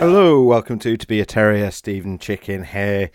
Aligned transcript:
Hello, 0.00 0.40
welcome 0.40 0.78
to 0.78 0.96
To 0.96 1.06
Be 1.06 1.20
a 1.20 1.26
Terrier. 1.26 1.70
Stephen 1.70 2.18
Chicken 2.18 2.64
here. 2.64 3.10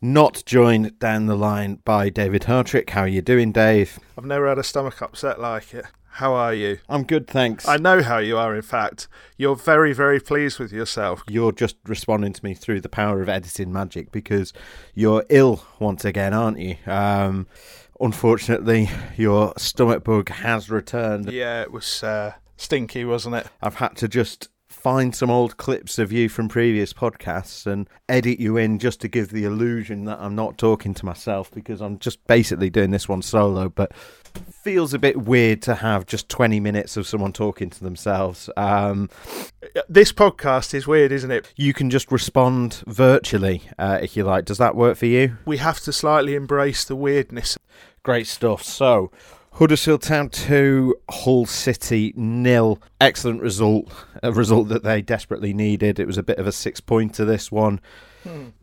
Not 0.00 0.42
joined 0.46 0.98
down 0.98 1.26
the 1.26 1.36
line 1.36 1.80
by 1.84 2.08
David 2.08 2.44
Hartrick. 2.44 2.88
How 2.88 3.02
are 3.02 3.08
you 3.08 3.20
doing, 3.20 3.52
Dave? 3.52 3.98
I've 4.16 4.24
never 4.24 4.48
had 4.48 4.56
a 4.56 4.62
stomach 4.62 5.02
upset 5.02 5.38
like 5.38 5.74
it. 5.74 5.84
How 6.12 6.32
are 6.32 6.54
you? 6.54 6.78
I'm 6.88 7.02
good, 7.04 7.26
thanks. 7.26 7.68
I 7.68 7.76
know 7.76 8.02
how 8.02 8.16
you 8.16 8.38
are, 8.38 8.56
in 8.56 8.62
fact. 8.62 9.06
You're 9.36 9.54
very, 9.54 9.92
very 9.92 10.18
pleased 10.18 10.58
with 10.58 10.72
yourself. 10.72 11.22
You're 11.28 11.52
just 11.52 11.76
responding 11.84 12.32
to 12.32 12.42
me 12.42 12.54
through 12.54 12.80
the 12.80 12.88
power 12.88 13.20
of 13.20 13.28
editing 13.28 13.70
magic 13.70 14.10
because 14.10 14.54
you're 14.94 15.26
ill 15.28 15.62
once 15.78 16.06
again, 16.06 16.32
aren't 16.32 16.58
you? 16.58 16.76
Um, 16.86 17.48
unfortunately, 18.00 18.88
your 19.14 19.52
stomach 19.58 20.04
bug 20.04 20.30
has 20.30 20.70
returned. 20.70 21.30
Yeah, 21.30 21.60
it 21.60 21.70
was 21.70 22.02
uh, 22.02 22.32
stinky, 22.56 23.04
wasn't 23.04 23.34
it? 23.34 23.46
I've 23.60 23.74
had 23.74 23.94
to 23.96 24.08
just 24.08 24.48
find 24.80 25.14
some 25.14 25.30
old 25.30 25.56
clips 25.58 25.98
of 25.98 26.10
you 26.10 26.28
from 26.28 26.48
previous 26.48 26.92
podcasts 26.92 27.66
and 27.66 27.88
edit 28.08 28.40
you 28.40 28.56
in 28.56 28.78
just 28.78 29.00
to 29.02 29.08
give 29.08 29.28
the 29.28 29.44
illusion 29.44 30.04
that 30.06 30.18
I'm 30.20 30.34
not 30.34 30.56
talking 30.56 30.94
to 30.94 31.04
myself 31.04 31.50
because 31.50 31.82
I'm 31.82 31.98
just 31.98 32.24
basically 32.26 32.70
doing 32.70 32.90
this 32.90 33.08
one 33.08 33.20
solo. 33.22 33.68
But 33.68 33.92
feels 34.64 34.94
a 34.94 34.98
bit 34.98 35.22
weird 35.22 35.60
to 35.62 35.74
have 35.74 36.06
just 36.06 36.28
20 36.28 36.60
minutes 36.60 36.96
of 36.96 37.06
someone 37.06 37.32
talking 37.32 37.68
to 37.70 37.84
themselves. 37.84 38.48
Um, 38.56 39.10
This 39.88 40.12
podcast 40.12 40.72
is 40.72 40.86
weird, 40.86 41.12
isn't 41.12 41.30
it? 41.30 41.52
you 41.56 41.74
can 41.74 41.90
just 41.90 42.10
respond 42.10 42.82
virtually 42.86 43.62
uh, 43.78 43.98
if 44.00 44.16
you 44.16 44.24
like. 44.24 44.44
Does 44.44 44.58
that 44.58 44.74
work 44.76 44.96
for 44.96 45.06
you? 45.06 45.36
We 45.44 45.58
have 45.58 45.80
to 45.80 45.92
slightly 45.92 46.34
embrace 46.34 46.84
the 46.84 46.96
weirdness. 46.96 47.58
Great 48.02 48.26
stuff. 48.26 48.62
So, 48.62 49.10
Huddersfield 49.52 50.02
Town 50.02 50.30
2, 50.30 50.94
Hull 51.10 51.44
City 51.44 52.14
nil. 52.16 52.80
Excellent 53.00 53.42
result. 53.42 53.90
A 54.22 54.32
result 54.32 54.68
that 54.68 54.82
they 54.82 55.02
desperately 55.02 55.52
needed. 55.52 55.98
It 55.98 56.06
was 56.06 56.18
a 56.18 56.22
bit 56.22 56.38
of 56.38 56.46
a 56.46 56.52
six 56.52 56.80
pointer, 56.80 57.24
this 57.24 57.50
one. 57.50 57.80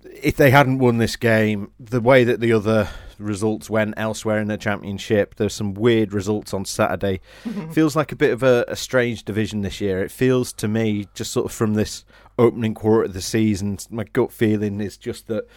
If 0.03 0.37
they 0.37 0.49
hadn't 0.49 0.79
won 0.79 0.97
this 0.97 1.15
game, 1.15 1.71
the 1.79 2.01
way 2.01 2.23
that 2.23 2.39
the 2.39 2.53
other 2.53 2.89
results 3.19 3.69
went 3.69 3.95
elsewhere 3.97 4.39
in 4.39 4.47
the 4.47 4.57
championship, 4.57 5.35
there's 5.35 5.53
some 5.53 5.73
weird 5.73 6.13
results 6.13 6.53
on 6.53 6.65
Saturday. 6.65 7.21
feels 7.71 7.95
like 7.95 8.11
a 8.11 8.15
bit 8.15 8.31
of 8.31 8.43
a, 8.43 8.65
a 8.67 8.75
strange 8.75 9.23
division 9.23 9.61
this 9.61 9.81
year. 9.81 10.03
It 10.03 10.11
feels 10.11 10.53
to 10.53 10.67
me, 10.67 11.07
just 11.13 11.31
sort 11.31 11.47
of 11.47 11.51
from 11.51 11.73
this 11.73 12.05
opening 12.39 12.73
quarter 12.73 13.05
of 13.05 13.13
the 13.13 13.21
season, 13.21 13.77
my 13.89 14.03
gut 14.03 14.31
feeling 14.31 14.79
is 14.79 14.97
just 14.97 15.27
that 15.27 15.47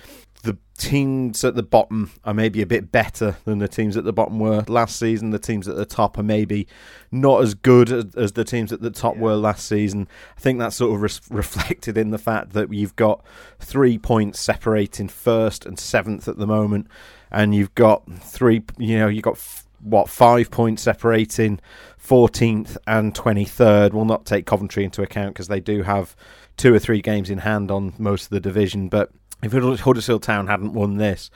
the 0.43 0.57
teams 0.79 1.45
at 1.45 1.55
the 1.55 1.63
bottom 1.63 2.11
are 2.25 2.33
maybe 2.33 2.63
a 2.63 2.67
bit 2.67 2.91
better 2.91 3.37
than 3.45 3.59
the 3.59 3.69
teams 3.69 3.97
at 3.97 4.05
the 4.05 4.13
bottom 4.13 4.39
were 4.39 4.65
last 4.69 4.97
season. 4.97 5.31
The 5.31 5.39
teams 5.39 5.69
at 5.69 5.77
the 5.77 5.85
top 5.85 6.17
are 6.19 6.23
maybe 6.23 6.67
not 7.13 7.43
as 7.43 7.55
good 7.55 7.93
as, 7.93 8.15
as 8.15 8.33
the 8.33 8.45
teams 8.45 8.73
at 8.73 8.81
the 8.81 8.91
top 8.91 9.17
were 9.17 9.35
last 9.35 9.67
season. 9.67 10.09
I 10.37 10.41
think 10.41 10.59
that's 10.59 10.77
sort 10.77 10.95
of 10.95 11.03
res- 11.03 11.21
reflected 11.31 11.99
in 11.99 12.11
the 12.11 12.19
fact 12.19 12.53
that 12.55 12.73
you've 12.73 12.97
got 12.97 13.25
three 13.59 13.99
points 13.99 14.41
separating 14.41 15.09
first 15.09 15.67
and 15.67 15.79
seventh 15.79 16.27
at 16.29 16.39
the 16.39 16.47
moment, 16.47 16.87
and 17.31 17.55
you've 17.55 17.75
got 17.75 18.11
three. 18.23 18.63
You 18.79 18.99
know, 18.99 19.09
you've 19.09 19.25
got 19.25 19.35
f- 19.35 19.67
what 19.83 20.09
five 20.09 20.51
points 20.51 20.83
separating 20.83 21.61
14th 22.03 22.77
and 22.87 23.15
23rd. 23.15 23.93
We'll 23.93 24.05
not 24.05 24.27
take 24.27 24.47
Coventry 24.47 24.85
into 24.85 25.03
account 25.03 25.35
because 25.35 25.49
they 25.49 25.61
do 25.61 25.83
have 25.83 26.17
two 26.57 26.75
or 26.75 26.79
three 26.79 27.01
games 27.01 27.31
in 27.31 27.39
hand 27.39 27.71
on 27.71 27.95
most 27.99 28.25
of 28.25 28.31
the 28.31 28.41
division, 28.41 28.89
but 28.89 29.11
if 29.43 29.53
Huddersfield 29.53 30.23
Town 30.23 30.47
hadn't 30.47 30.73
won 30.73 30.97
this, 30.97 31.31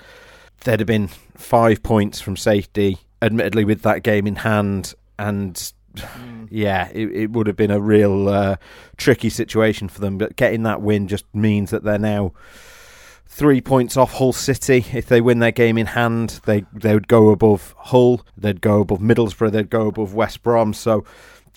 there'd 0.65 0.81
have 0.81 0.87
been 0.87 1.09
five 1.37 1.83
points 1.83 2.21
from 2.21 2.37
safety, 2.37 2.99
admittedly 3.23 3.65
with 3.65 3.83
that 3.83 4.03
game 4.03 4.27
in 4.27 4.37
hand, 4.37 4.95
and 5.19 5.73
yeah, 6.51 6.89
it, 6.93 7.11
it 7.11 7.31
would 7.31 7.47
have 7.47 7.57
been 7.57 7.71
a 7.71 7.81
real 7.81 8.29
uh, 8.29 8.57
tricky 8.97 9.31
situation 9.31 9.89
for 9.89 10.01
them. 10.01 10.19
But 10.19 10.37
getting 10.37 10.65
that 10.65 10.83
win 10.83 11.09
just 11.09 11.25
means 11.35 11.71
that 11.71 11.85
they're 11.85 11.99
now 11.99 12.33
three 13.27 13.61
points 13.61 13.97
off 13.97 14.15
Hull 14.15 14.33
City. 14.33 14.85
If 14.93 15.07
they 15.07 15.21
win 15.21 15.39
their 15.39 15.53
game 15.53 15.79
in 15.79 15.87
hand, 15.87 16.41
they 16.47 16.65
they 16.73 16.95
would 16.95 17.09
go 17.09 17.31
above 17.31 17.75
Hull, 17.77 18.25
they'd 18.37 18.61
go 18.61 18.81
above 18.81 19.01
Middlesbrough, 19.01 19.53
they'd 19.53 19.71
go 19.71 19.89
above 19.89 20.15
West 20.15 20.43
Brom. 20.43 20.73
So 20.75 21.05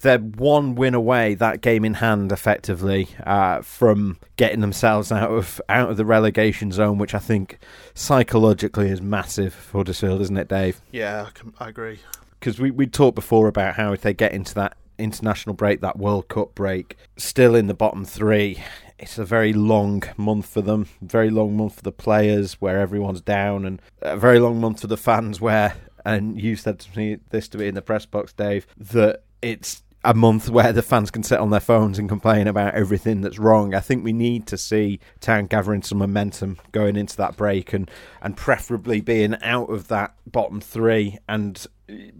they're 0.02 0.20
one 0.20 0.76
win 0.76 0.94
away, 0.94 1.34
that 1.36 1.62
game 1.62 1.84
in 1.84 1.96
hand, 1.96 2.32
effectively, 2.32 3.10
uh, 3.26 3.62
from 3.62 4.18
getting 4.36 4.62
themselves 4.62 5.12
out 5.12 5.32
of 5.32 5.62
out 5.70 5.90
of 5.90 5.98
the 5.98 6.06
relegation 6.06 6.72
zone, 6.72 6.98
which 6.98 7.16
I 7.16 7.20
think 7.20 7.60
psychologically 7.94 8.90
is 8.90 9.02
massive 9.02 9.54
for 9.54 9.80
Huddersfield, 9.80 10.22
isn't 10.22 10.38
it, 10.38 10.48
Dave? 10.48 10.82
Yeah, 10.92 11.28
I, 11.28 11.32
can, 11.32 11.54
I 11.60 11.70
agree. 11.70 12.00
Because 12.40 12.60
we 12.60 12.72
we 12.72 12.86
talked 12.88 13.16
before 13.16 13.48
about 13.48 13.76
how 13.76 13.94
if 13.94 14.02
they 14.02 14.14
get 14.14 14.34
into 14.34 14.54
that 14.56 14.78
international 14.98 15.56
break, 15.56 15.82
that 15.82 15.98
World 15.98 16.28
Cup 16.28 16.56
break, 16.56 16.98
still 17.18 17.56
in 17.56 17.68
the 17.68 17.74
bottom 17.74 18.06
three. 18.06 18.64
It's 19.00 19.20
a 19.20 19.26
very 19.26 19.54
long 19.54 20.04
month 20.18 20.48
for 20.48 20.62
them, 20.62 20.88
very 21.02 21.30
long 21.30 21.56
month 21.56 21.76
for 21.76 21.84
the 21.84 21.92
players 21.92 22.54
where 22.54 22.80
everyone's 22.80 23.22
down, 23.22 23.66
and 23.66 23.80
a 24.02 24.18
very 24.18 24.40
long 24.40 24.60
month 24.60 24.82
for 24.82 24.88
the 24.88 24.98
fans 24.98 25.40
where, 25.40 25.76
and 26.04 26.42
you 26.42 26.56
said 26.56 26.80
to 26.80 26.98
me 26.98 27.18
this 27.30 27.48
to 27.50 27.60
me 27.60 27.68
in 27.68 27.76
the 27.76 27.84
press 27.84 28.08
box, 28.08 28.34
Dave, 28.34 28.66
that 28.76 29.22
it's 29.42 29.84
a 30.08 30.14
month 30.14 30.50
where 30.50 30.72
the 30.72 30.82
fans 30.82 31.12
can 31.12 31.22
sit 31.22 31.38
on 31.38 31.50
their 31.50 31.60
phones 31.60 32.00
and 32.00 32.08
complain 32.08 32.48
about 32.48 32.74
everything 32.74 33.20
that's 33.20 33.38
wrong. 33.38 33.76
I 33.76 33.82
think 33.82 34.06
we 34.06 34.14
need 34.14 34.48
to 34.48 34.58
see 34.58 35.02
Town 35.20 35.48
gathering 35.48 35.82
some 35.82 35.98
momentum 35.98 36.58
going 36.72 36.96
into 36.96 37.18
that 37.18 37.36
break 37.36 37.74
and, 37.74 37.92
and 38.22 38.38
preferably 38.38 39.02
being 39.02 39.36
out 39.42 39.70
of 39.70 39.90
that 39.90 40.16
bottom 40.26 40.62
three 40.62 41.18
and 41.28 41.68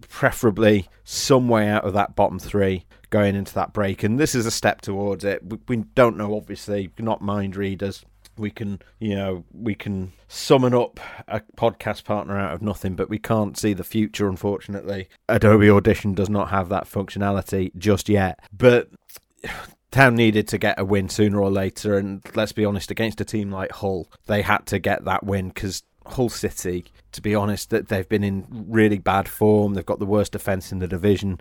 preferably 0.02 0.90
some 1.06 1.48
way 1.48 1.70
out 1.70 1.86
of 1.86 1.94
that 1.94 2.14
bottom 2.14 2.40
three 2.40 2.84
going 3.10 3.38
into 3.38 3.54
that 3.54 3.72
break. 3.72 4.04
And 4.04 4.20
this 4.20 4.36
is 4.36 4.46
a 4.46 4.52
step 4.52 4.82
towards 4.82 5.24
it. 5.24 5.42
We, 5.46 5.58
we 5.70 5.78
don't 5.96 6.18
know, 6.18 6.36
obviously, 6.36 6.92
not 7.00 7.22
mind 7.22 7.56
readers. 7.56 8.04
We 8.38 8.52
can, 8.52 8.82
you 9.00 9.16
know, 9.16 9.44
we 9.54 9.76
can 9.76 10.14
summon 10.28 10.74
up 10.74 11.00
a 11.28 11.42
podcast 11.56 12.04
partner 12.04 12.38
out 12.38 12.54
of 12.54 12.62
nothing, 12.62 12.96
but 12.96 13.10
we 13.10 13.20
can't 13.20 13.58
see 13.58 13.74
the 13.74 13.84
future, 13.84 14.30
unfortunately. 14.30 15.10
Adobe 15.30 15.70
Audition 15.70 16.14
does 16.14 16.30
not 16.30 16.50
have 16.50 16.70
that 16.70 16.86
functionality 16.86 17.76
just 17.76 18.10
yet. 18.10 18.40
But 18.56 18.90
Town 19.92 20.16
needed 20.16 20.48
to 20.50 20.58
get 20.58 20.80
a 20.80 20.86
win 20.86 21.10
sooner 21.10 21.42
or 21.42 21.50
later, 21.50 21.98
and 21.98 22.22
let's 22.36 22.52
be 22.52 22.66
honest, 22.66 22.92
against 22.92 23.22
a 23.22 23.26
team 23.26 23.52
like 23.52 23.72
Hull, 23.72 24.12
they 24.26 24.42
had 24.42 24.66
to 24.68 24.80
get 24.80 25.06
that 25.06 25.24
win 25.24 25.48
because 25.48 25.84
Hull 26.06 26.30
City, 26.30 26.86
to 27.14 27.22
be 27.22 27.36
honest, 27.36 27.70
that 27.70 27.88
they've 27.88 28.08
been 28.08 28.24
in 28.24 28.46
really 28.50 28.98
bad 28.98 29.28
form. 29.28 29.74
They've 29.74 29.86
got 29.86 30.00
the 30.00 30.06
worst 30.06 30.34
defence 30.34 30.72
in 30.72 30.80
the 30.80 30.88
division. 30.88 31.40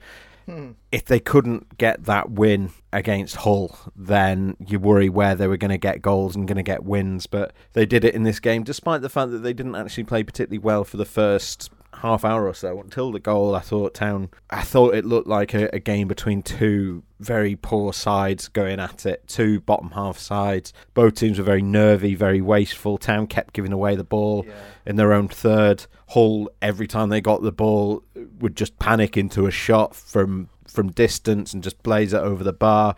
If 0.92 1.04
they 1.04 1.20
couldn't 1.20 1.76
get 1.76 2.04
that 2.04 2.30
win 2.30 2.70
against 2.92 3.36
Hull, 3.36 3.76
then 3.96 4.56
you 4.64 4.78
worry 4.78 5.08
where 5.08 5.34
they 5.34 5.48
were 5.48 5.56
going 5.56 5.70
to 5.70 5.78
get 5.78 6.02
goals 6.02 6.36
and 6.36 6.46
going 6.46 6.56
to 6.56 6.62
get 6.62 6.84
wins. 6.84 7.26
But 7.26 7.52
they 7.72 7.86
did 7.86 8.04
it 8.04 8.14
in 8.14 8.22
this 8.22 8.40
game, 8.40 8.62
despite 8.62 9.02
the 9.02 9.08
fact 9.08 9.32
that 9.32 9.38
they 9.38 9.52
didn't 9.52 9.74
actually 9.74 10.04
play 10.04 10.22
particularly 10.22 10.58
well 10.58 10.84
for 10.84 10.96
the 10.96 11.04
first 11.04 11.70
half 12.00 12.24
hour 12.24 12.46
or 12.46 12.54
so 12.54 12.80
until 12.80 13.12
the 13.12 13.20
goal. 13.20 13.54
I 13.54 13.60
thought 13.60 13.94
Town, 13.94 14.30
I 14.50 14.62
thought 14.62 14.94
it 14.94 15.04
looked 15.04 15.28
like 15.28 15.54
a, 15.54 15.68
a 15.74 15.78
game 15.78 16.08
between 16.08 16.42
two 16.42 17.02
very 17.18 17.56
poor 17.56 17.92
sides 17.92 18.48
going 18.48 18.78
at 18.78 19.06
it, 19.06 19.26
two 19.26 19.60
bottom 19.60 19.92
half 19.92 20.18
sides. 20.18 20.72
Both 20.94 21.14
teams 21.14 21.38
were 21.38 21.44
very 21.44 21.62
nervy, 21.62 22.14
very 22.14 22.40
wasteful. 22.40 22.98
Town 22.98 23.26
kept 23.26 23.54
giving 23.54 23.72
away 23.72 23.96
the 23.96 24.04
ball 24.04 24.46
in 24.84 24.96
their 24.96 25.12
own 25.12 25.28
third. 25.28 25.86
Hull, 26.08 26.50
every 26.60 26.86
time 26.86 27.08
they 27.08 27.20
got 27.20 27.42
the 27.42 27.52
ball, 27.52 28.02
would 28.38 28.56
just 28.56 28.78
panic 28.78 29.16
into 29.16 29.46
a 29.46 29.50
shot 29.50 29.94
from 29.94 30.48
from 30.66 30.90
distance 30.90 31.54
and 31.54 31.62
just 31.62 31.82
blaze 31.82 32.12
it 32.12 32.18
over 32.18 32.44
the 32.44 32.52
bar. 32.52 32.96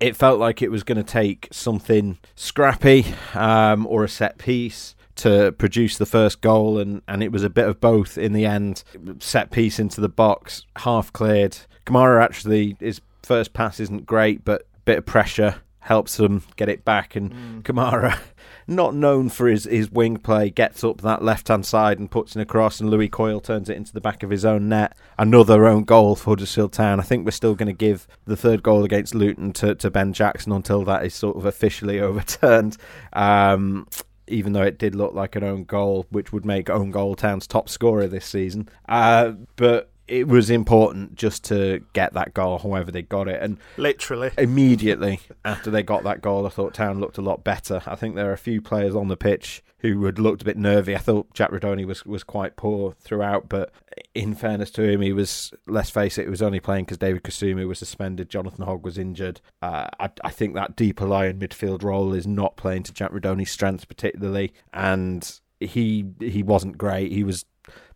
It 0.00 0.16
felt 0.16 0.40
like 0.40 0.60
it 0.60 0.70
was 0.70 0.82
going 0.82 0.98
to 0.98 1.04
take 1.04 1.48
something 1.52 2.18
scrappy 2.34 3.06
um, 3.34 3.86
or 3.86 4.02
a 4.02 4.08
set 4.08 4.38
piece 4.38 4.96
to 5.16 5.52
produce 5.52 5.98
the 5.98 6.06
first 6.06 6.40
goal, 6.40 6.78
and, 6.78 7.02
and 7.06 7.22
it 7.22 7.32
was 7.32 7.42
a 7.42 7.50
bit 7.50 7.66
of 7.66 7.80
both 7.80 8.18
in 8.18 8.32
the 8.32 8.46
end. 8.46 8.82
Set 9.20 9.50
piece 9.50 9.78
into 9.78 10.00
the 10.00 10.08
box, 10.08 10.64
half 10.78 11.12
cleared. 11.12 11.56
Kamara 11.86 12.22
actually, 12.22 12.76
his 12.80 13.00
first 13.22 13.52
pass 13.52 13.80
isn't 13.80 14.06
great, 14.06 14.44
but 14.44 14.62
a 14.62 14.80
bit 14.84 14.98
of 14.98 15.06
pressure 15.06 15.56
helps 15.80 16.16
them 16.16 16.42
get 16.56 16.68
it 16.68 16.84
back. 16.84 17.14
And 17.14 17.32
mm. 17.32 17.62
Kamara, 17.62 18.18
not 18.66 18.94
known 18.94 19.28
for 19.28 19.46
his, 19.46 19.64
his 19.64 19.90
wing 19.90 20.16
play, 20.16 20.50
gets 20.50 20.82
up 20.82 21.02
that 21.02 21.22
left 21.22 21.48
hand 21.48 21.66
side 21.66 21.98
and 21.98 22.10
puts 22.10 22.34
in 22.34 22.40
a 22.40 22.46
cross, 22.46 22.80
and 22.80 22.90
Lewie 22.90 23.10
Coyle 23.10 23.40
turns 23.40 23.68
it 23.68 23.76
into 23.76 23.92
the 23.92 24.00
back 24.00 24.22
of 24.22 24.30
his 24.30 24.44
own 24.44 24.68
net. 24.68 24.96
Another 25.18 25.66
own 25.66 25.84
goal 25.84 26.16
for 26.16 26.30
Huddersfield 26.30 26.72
Town. 26.72 27.00
I 27.00 27.02
think 27.02 27.24
we're 27.24 27.32
still 27.32 27.54
going 27.54 27.66
to 27.66 27.72
give 27.72 28.06
the 28.24 28.36
third 28.36 28.62
goal 28.62 28.82
against 28.82 29.14
Luton 29.14 29.52
to, 29.54 29.74
to 29.76 29.90
Ben 29.90 30.12
Jackson 30.12 30.52
until 30.52 30.84
that 30.84 31.04
is 31.04 31.14
sort 31.14 31.36
of 31.36 31.44
officially 31.44 32.00
overturned. 32.00 32.76
Um, 33.12 33.86
even 34.26 34.52
though 34.52 34.62
it 34.62 34.78
did 34.78 34.94
look 34.94 35.14
like 35.14 35.36
an 35.36 35.44
own 35.44 35.64
goal, 35.64 36.06
which 36.10 36.32
would 36.32 36.44
make 36.44 36.70
own 36.70 36.90
goal 36.90 37.14
Town's 37.14 37.46
top 37.46 37.68
scorer 37.68 38.06
this 38.06 38.26
season. 38.26 38.68
Uh, 38.88 39.32
but 39.56 39.90
it 40.06 40.28
was 40.28 40.50
important 40.50 41.14
just 41.14 41.44
to 41.44 41.82
get 41.94 42.12
that 42.12 42.34
goal, 42.34 42.58
however 42.58 42.90
they 42.90 43.02
got 43.02 43.26
it. 43.26 43.42
And 43.42 43.58
literally 43.76 44.30
immediately 44.36 45.20
after 45.44 45.70
they 45.70 45.82
got 45.82 46.04
that 46.04 46.20
goal, 46.20 46.46
I 46.46 46.50
thought 46.50 46.74
Town 46.74 47.00
looked 47.00 47.18
a 47.18 47.22
lot 47.22 47.42
better. 47.42 47.82
I 47.86 47.96
think 47.96 48.14
there 48.14 48.28
are 48.28 48.34
a 48.34 48.38
few 48.38 48.60
players 48.60 48.94
on 48.94 49.08
the 49.08 49.16
pitch 49.16 49.62
who 49.92 50.04
had 50.04 50.18
looked 50.18 50.42
a 50.42 50.44
bit 50.44 50.56
nervy. 50.56 50.94
I 50.94 50.98
thought 50.98 51.32
Jack 51.34 51.50
Rudoni 51.50 51.86
was 51.86 52.04
was 52.06 52.24
quite 52.24 52.56
poor 52.56 52.92
throughout, 53.00 53.48
but 53.48 53.70
in 54.14 54.34
fairness 54.34 54.70
to 54.72 54.82
him, 54.82 55.00
he 55.00 55.12
was. 55.12 55.52
Let's 55.66 55.90
face 55.90 56.18
it, 56.18 56.24
he 56.24 56.30
was 56.30 56.42
only 56.42 56.60
playing 56.60 56.84
because 56.84 56.98
David 56.98 57.22
Kasumu 57.22 57.68
was 57.68 57.78
suspended. 57.78 58.30
Jonathan 58.30 58.64
Hogg 58.64 58.84
was 58.84 58.98
injured. 58.98 59.40
Uh, 59.62 59.88
I, 60.00 60.10
I 60.22 60.30
think 60.30 60.54
that 60.54 60.76
deeper 60.76 61.06
lying 61.06 61.38
midfield 61.38 61.82
role 61.82 62.14
is 62.14 62.26
not 62.26 62.56
playing 62.56 62.84
to 62.84 62.92
Jack 62.92 63.12
Rudoni's 63.12 63.50
strengths 63.50 63.84
particularly, 63.84 64.52
and 64.72 65.40
he 65.60 66.06
he 66.20 66.42
wasn't 66.42 66.78
great. 66.78 67.12
He 67.12 67.24
was 67.24 67.44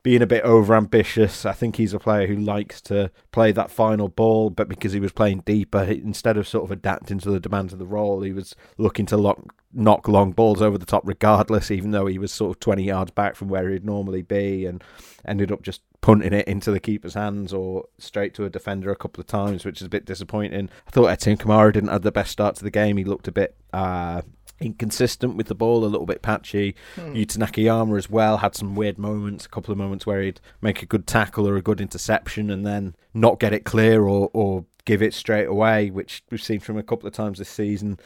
being 0.03 0.23
a 0.23 0.27
bit 0.27 0.45
over 0.45 0.75
ambitious. 0.75 1.45
I 1.45 1.53
think 1.53 1.77
he's 1.77 1.93
a 1.93 1.99
player 1.99 2.27
who 2.27 2.37
likes 2.37 2.81
to 2.83 3.11
play 3.33 3.53
that 3.53 3.71
final 3.71 4.09
ball, 4.09 4.51
but 4.51 4.69
because 4.69 4.93
he 4.93 5.01
was 5.01 5.13
playing 5.13 5.41
deeper, 5.41 5.83
instead 5.83 6.37
of 6.37 6.49
sort 6.49 6.65
of 6.65 6.71
adapting 6.71 7.19
to 7.21 7.31
the 7.31 7.41
demands 7.41 7.73
of 7.73 7.79
the 7.79 7.87
role, 7.87 8.23
he 8.23 8.33
was 8.33 8.55
looking 8.77 9.07
to 9.07 9.17
lock, 9.17 9.55
knock 9.73 10.09
long 10.09 10.33
balls 10.33 10.63
over 10.63 10.79
the 10.79 10.87
top 10.87 11.03
regardless, 11.05 11.71
even 11.71 11.91
though 11.91 12.07
he 12.07 12.19
was 12.19 12.33
sort 12.33 12.57
of 12.57 12.61
20 12.61 12.83
yards 12.83 13.11
back 13.11 13.37
from 13.37 13.49
where 13.49 13.71
he'd 13.71 13.85
normally 13.85 14.23
be 14.23 14.67
and 14.67 14.83
ended 15.27 15.53
up 15.53 15.63
just 15.63 15.83
punting 16.01 16.33
it 16.33 16.47
into 16.49 16.71
the 16.71 16.81
keeper's 16.81 17.15
hands 17.15 17.53
or 17.53 17.85
straight 17.99 18.35
to 18.35 18.45
a 18.45 18.51
defender 18.51 18.91
a 18.91 18.97
couple 18.97 19.21
of 19.21 19.27
times, 19.27 19.65
which 19.65 19.81
is 19.81 19.87
a 19.87 19.91
bit 19.91 20.05
disappointing. 20.05 20.71
I 20.87 20.91
thought 20.91 21.09
Etienne 21.09 21.37
Kamara 21.37 21.73
didn't 21.73 21.91
have 21.91 22.03
the 22.03 22.13
best 22.13 22.31
start 22.31 22.57
to 22.57 22.65
the 22.65 22.71
game. 22.71 22.97
He 22.97 23.05
looked 23.05 23.29
a 23.29 23.33
bit 23.33 23.57
uh, 23.73 24.23
inconsistent 24.61 25.37
with 25.37 25.49
the 25.49 25.55
ball, 25.55 25.85
a 25.85 25.87
little 25.87 26.07
bit 26.07 26.23
patchy. 26.23 26.75
Hmm. 26.95 27.13
Yuta 27.13 27.39
Nakayama 27.39 27.99
as 27.99 28.09
well 28.09 28.39
had 28.39 28.55
some 28.55 28.75
weird 28.75 28.99
moments, 28.99 29.47
a 29.47 29.49
couple 29.49 29.73
of 29.73 29.79
moments 29.79 30.07
where 30.07 30.23
he'd 30.23 30.41
make 30.61 30.83
a 30.83 30.87
good 30.87 31.07
tackle 31.07 31.49
or 31.49 31.57
a 31.57 31.63
good 31.63 31.81
interception 31.81 32.51
and 32.51 32.67
then 32.67 32.95
not 33.13 33.41
get 33.41 33.53
it 33.53 33.65
clear 33.65 34.03
or, 34.05 34.31
or 34.33 34.65
give 34.85 35.03
it 35.03 35.15
straight 35.15 35.47
away, 35.47 35.91
which 35.91 36.23
we've 36.31 36.43
seen 36.43 36.61
from 36.61 36.79
a 36.79 36.83
couple 36.83 37.07
of 37.07 37.13
times 37.13 37.39
this 37.39 37.49
season. 37.49 37.99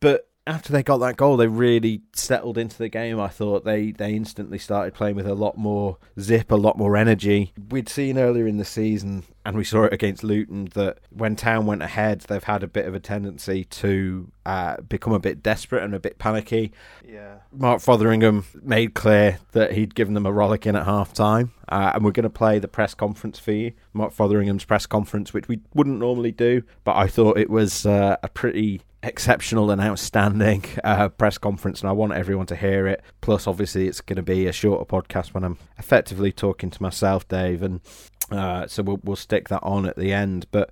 But 0.00 0.29
after 0.50 0.72
they 0.72 0.82
got 0.82 0.98
that 0.98 1.16
goal, 1.16 1.36
they 1.36 1.46
really 1.46 2.02
settled 2.12 2.58
into 2.58 2.76
the 2.76 2.88
game. 2.88 3.20
I 3.20 3.28
thought 3.28 3.64
they 3.64 3.92
they 3.92 4.14
instantly 4.14 4.58
started 4.58 4.94
playing 4.94 5.16
with 5.16 5.26
a 5.26 5.34
lot 5.34 5.56
more 5.56 5.98
zip, 6.18 6.50
a 6.50 6.56
lot 6.56 6.76
more 6.76 6.96
energy. 6.96 7.52
We'd 7.70 7.88
seen 7.88 8.18
earlier 8.18 8.46
in 8.46 8.58
the 8.58 8.64
season, 8.64 9.24
and 9.44 9.56
we 9.56 9.64
saw 9.64 9.84
it 9.84 9.92
against 9.92 10.22
Luton, 10.22 10.66
that 10.74 10.98
when 11.10 11.36
Town 11.36 11.66
went 11.66 11.82
ahead, 11.82 12.20
they've 12.28 12.44
had 12.44 12.62
a 12.62 12.66
bit 12.68 12.86
of 12.86 12.94
a 12.94 13.00
tendency 13.00 13.64
to 13.64 14.30
uh, 14.44 14.80
become 14.82 15.12
a 15.12 15.18
bit 15.18 15.42
desperate 15.42 15.82
and 15.82 15.94
a 15.94 16.00
bit 16.00 16.18
panicky. 16.18 16.72
Yeah. 17.06 17.36
Mark 17.52 17.80
Fotheringham 17.80 18.44
made 18.62 18.94
clear 18.94 19.38
that 19.52 19.72
he'd 19.72 19.94
given 19.94 20.14
them 20.14 20.26
a 20.26 20.32
rollicking 20.32 20.76
at 20.76 20.84
half 20.84 21.12
time, 21.12 21.52
uh, 21.68 21.92
and 21.94 22.04
we're 22.04 22.12
going 22.12 22.24
to 22.24 22.30
play 22.30 22.58
the 22.58 22.68
press 22.68 22.94
conference 22.94 23.38
for 23.38 23.52
you, 23.52 23.72
Mark 23.92 24.12
Fotheringham's 24.12 24.64
press 24.64 24.86
conference, 24.86 25.32
which 25.32 25.48
we 25.48 25.60
wouldn't 25.74 25.98
normally 25.98 26.32
do, 26.32 26.62
but 26.84 26.96
I 26.96 27.06
thought 27.06 27.38
it 27.38 27.50
was 27.50 27.86
uh, 27.86 28.16
a 28.22 28.28
pretty 28.28 28.82
exceptional 29.02 29.70
and 29.70 29.80
outstanding 29.80 30.64
uh, 30.84 31.08
press 31.08 31.38
conference, 31.38 31.80
and 31.80 31.88
I 31.88 31.92
want 31.92 32.12
everyone 32.12 32.46
to 32.46 32.56
hear 32.56 32.86
it. 32.86 33.02
Plus, 33.20 33.46
obviously, 33.46 33.88
it's 33.88 34.00
going 34.00 34.16
to 34.16 34.22
be 34.22 34.46
a 34.46 34.52
shorter 34.52 34.84
podcast 34.84 35.28
when 35.28 35.44
I'm 35.44 35.58
effectively 35.78 36.32
talking 36.32 36.70
to 36.70 36.82
myself, 36.82 37.26
Dave, 37.26 37.62
and 37.62 37.80
uh, 38.30 38.66
so 38.66 38.82
we'll, 38.82 39.00
we'll 39.02 39.16
stick 39.16 39.48
that 39.48 39.62
on 39.62 39.86
at 39.86 39.96
the 39.96 40.12
end. 40.12 40.46
But 40.50 40.70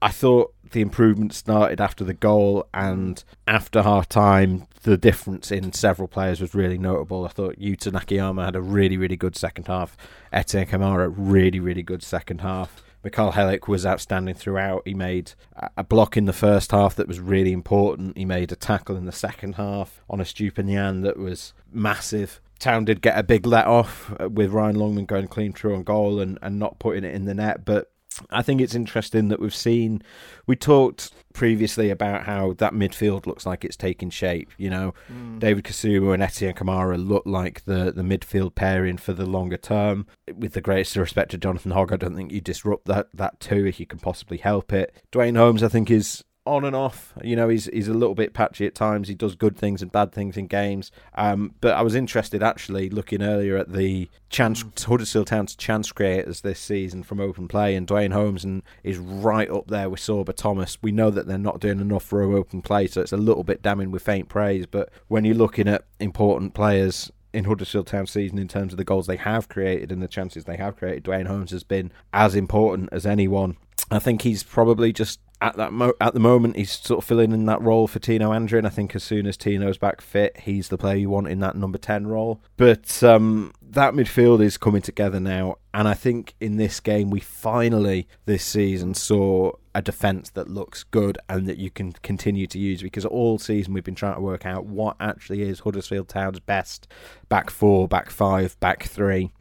I 0.00 0.10
thought 0.10 0.54
the 0.72 0.80
improvement 0.80 1.32
started 1.32 1.80
after 1.80 2.04
the 2.04 2.14
goal 2.14 2.66
and 2.74 3.22
after 3.46 3.82
half 3.82 4.08
time. 4.08 4.66
The 4.82 4.96
difference 4.96 5.50
in 5.50 5.72
several 5.72 6.06
players 6.06 6.40
was 6.40 6.54
really 6.54 6.78
notable. 6.78 7.24
I 7.24 7.28
thought 7.28 7.58
Yuta 7.58 7.90
Nakayama 7.90 8.44
had 8.44 8.56
a 8.56 8.60
really, 8.60 8.96
really 8.96 9.16
good 9.16 9.36
second 9.36 9.66
half. 9.66 9.96
Etienne 10.32 10.66
Kamara, 10.66 11.12
really, 11.16 11.58
really 11.58 11.82
good 11.82 12.02
second 12.02 12.40
half. 12.40 12.82
Mikhail 13.02 13.32
Helik 13.32 13.68
was 13.68 13.86
outstanding 13.86 14.34
throughout. 14.34 14.82
He 14.84 14.92
made 14.92 15.32
a 15.76 15.84
block 15.84 16.16
in 16.16 16.24
the 16.24 16.32
first 16.32 16.72
half 16.72 16.96
that 16.96 17.06
was 17.06 17.20
really 17.20 17.52
important. 17.52 18.16
He 18.16 18.24
made 18.24 18.50
a 18.50 18.56
tackle 18.56 18.96
in 18.96 19.04
the 19.04 19.12
second 19.12 19.54
half 19.54 20.02
on 20.10 20.20
a 20.20 20.24
Estupiñán 20.24 21.04
that 21.04 21.16
was 21.16 21.54
massive. 21.72 22.40
Town 22.58 22.84
did 22.84 23.02
get 23.02 23.18
a 23.18 23.22
big 23.22 23.46
let 23.46 23.66
off 23.66 24.12
uh, 24.20 24.28
with 24.28 24.50
Ryan 24.50 24.76
Longman 24.76 25.06
going 25.06 25.28
clean 25.28 25.52
through 25.52 25.74
on 25.74 25.82
goal 25.82 26.20
and, 26.20 26.38
and 26.42 26.58
not 26.58 26.78
putting 26.78 27.04
it 27.04 27.14
in 27.14 27.24
the 27.24 27.34
net, 27.34 27.64
but 27.64 27.90
I 28.30 28.42
think 28.42 28.60
it's 28.60 28.74
interesting 28.74 29.28
that 29.28 29.40
we've 29.40 29.54
seen. 29.54 30.02
We 30.46 30.56
talked 30.56 31.12
previously 31.34 31.90
about 31.90 32.24
how 32.24 32.54
that 32.54 32.72
midfield 32.72 33.26
looks 33.26 33.44
like 33.44 33.64
it's 33.64 33.76
taking 33.76 34.10
shape. 34.10 34.50
You 34.56 34.70
know, 34.70 34.94
mm. 35.12 35.38
David 35.38 35.64
Kasumu 35.64 36.14
and 36.14 36.22
Etienne 36.22 36.54
Kamara 36.54 36.96
look 36.96 37.24
like 37.26 37.64
the, 37.64 37.92
the 37.92 38.02
midfield 38.02 38.54
pairing 38.54 38.96
for 38.96 39.12
the 39.12 39.26
longer 39.26 39.58
term. 39.58 40.06
With 40.34 40.54
the 40.54 40.60
greatest 40.60 40.96
respect 40.96 41.32
to 41.32 41.38
Jonathan 41.38 41.72
Hogg, 41.72 41.92
I 41.92 41.96
don't 41.96 42.16
think 42.16 42.32
you 42.32 42.40
disrupt 42.40 42.86
that 42.86 43.08
that 43.14 43.40
too 43.40 43.66
if 43.66 43.78
you 43.78 43.86
can 43.86 43.98
possibly 43.98 44.38
help 44.38 44.72
it. 44.72 44.94
Duane 45.10 45.34
Holmes, 45.34 45.62
I 45.62 45.68
think, 45.68 45.90
is 45.90 46.24
on 46.46 46.64
and 46.64 46.76
off. 46.76 47.12
You 47.22 47.36
know, 47.36 47.48
he's 47.48 47.66
he's 47.66 47.88
a 47.88 47.94
little 47.94 48.14
bit 48.14 48.34
patchy 48.34 48.66
at 48.66 48.74
times. 48.74 49.08
He 49.08 49.14
does 49.14 49.34
good 49.34 49.56
things 49.56 49.82
and 49.82 49.90
bad 49.90 50.12
things 50.12 50.36
in 50.36 50.46
games. 50.46 50.90
Um, 51.14 51.54
but 51.60 51.74
I 51.74 51.82
was 51.82 51.94
interested 51.94 52.42
actually 52.42 52.88
looking 52.88 53.22
earlier 53.22 53.56
at 53.56 53.72
the 53.72 54.08
chance 54.28 54.62
mm. 54.62 54.84
Huddersfield 54.84 55.26
Town's 55.26 55.56
chance 55.56 55.92
creators 55.92 56.40
this 56.40 56.60
season 56.60 57.02
from 57.02 57.20
open 57.20 57.48
play, 57.48 57.74
and 57.74 57.86
Duane 57.86 58.12
Holmes 58.12 58.44
and 58.44 58.62
is 58.82 58.98
right 58.98 59.50
up 59.50 59.68
there 59.68 59.90
with 59.90 60.00
Sorba 60.00 60.34
Thomas. 60.34 60.78
We 60.82 60.92
know 60.92 61.10
that 61.10 61.26
they're 61.26 61.38
not 61.38 61.60
doing 61.60 61.80
enough 61.80 62.04
for 62.04 62.22
open 62.22 62.62
play, 62.62 62.86
so 62.86 63.00
it's 63.00 63.12
a 63.12 63.16
little 63.16 63.44
bit 63.44 63.62
damning 63.62 63.90
with 63.90 64.02
faint 64.02 64.28
praise. 64.28 64.66
But 64.66 64.90
when 65.08 65.24
you're 65.24 65.34
looking 65.34 65.68
at 65.68 65.84
important 66.00 66.54
players 66.54 67.10
in 67.32 67.44
Huddersfield 67.44 67.86
Town 67.86 68.06
season 68.06 68.38
in 68.38 68.48
terms 68.48 68.72
of 68.72 68.78
the 68.78 68.84
goals 68.84 69.06
they 69.06 69.16
have 69.16 69.48
created 69.48 69.92
and 69.92 70.02
the 70.02 70.08
chances 70.08 70.44
they 70.44 70.56
have 70.56 70.76
created, 70.76 71.02
Duane 71.02 71.26
Holmes 71.26 71.50
has 71.50 71.64
been 71.64 71.92
as 72.12 72.34
important 72.34 72.88
as 72.92 73.04
anyone. 73.04 73.56
I 73.90 73.98
think 73.98 74.22
he's 74.22 74.42
probably 74.42 74.92
just 74.92 75.20
at 75.40 75.56
that 75.56 75.72
mo- 75.72 75.94
at 76.00 76.14
the 76.14 76.20
moment 76.20 76.56
he's 76.56 76.72
sort 76.72 76.98
of 76.98 77.04
filling 77.04 77.32
in 77.32 77.44
that 77.46 77.60
role 77.60 77.86
for 77.86 77.98
Tino 77.98 78.30
Anjorin. 78.30 78.66
I 78.66 78.70
think 78.70 78.94
as 78.94 79.04
soon 79.04 79.26
as 79.26 79.36
Tino's 79.36 79.78
back 79.78 80.00
fit, 80.00 80.38
he's 80.38 80.68
the 80.68 80.78
player 80.78 80.96
you 80.96 81.10
want 81.10 81.28
in 81.28 81.40
that 81.40 81.56
number 81.56 81.78
ten 81.78 82.06
role. 82.06 82.40
But 82.56 83.02
um, 83.02 83.52
that 83.62 83.94
midfield 83.94 84.42
is 84.42 84.56
coming 84.56 84.82
together 84.82 85.20
now, 85.20 85.56
and 85.74 85.86
I 85.86 85.94
think 85.94 86.34
in 86.40 86.56
this 86.56 86.80
game 86.80 87.10
we 87.10 87.20
finally 87.20 88.08
this 88.24 88.44
season 88.44 88.94
saw 88.94 89.52
a 89.74 89.82
defence 89.82 90.30
that 90.30 90.48
looks 90.48 90.84
good 90.84 91.18
and 91.28 91.46
that 91.46 91.58
you 91.58 91.70
can 91.70 91.92
continue 91.92 92.46
to 92.46 92.58
use 92.58 92.80
because 92.80 93.04
all 93.04 93.38
season 93.38 93.74
we've 93.74 93.84
been 93.84 93.94
trying 93.94 94.14
to 94.14 94.22
work 94.22 94.46
out 94.46 94.64
what 94.64 94.96
actually 94.98 95.42
is 95.42 95.60
Huddersfield 95.60 96.08
Town's 96.08 96.40
best 96.40 96.88
back 97.28 97.50
four, 97.50 97.86
back 97.86 98.08
five, 98.08 98.58
back 98.58 98.84
three. 98.84 99.32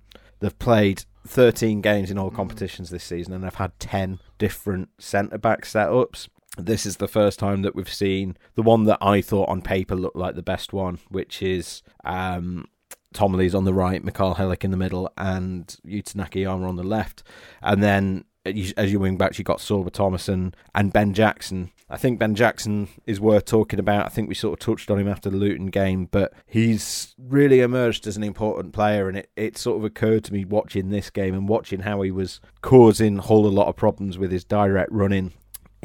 They've 0.42 0.60
played 0.60 1.06
13 1.28 1.82
games 1.82 2.12
in 2.12 2.18
all 2.18 2.32
mm. 2.32 2.36
competitions 2.36 2.90
this 2.90 3.04
season 3.04 3.34
and 3.34 3.46
I've 3.46 3.56
had 3.56 3.78
10 3.80 4.20
different 4.38 4.90
centre 5.00 5.38
back 5.38 5.64
setups. 5.64 6.30
This 6.58 6.86
is 6.86 6.98
the 6.98 7.08
first 7.08 7.40
time 7.40 7.64
that 7.64 7.76
we've 7.76 7.92
seen 7.92 8.38
the 8.56 8.62
one 8.62 8.86
that 8.86 9.00
I 9.02 9.22
thought 9.22 9.50
on 9.50 9.62
paper 9.62 9.96
looked 9.96 10.16
like 10.16 10.36
the 10.36 10.42
best 10.42 10.72
one, 10.72 11.00
which 11.10 11.42
is 11.42 11.84
um, 12.06 12.66
Tom 13.14 13.34
Lees 13.34 13.56
on 13.56 13.66
the 13.66 13.74
right, 13.74 14.04
Mikhail 14.04 14.36
Helik 14.36 14.64
in 14.64 14.72
the 14.72 14.78
middle, 14.78 15.12
and 15.18 15.68
Yuta 15.86 16.16
Nakayama 16.16 16.68
on 16.68 16.76
the 16.76 16.84
left. 16.84 17.24
And 17.62 17.84
then 17.84 18.26
as 18.46 18.92
your 18.92 19.02
wing 19.02 19.18
backs, 19.18 19.38
you've 19.38 19.46
got 19.46 19.60
Sorba 19.60 19.92
Thomas 19.92 20.28
and, 20.30 20.56
and 20.74 20.94
Ben 20.94 21.14
Jackson. 21.14 21.72
I 21.90 21.98
think 21.98 22.20
Ben 22.20 22.36
Jackson 22.36 22.88
is 23.06 23.20
worth 23.20 23.46
talking 23.46 23.80
about. 23.80 24.06
I 24.06 24.10
think 24.10 24.28
we 24.28 24.36
sort 24.36 24.54
of 24.54 24.66
touched 24.66 24.90
on 24.90 25.00
him 25.00 25.08
after 25.08 25.30
the 25.30 25.38
Luton 25.38 25.68
game, 25.68 26.08
but 26.10 26.34
he's 26.48 27.16
really 27.20 27.60
emerged 27.62 28.08
as 28.08 28.18
an 28.18 28.24
important 28.24 28.74
player. 28.74 29.08
And 29.08 29.18
it, 29.18 29.30
it 29.36 29.58
sort 29.58 29.78
of 29.78 29.84
occurred 29.84 30.24
to 30.26 30.34
me 30.34 30.46
watching 30.46 30.90
this 30.90 31.10
game 31.10 31.36
and 31.36 31.48
watching 31.48 31.82
how 31.82 32.02
he 32.02 32.12
was 32.12 32.42
causing 32.62 33.18
Hull 33.18 33.46
a 33.46 33.50
lot 33.50 33.68
of 33.68 33.76
problems 33.76 34.18
with 34.18 34.32
his 34.32 34.44
direct 34.44 34.92
running 34.92 35.34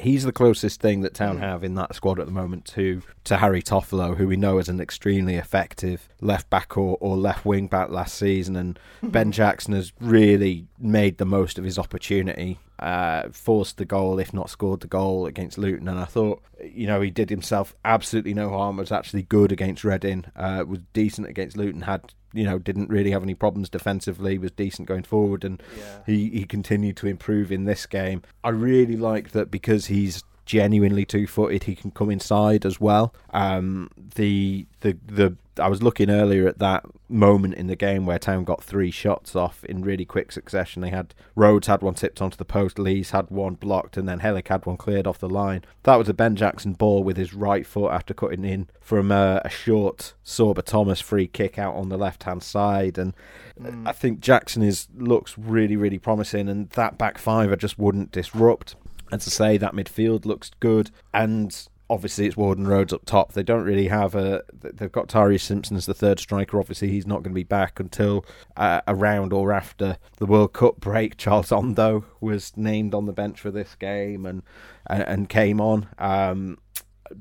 he's 0.00 0.24
the 0.24 0.32
closest 0.32 0.80
thing 0.80 1.02
that 1.02 1.14
Town 1.14 1.36
hmm. 1.36 1.42
have 1.42 1.64
in 1.64 1.74
that 1.74 1.94
squad 1.94 2.18
at 2.18 2.26
the 2.26 2.32
moment 2.32 2.64
to 2.66 3.02
to 3.24 3.36
Harry 3.36 3.62
Toffolo, 3.62 4.16
who 4.16 4.26
we 4.26 4.36
know 4.36 4.58
is 4.58 4.68
an 4.68 4.80
extremely 4.80 5.36
effective 5.36 6.08
left 6.20 6.50
back 6.50 6.76
or, 6.76 6.96
or 7.00 7.16
left 7.16 7.44
wing 7.44 7.66
back 7.66 7.90
last 7.90 8.16
season, 8.16 8.56
and 8.56 8.78
Ben 9.02 9.32
Jackson 9.32 9.74
has 9.74 9.92
really 10.00 10.66
made 10.78 11.18
the 11.18 11.24
most 11.24 11.58
of 11.58 11.64
his 11.64 11.78
opportunity, 11.78 12.58
uh, 12.78 13.28
forced 13.30 13.76
the 13.76 13.84
goal, 13.84 14.18
if 14.18 14.32
not 14.32 14.50
scored 14.50 14.80
the 14.80 14.86
goal 14.86 15.26
against 15.26 15.58
Luton, 15.58 15.88
and 15.88 15.98
I 15.98 16.04
thought 16.04 16.42
you 16.62 16.86
know 16.86 17.00
he 17.00 17.10
did 17.10 17.30
himself 17.30 17.74
absolutely 17.84 18.34
no 18.34 18.50
harm. 18.50 18.76
Was 18.76 18.92
actually 18.92 19.22
good 19.22 19.52
against 19.52 19.84
Reading, 19.84 20.24
uh, 20.36 20.64
was 20.66 20.80
decent 20.92 21.28
against 21.28 21.56
Luton, 21.56 21.82
had 21.82 22.14
you 22.32 22.44
know 22.44 22.58
didn't 22.58 22.88
really 22.88 23.10
have 23.10 23.22
any 23.22 23.34
problems 23.34 23.68
defensively 23.68 24.38
was 24.38 24.50
decent 24.52 24.86
going 24.86 25.02
forward 25.02 25.44
and 25.44 25.62
yeah. 25.76 25.98
he 26.06 26.30
he 26.30 26.44
continued 26.44 26.96
to 26.96 27.06
improve 27.06 27.50
in 27.50 27.64
this 27.64 27.86
game 27.86 28.22
i 28.44 28.48
really 28.48 28.96
like 28.96 29.30
that 29.32 29.50
because 29.50 29.86
he's 29.86 30.22
genuinely 30.44 31.04
two 31.04 31.26
footed, 31.26 31.64
he 31.64 31.74
can 31.74 31.90
come 31.90 32.10
inside 32.10 32.66
as 32.66 32.80
well. 32.80 33.14
Um, 33.32 33.90
the 34.14 34.66
the 34.80 34.96
the 35.06 35.36
I 35.58 35.68
was 35.68 35.82
looking 35.82 36.10
earlier 36.10 36.48
at 36.48 36.58
that 36.58 36.84
moment 37.08 37.54
in 37.54 37.66
the 37.66 37.76
game 37.76 38.06
where 38.06 38.18
Town 38.18 38.44
got 38.44 38.62
three 38.62 38.90
shots 38.90 39.36
off 39.36 39.64
in 39.64 39.82
really 39.82 40.04
quick 40.04 40.32
succession. 40.32 40.80
They 40.80 40.90
had 40.90 41.14
Rhodes 41.34 41.66
had 41.66 41.82
one 41.82 41.94
tipped 41.94 42.22
onto 42.22 42.36
the 42.36 42.44
post, 42.44 42.78
Lees 42.78 43.10
had 43.10 43.30
one 43.30 43.54
blocked, 43.54 43.96
and 43.96 44.08
then 44.08 44.20
Helik 44.20 44.48
had 44.48 44.66
one 44.66 44.76
cleared 44.76 45.06
off 45.06 45.18
the 45.18 45.28
line. 45.28 45.64
That 45.82 45.96
was 45.96 46.08
a 46.08 46.14
Ben 46.14 46.36
Jackson 46.36 46.72
ball 46.72 47.02
with 47.02 47.16
his 47.16 47.34
right 47.34 47.66
foot 47.66 47.90
after 47.92 48.14
cutting 48.14 48.44
in 48.44 48.68
from 48.80 49.10
a, 49.10 49.42
a 49.44 49.50
short 49.50 50.14
Sorba 50.24 50.62
Thomas 50.62 51.00
free 51.00 51.26
kick 51.26 51.58
out 51.58 51.74
on 51.74 51.88
the 51.88 51.98
left 51.98 52.22
hand 52.24 52.42
side, 52.42 52.98
and 52.98 53.14
mm. 53.60 53.86
I 53.86 53.92
think 53.92 54.20
Jackson 54.20 54.62
is 54.62 54.88
looks 54.96 55.36
really 55.36 55.76
really 55.76 55.98
promising, 55.98 56.48
and 56.48 56.70
that 56.70 56.96
back 56.96 57.18
five 57.18 57.52
I 57.52 57.56
just 57.56 57.78
wouldn't 57.78 58.12
disrupt. 58.12 58.76
And 59.12 59.20
to 59.20 59.30
say 59.30 59.56
that 59.58 59.74
midfield 59.74 60.24
looks 60.24 60.50
good, 60.60 60.90
and 61.12 61.56
obviously 61.90 62.26
it's 62.26 62.36
Warden 62.36 62.68
Rhodes 62.68 62.92
up 62.92 63.04
top. 63.04 63.32
They 63.32 63.42
don't 63.42 63.64
really 63.64 63.88
have 63.88 64.14
a. 64.14 64.42
They've 64.52 64.90
got 64.90 65.08
Tyreece 65.08 65.40
Simpson 65.40 65.76
as 65.76 65.86
the 65.86 65.94
third 65.94 66.20
striker. 66.20 66.58
Obviously, 66.58 66.88
he's 66.88 67.06
not 67.06 67.16
going 67.16 67.32
to 67.32 67.40
be 67.40 67.42
back 67.42 67.80
until 67.80 68.24
uh, 68.56 68.80
around 68.86 69.32
or 69.32 69.52
after 69.52 69.98
the 70.16 70.26
World 70.26 70.52
Cup 70.52 70.78
break. 70.78 71.16
Charles 71.16 71.52
Ondo 71.52 72.04
was 72.20 72.56
named 72.56 72.94
on 72.94 73.06
the 73.06 73.12
bench 73.12 73.40
for 73.40 73.50
this 73.50 73.74
game 73.74 74.24
and 74.24 74.42
and, 74.86 75.02
and 75.02 75.28
came 75.28 75.60
on. 75.60 75.88
Um, 75.98 76.58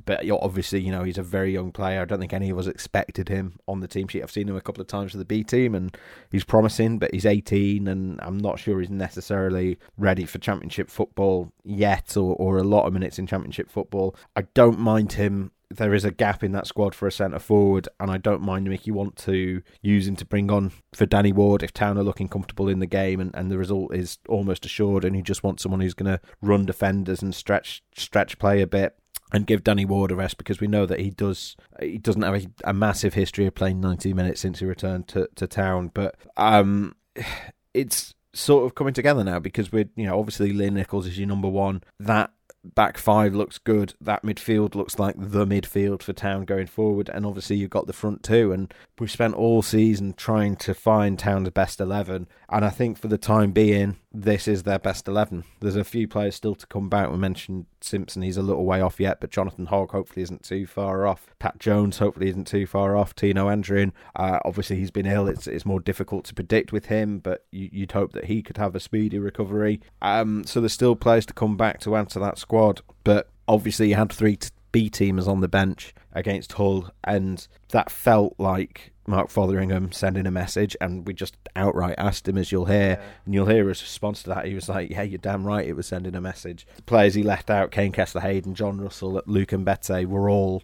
but 0.05 0.29
obviously, 0.29 0.81
you 0.81 0.91
know, 0.91 1.03
he's 1.03 1.17
a 1.17 1.24
very 1.24 1.51
young 1.51 1.72
player. 1.72 2.01
I 2.01 2.05
don't 2.05 2.19
think 2.19 2.34
any 2.34 2.50
of 2.50 2.58
us 2.58 2.67
expected 2.67 3.29
him 3.29 3.60
on 3.67 3.79
the 3.79 3.88
team 3.88 4.08
sheet. 4.08 4.24
I've 4.24 4.31
seen 4.31 4.50
him 4.50 4.55
a 4.55 4.62
couple 4.62 4.81
of 4.81 4.88
times 4.88 5.12
for 5.12 5.17
the 5.17 5.25
B 5.25 5.43
team, 5.43 5.75
and 5.75 5.96
he's 6.31 6.43
promising. 6.43 7.00
But 7.00 7.13
he's 7.13 7.25
18, 7.25 7.88
and 7.88 8.19
I'm 8.22 8.38
not 8.38 8.60
sure 8.60 8.79
he's 8.79 8.89
necessarily 8.89 9.77
ready 9.98 10.25
for 10.25 10.39
Championship 10.39 10.89
football 10.89 11.51
yet, 11.63 12.15
or, 12.15 12.36
or 12.36 12.58
a 12.58 12.63
lot 12.63 12.86
of 12.86 12.93
minutes 12.93 13.19
in 13.19 13.27
Championship 13.27 13.69
football. 13.69 14.15
I 14.36 14.41
don't 14.53 14.79
mind 14.79 15.13
him 15.13 15.51
there 15.72 15.93
is 15.93 16.03
a 16.03 16.12
gap 16.12 16.43
in 16.43 16.51
that 16.53 16.65
squad 16.65 16.96
for 16.96 17.08
a 17.08 17.12
centre 17.12 17.39
forward, 17.39 17.88
and 18.00 18.10
I 18.10 18.17
don't 18.17 18.41
mind 18.41 18.65
him 18.65 18.74
if 18.74 18.88
you 18.88 18.93
want 18.93 19.15
to 19.17 19.62
use 19.81 20.08
him 20.08 20.15
to 20.15 20.25
bring 20.25 20.50
on 20.51 20.72
for 20.93 21.05
Danny 21.05 21.31
Ward 21.31 21.62
if 21.62 21.74
Town 21.74 21.98
are 21.98 22.03
looking 22.03 22.27
comfortable 22.27 22.67
in 22.67 22.79
the 22.79 22.88
game 22.88 23.19
and, 23.19 23.31
and 23.36 23.51
the 23.51 23.58
result 23.58 23.93
is 23.93 24.17
almost 24.27 24.65
assured, 24.65 25.05
and 25.05 25.15
you 25.15 25.22
just 25.22 25.43
want 25.43 25.60
someone 25.60 25.81
who's 25.81 25.93
going 25.93 26.12
to 26.12 26.19
run 26.41 26.65
defenders 26.65 27.22
and 27.22 27.36
stretch 27.36 27.84
stretch 27.96 28.39
play 28.39 28.62
a 28.62 28.67
bit 28.67 28.96
and 29.31 29.48
give 29.48 29.63
Danny 29.63 29.86
Ward 29.86 30.12
a 30.12 30.15
rest 30.15 30.38
because 30.38 30.59
we 30.59 30.67
know 30.67 30.86
that 30.86 31.00
he 31.00 31.09
does 31.09 31.55
he 31.79 31.98
doesn't 31.98 32.21
have 32.21 32.36
a, 32.36 32.48
a 32.65 32.74
massive 32.74 33.13
history 33.13 33.45
of 33.45 33.55
playing 33.55 33.79
90 33.79 34.13
minutes 34.13 34.41
since 34.41 34.59
he 34.59 34.65
returned 34.65 35.07
to, 35.09 35.29
to 35.36 35.48
town 35.48 35.91
but 35.93 36.15
um 36.38 36.95
it's 37.74 38.13
sort 38.33 38.65
of 38.65 38.75
coming 38.75 38.93
together 38.93 39.24
now 39.24 39.39
because 39.39 39.71
we're 39.71 39.89
you 39.95 40.05
know 40.05 40.19
obviously 40.19 40.53
Lee 40.53 40.69
Nicholls 40.69 41.07
is 41.07 41.17
your 41.17 41.27
number 41.27 41.50
one 41.50 41.83
that 42.00 42.31
back 42.63 42.98
five 42.98 43.33
looks 43.33 43.57
good. 43.57 43.93
That 44.01 44.24
midfield 44.24 44.75
looks 44.75 45.00
like 45.00 45.15
the 45.17 45.45
midfield 45.45 46.01
for 46.01 46.13
Town 46.13 46.45
going 46.45 46.67
forward, 46.67 47.09
and 47.09 47.25
obviously 47.25 47.57
you've 47.57 47.69
got 47.69 47.88
the 47.88 47.93
front 47.93 48.24
two. 48.24 48.51
And 48.51 48.74
we've 49.00 49.12
spent 49.12 49.36
all 49.36 49.62
season 49.62 50.13
trying 50.13 50.55
to 50.57 50.74
find 50.74 51.17
Town's 51.17 51.50
best 51.50 51.79
eleven, 51.79 52.27
and 52.50 52.65
I 52.65 52.69
think 52.69 52.98
for 52.98 53.07
the 53.07 53.17
time 53.17 53.51
being, 53.51 53.98
this 54.11 54.47
is 54.47 54.63
their 54.63 54.79
best 54.79 55.07
eleven. 55.07 55.43
There's 55.59 55.75
a 55.75 55.83
few 55.83 56.07
players 56.07 56.35
still 56.35 56.55
to 56.55 56.67
come 56.67 56.89
back. 56.89 57.11
We 57.11 57.17
mentioned 57.17 57.67
Simpson; 57.81 58.21
he's 58.21 58.37
a 58.37 58.41
little 58.41 58.65
way 58.65 58.81
off 58.81 58.99
yet, 58.99 59.19
but 59.21 59.29
Jonathan 59.29 59.67
Hogg 59.67 59.91
hopefully 59.91 60.23
isn't 60.23 60.43
too 60.43 60.65
far 60.65 61.05
off. 61.05 61.29
Pat 61.37 61.59
Jones 61.59 61.99
hopefully 61.99 62.29
isn't 62.29 62.47
too 62.47 62.65
far 62.65 62.95
off. 62.95 63.13
Tino 63.15 63.47
Anjorin, 63.47 63.91
uh, 64.15 64.39
obviously 64.45 64.77
he's 64.77 64.91
been 64.91 65.05
ill. 65.05 65.27
It's 65.27 65.47
it's 65.47 65.65
more 65.65 65.79
difficult 65.79 66.25
to 66.25 66.33
predict 66.33 66.71
with 66.71 66.87
him, 66.87 67.19
but 67.19 67.45
you, 67.51 67.81
would 67.81 67.91
hope 67.91 68.13
that 68.13 68.25
he 68.25 68.41
could 68.41 68.57
have 68.57 68.75
a 68.75 68.79
speedy 68.79 69.19
recovery. 69.19 69.79
Um, 70.01 70.43
so 70.45 70.59
there's 70.59 70.73
still 70.73 70.95
players 70.95 71.25
to 71.27 71.33
come 71.33 71.55
back 71.55 71.79
to 71.81 71.95
answer 71.95 72.19
that 72.19 72.37
squad, 72.37 72.81
but 73.03 73.29
obviously 73.47 73.89
you 73.89 73.95
had 73.95 74.11
three 74.11 74.37
B 74.71 74.89
teamers 74.89 75.27
on 75.27 75.41
the 75.41 75.47
bench 75.47 75.93
against 76.13 76.53
Hull, 76.53 76.89
and 77.03 77.47
that 77.69 77.89
felt 77.89 78.35
like 78.37 78.91
Mark 79.09 79.29
Fotheringham 79.29 79.91
sending 79.91 80.25
a 80.25 80.31
message, 80.31 80.75
and 80.79 81.05
we 81.05 81.13
just 81.13 81.35
outright 81.55 81.95
asked 81.97 82.27
him, 82.27 82.37
as 82.37 82.51
you'll 82.51 82.65
hear, 82.65 82.91
yeah. 82.91 83.05
and 83.25 83.33
you'll 83.33 83.47
hear 83.47 83.67
his 83.67 83.81
response 83.81 84.23
to 84.23 84.29
that. 84.29 84.45
He 84.45 84.55
was 84.55 84.69
like, 84.69 84.91
"Yeah, 84.91 85.01
you're 85.01 85.17
damn 85.17 85.45
right. 85.45 85.67
It 85.67 85.73
was 85.73 85.87
sending 85.87 86.15
a 86.15 86.21
message." 86.21 86.65
The 86.75 86.83
players 86.83 87.15
he 87.15 87.23
left 87.23 87.49
out, 87.49 87.71
Kane 87.71 87.91
Kesler-Hayden, 87.91 88.53
Jon 88.53 88.79
Russell, 88.79 89.21
Luke 89.25 89.49
Mbete, 89.49 90.05
were 90.05 90.29
all. 90.29 90.63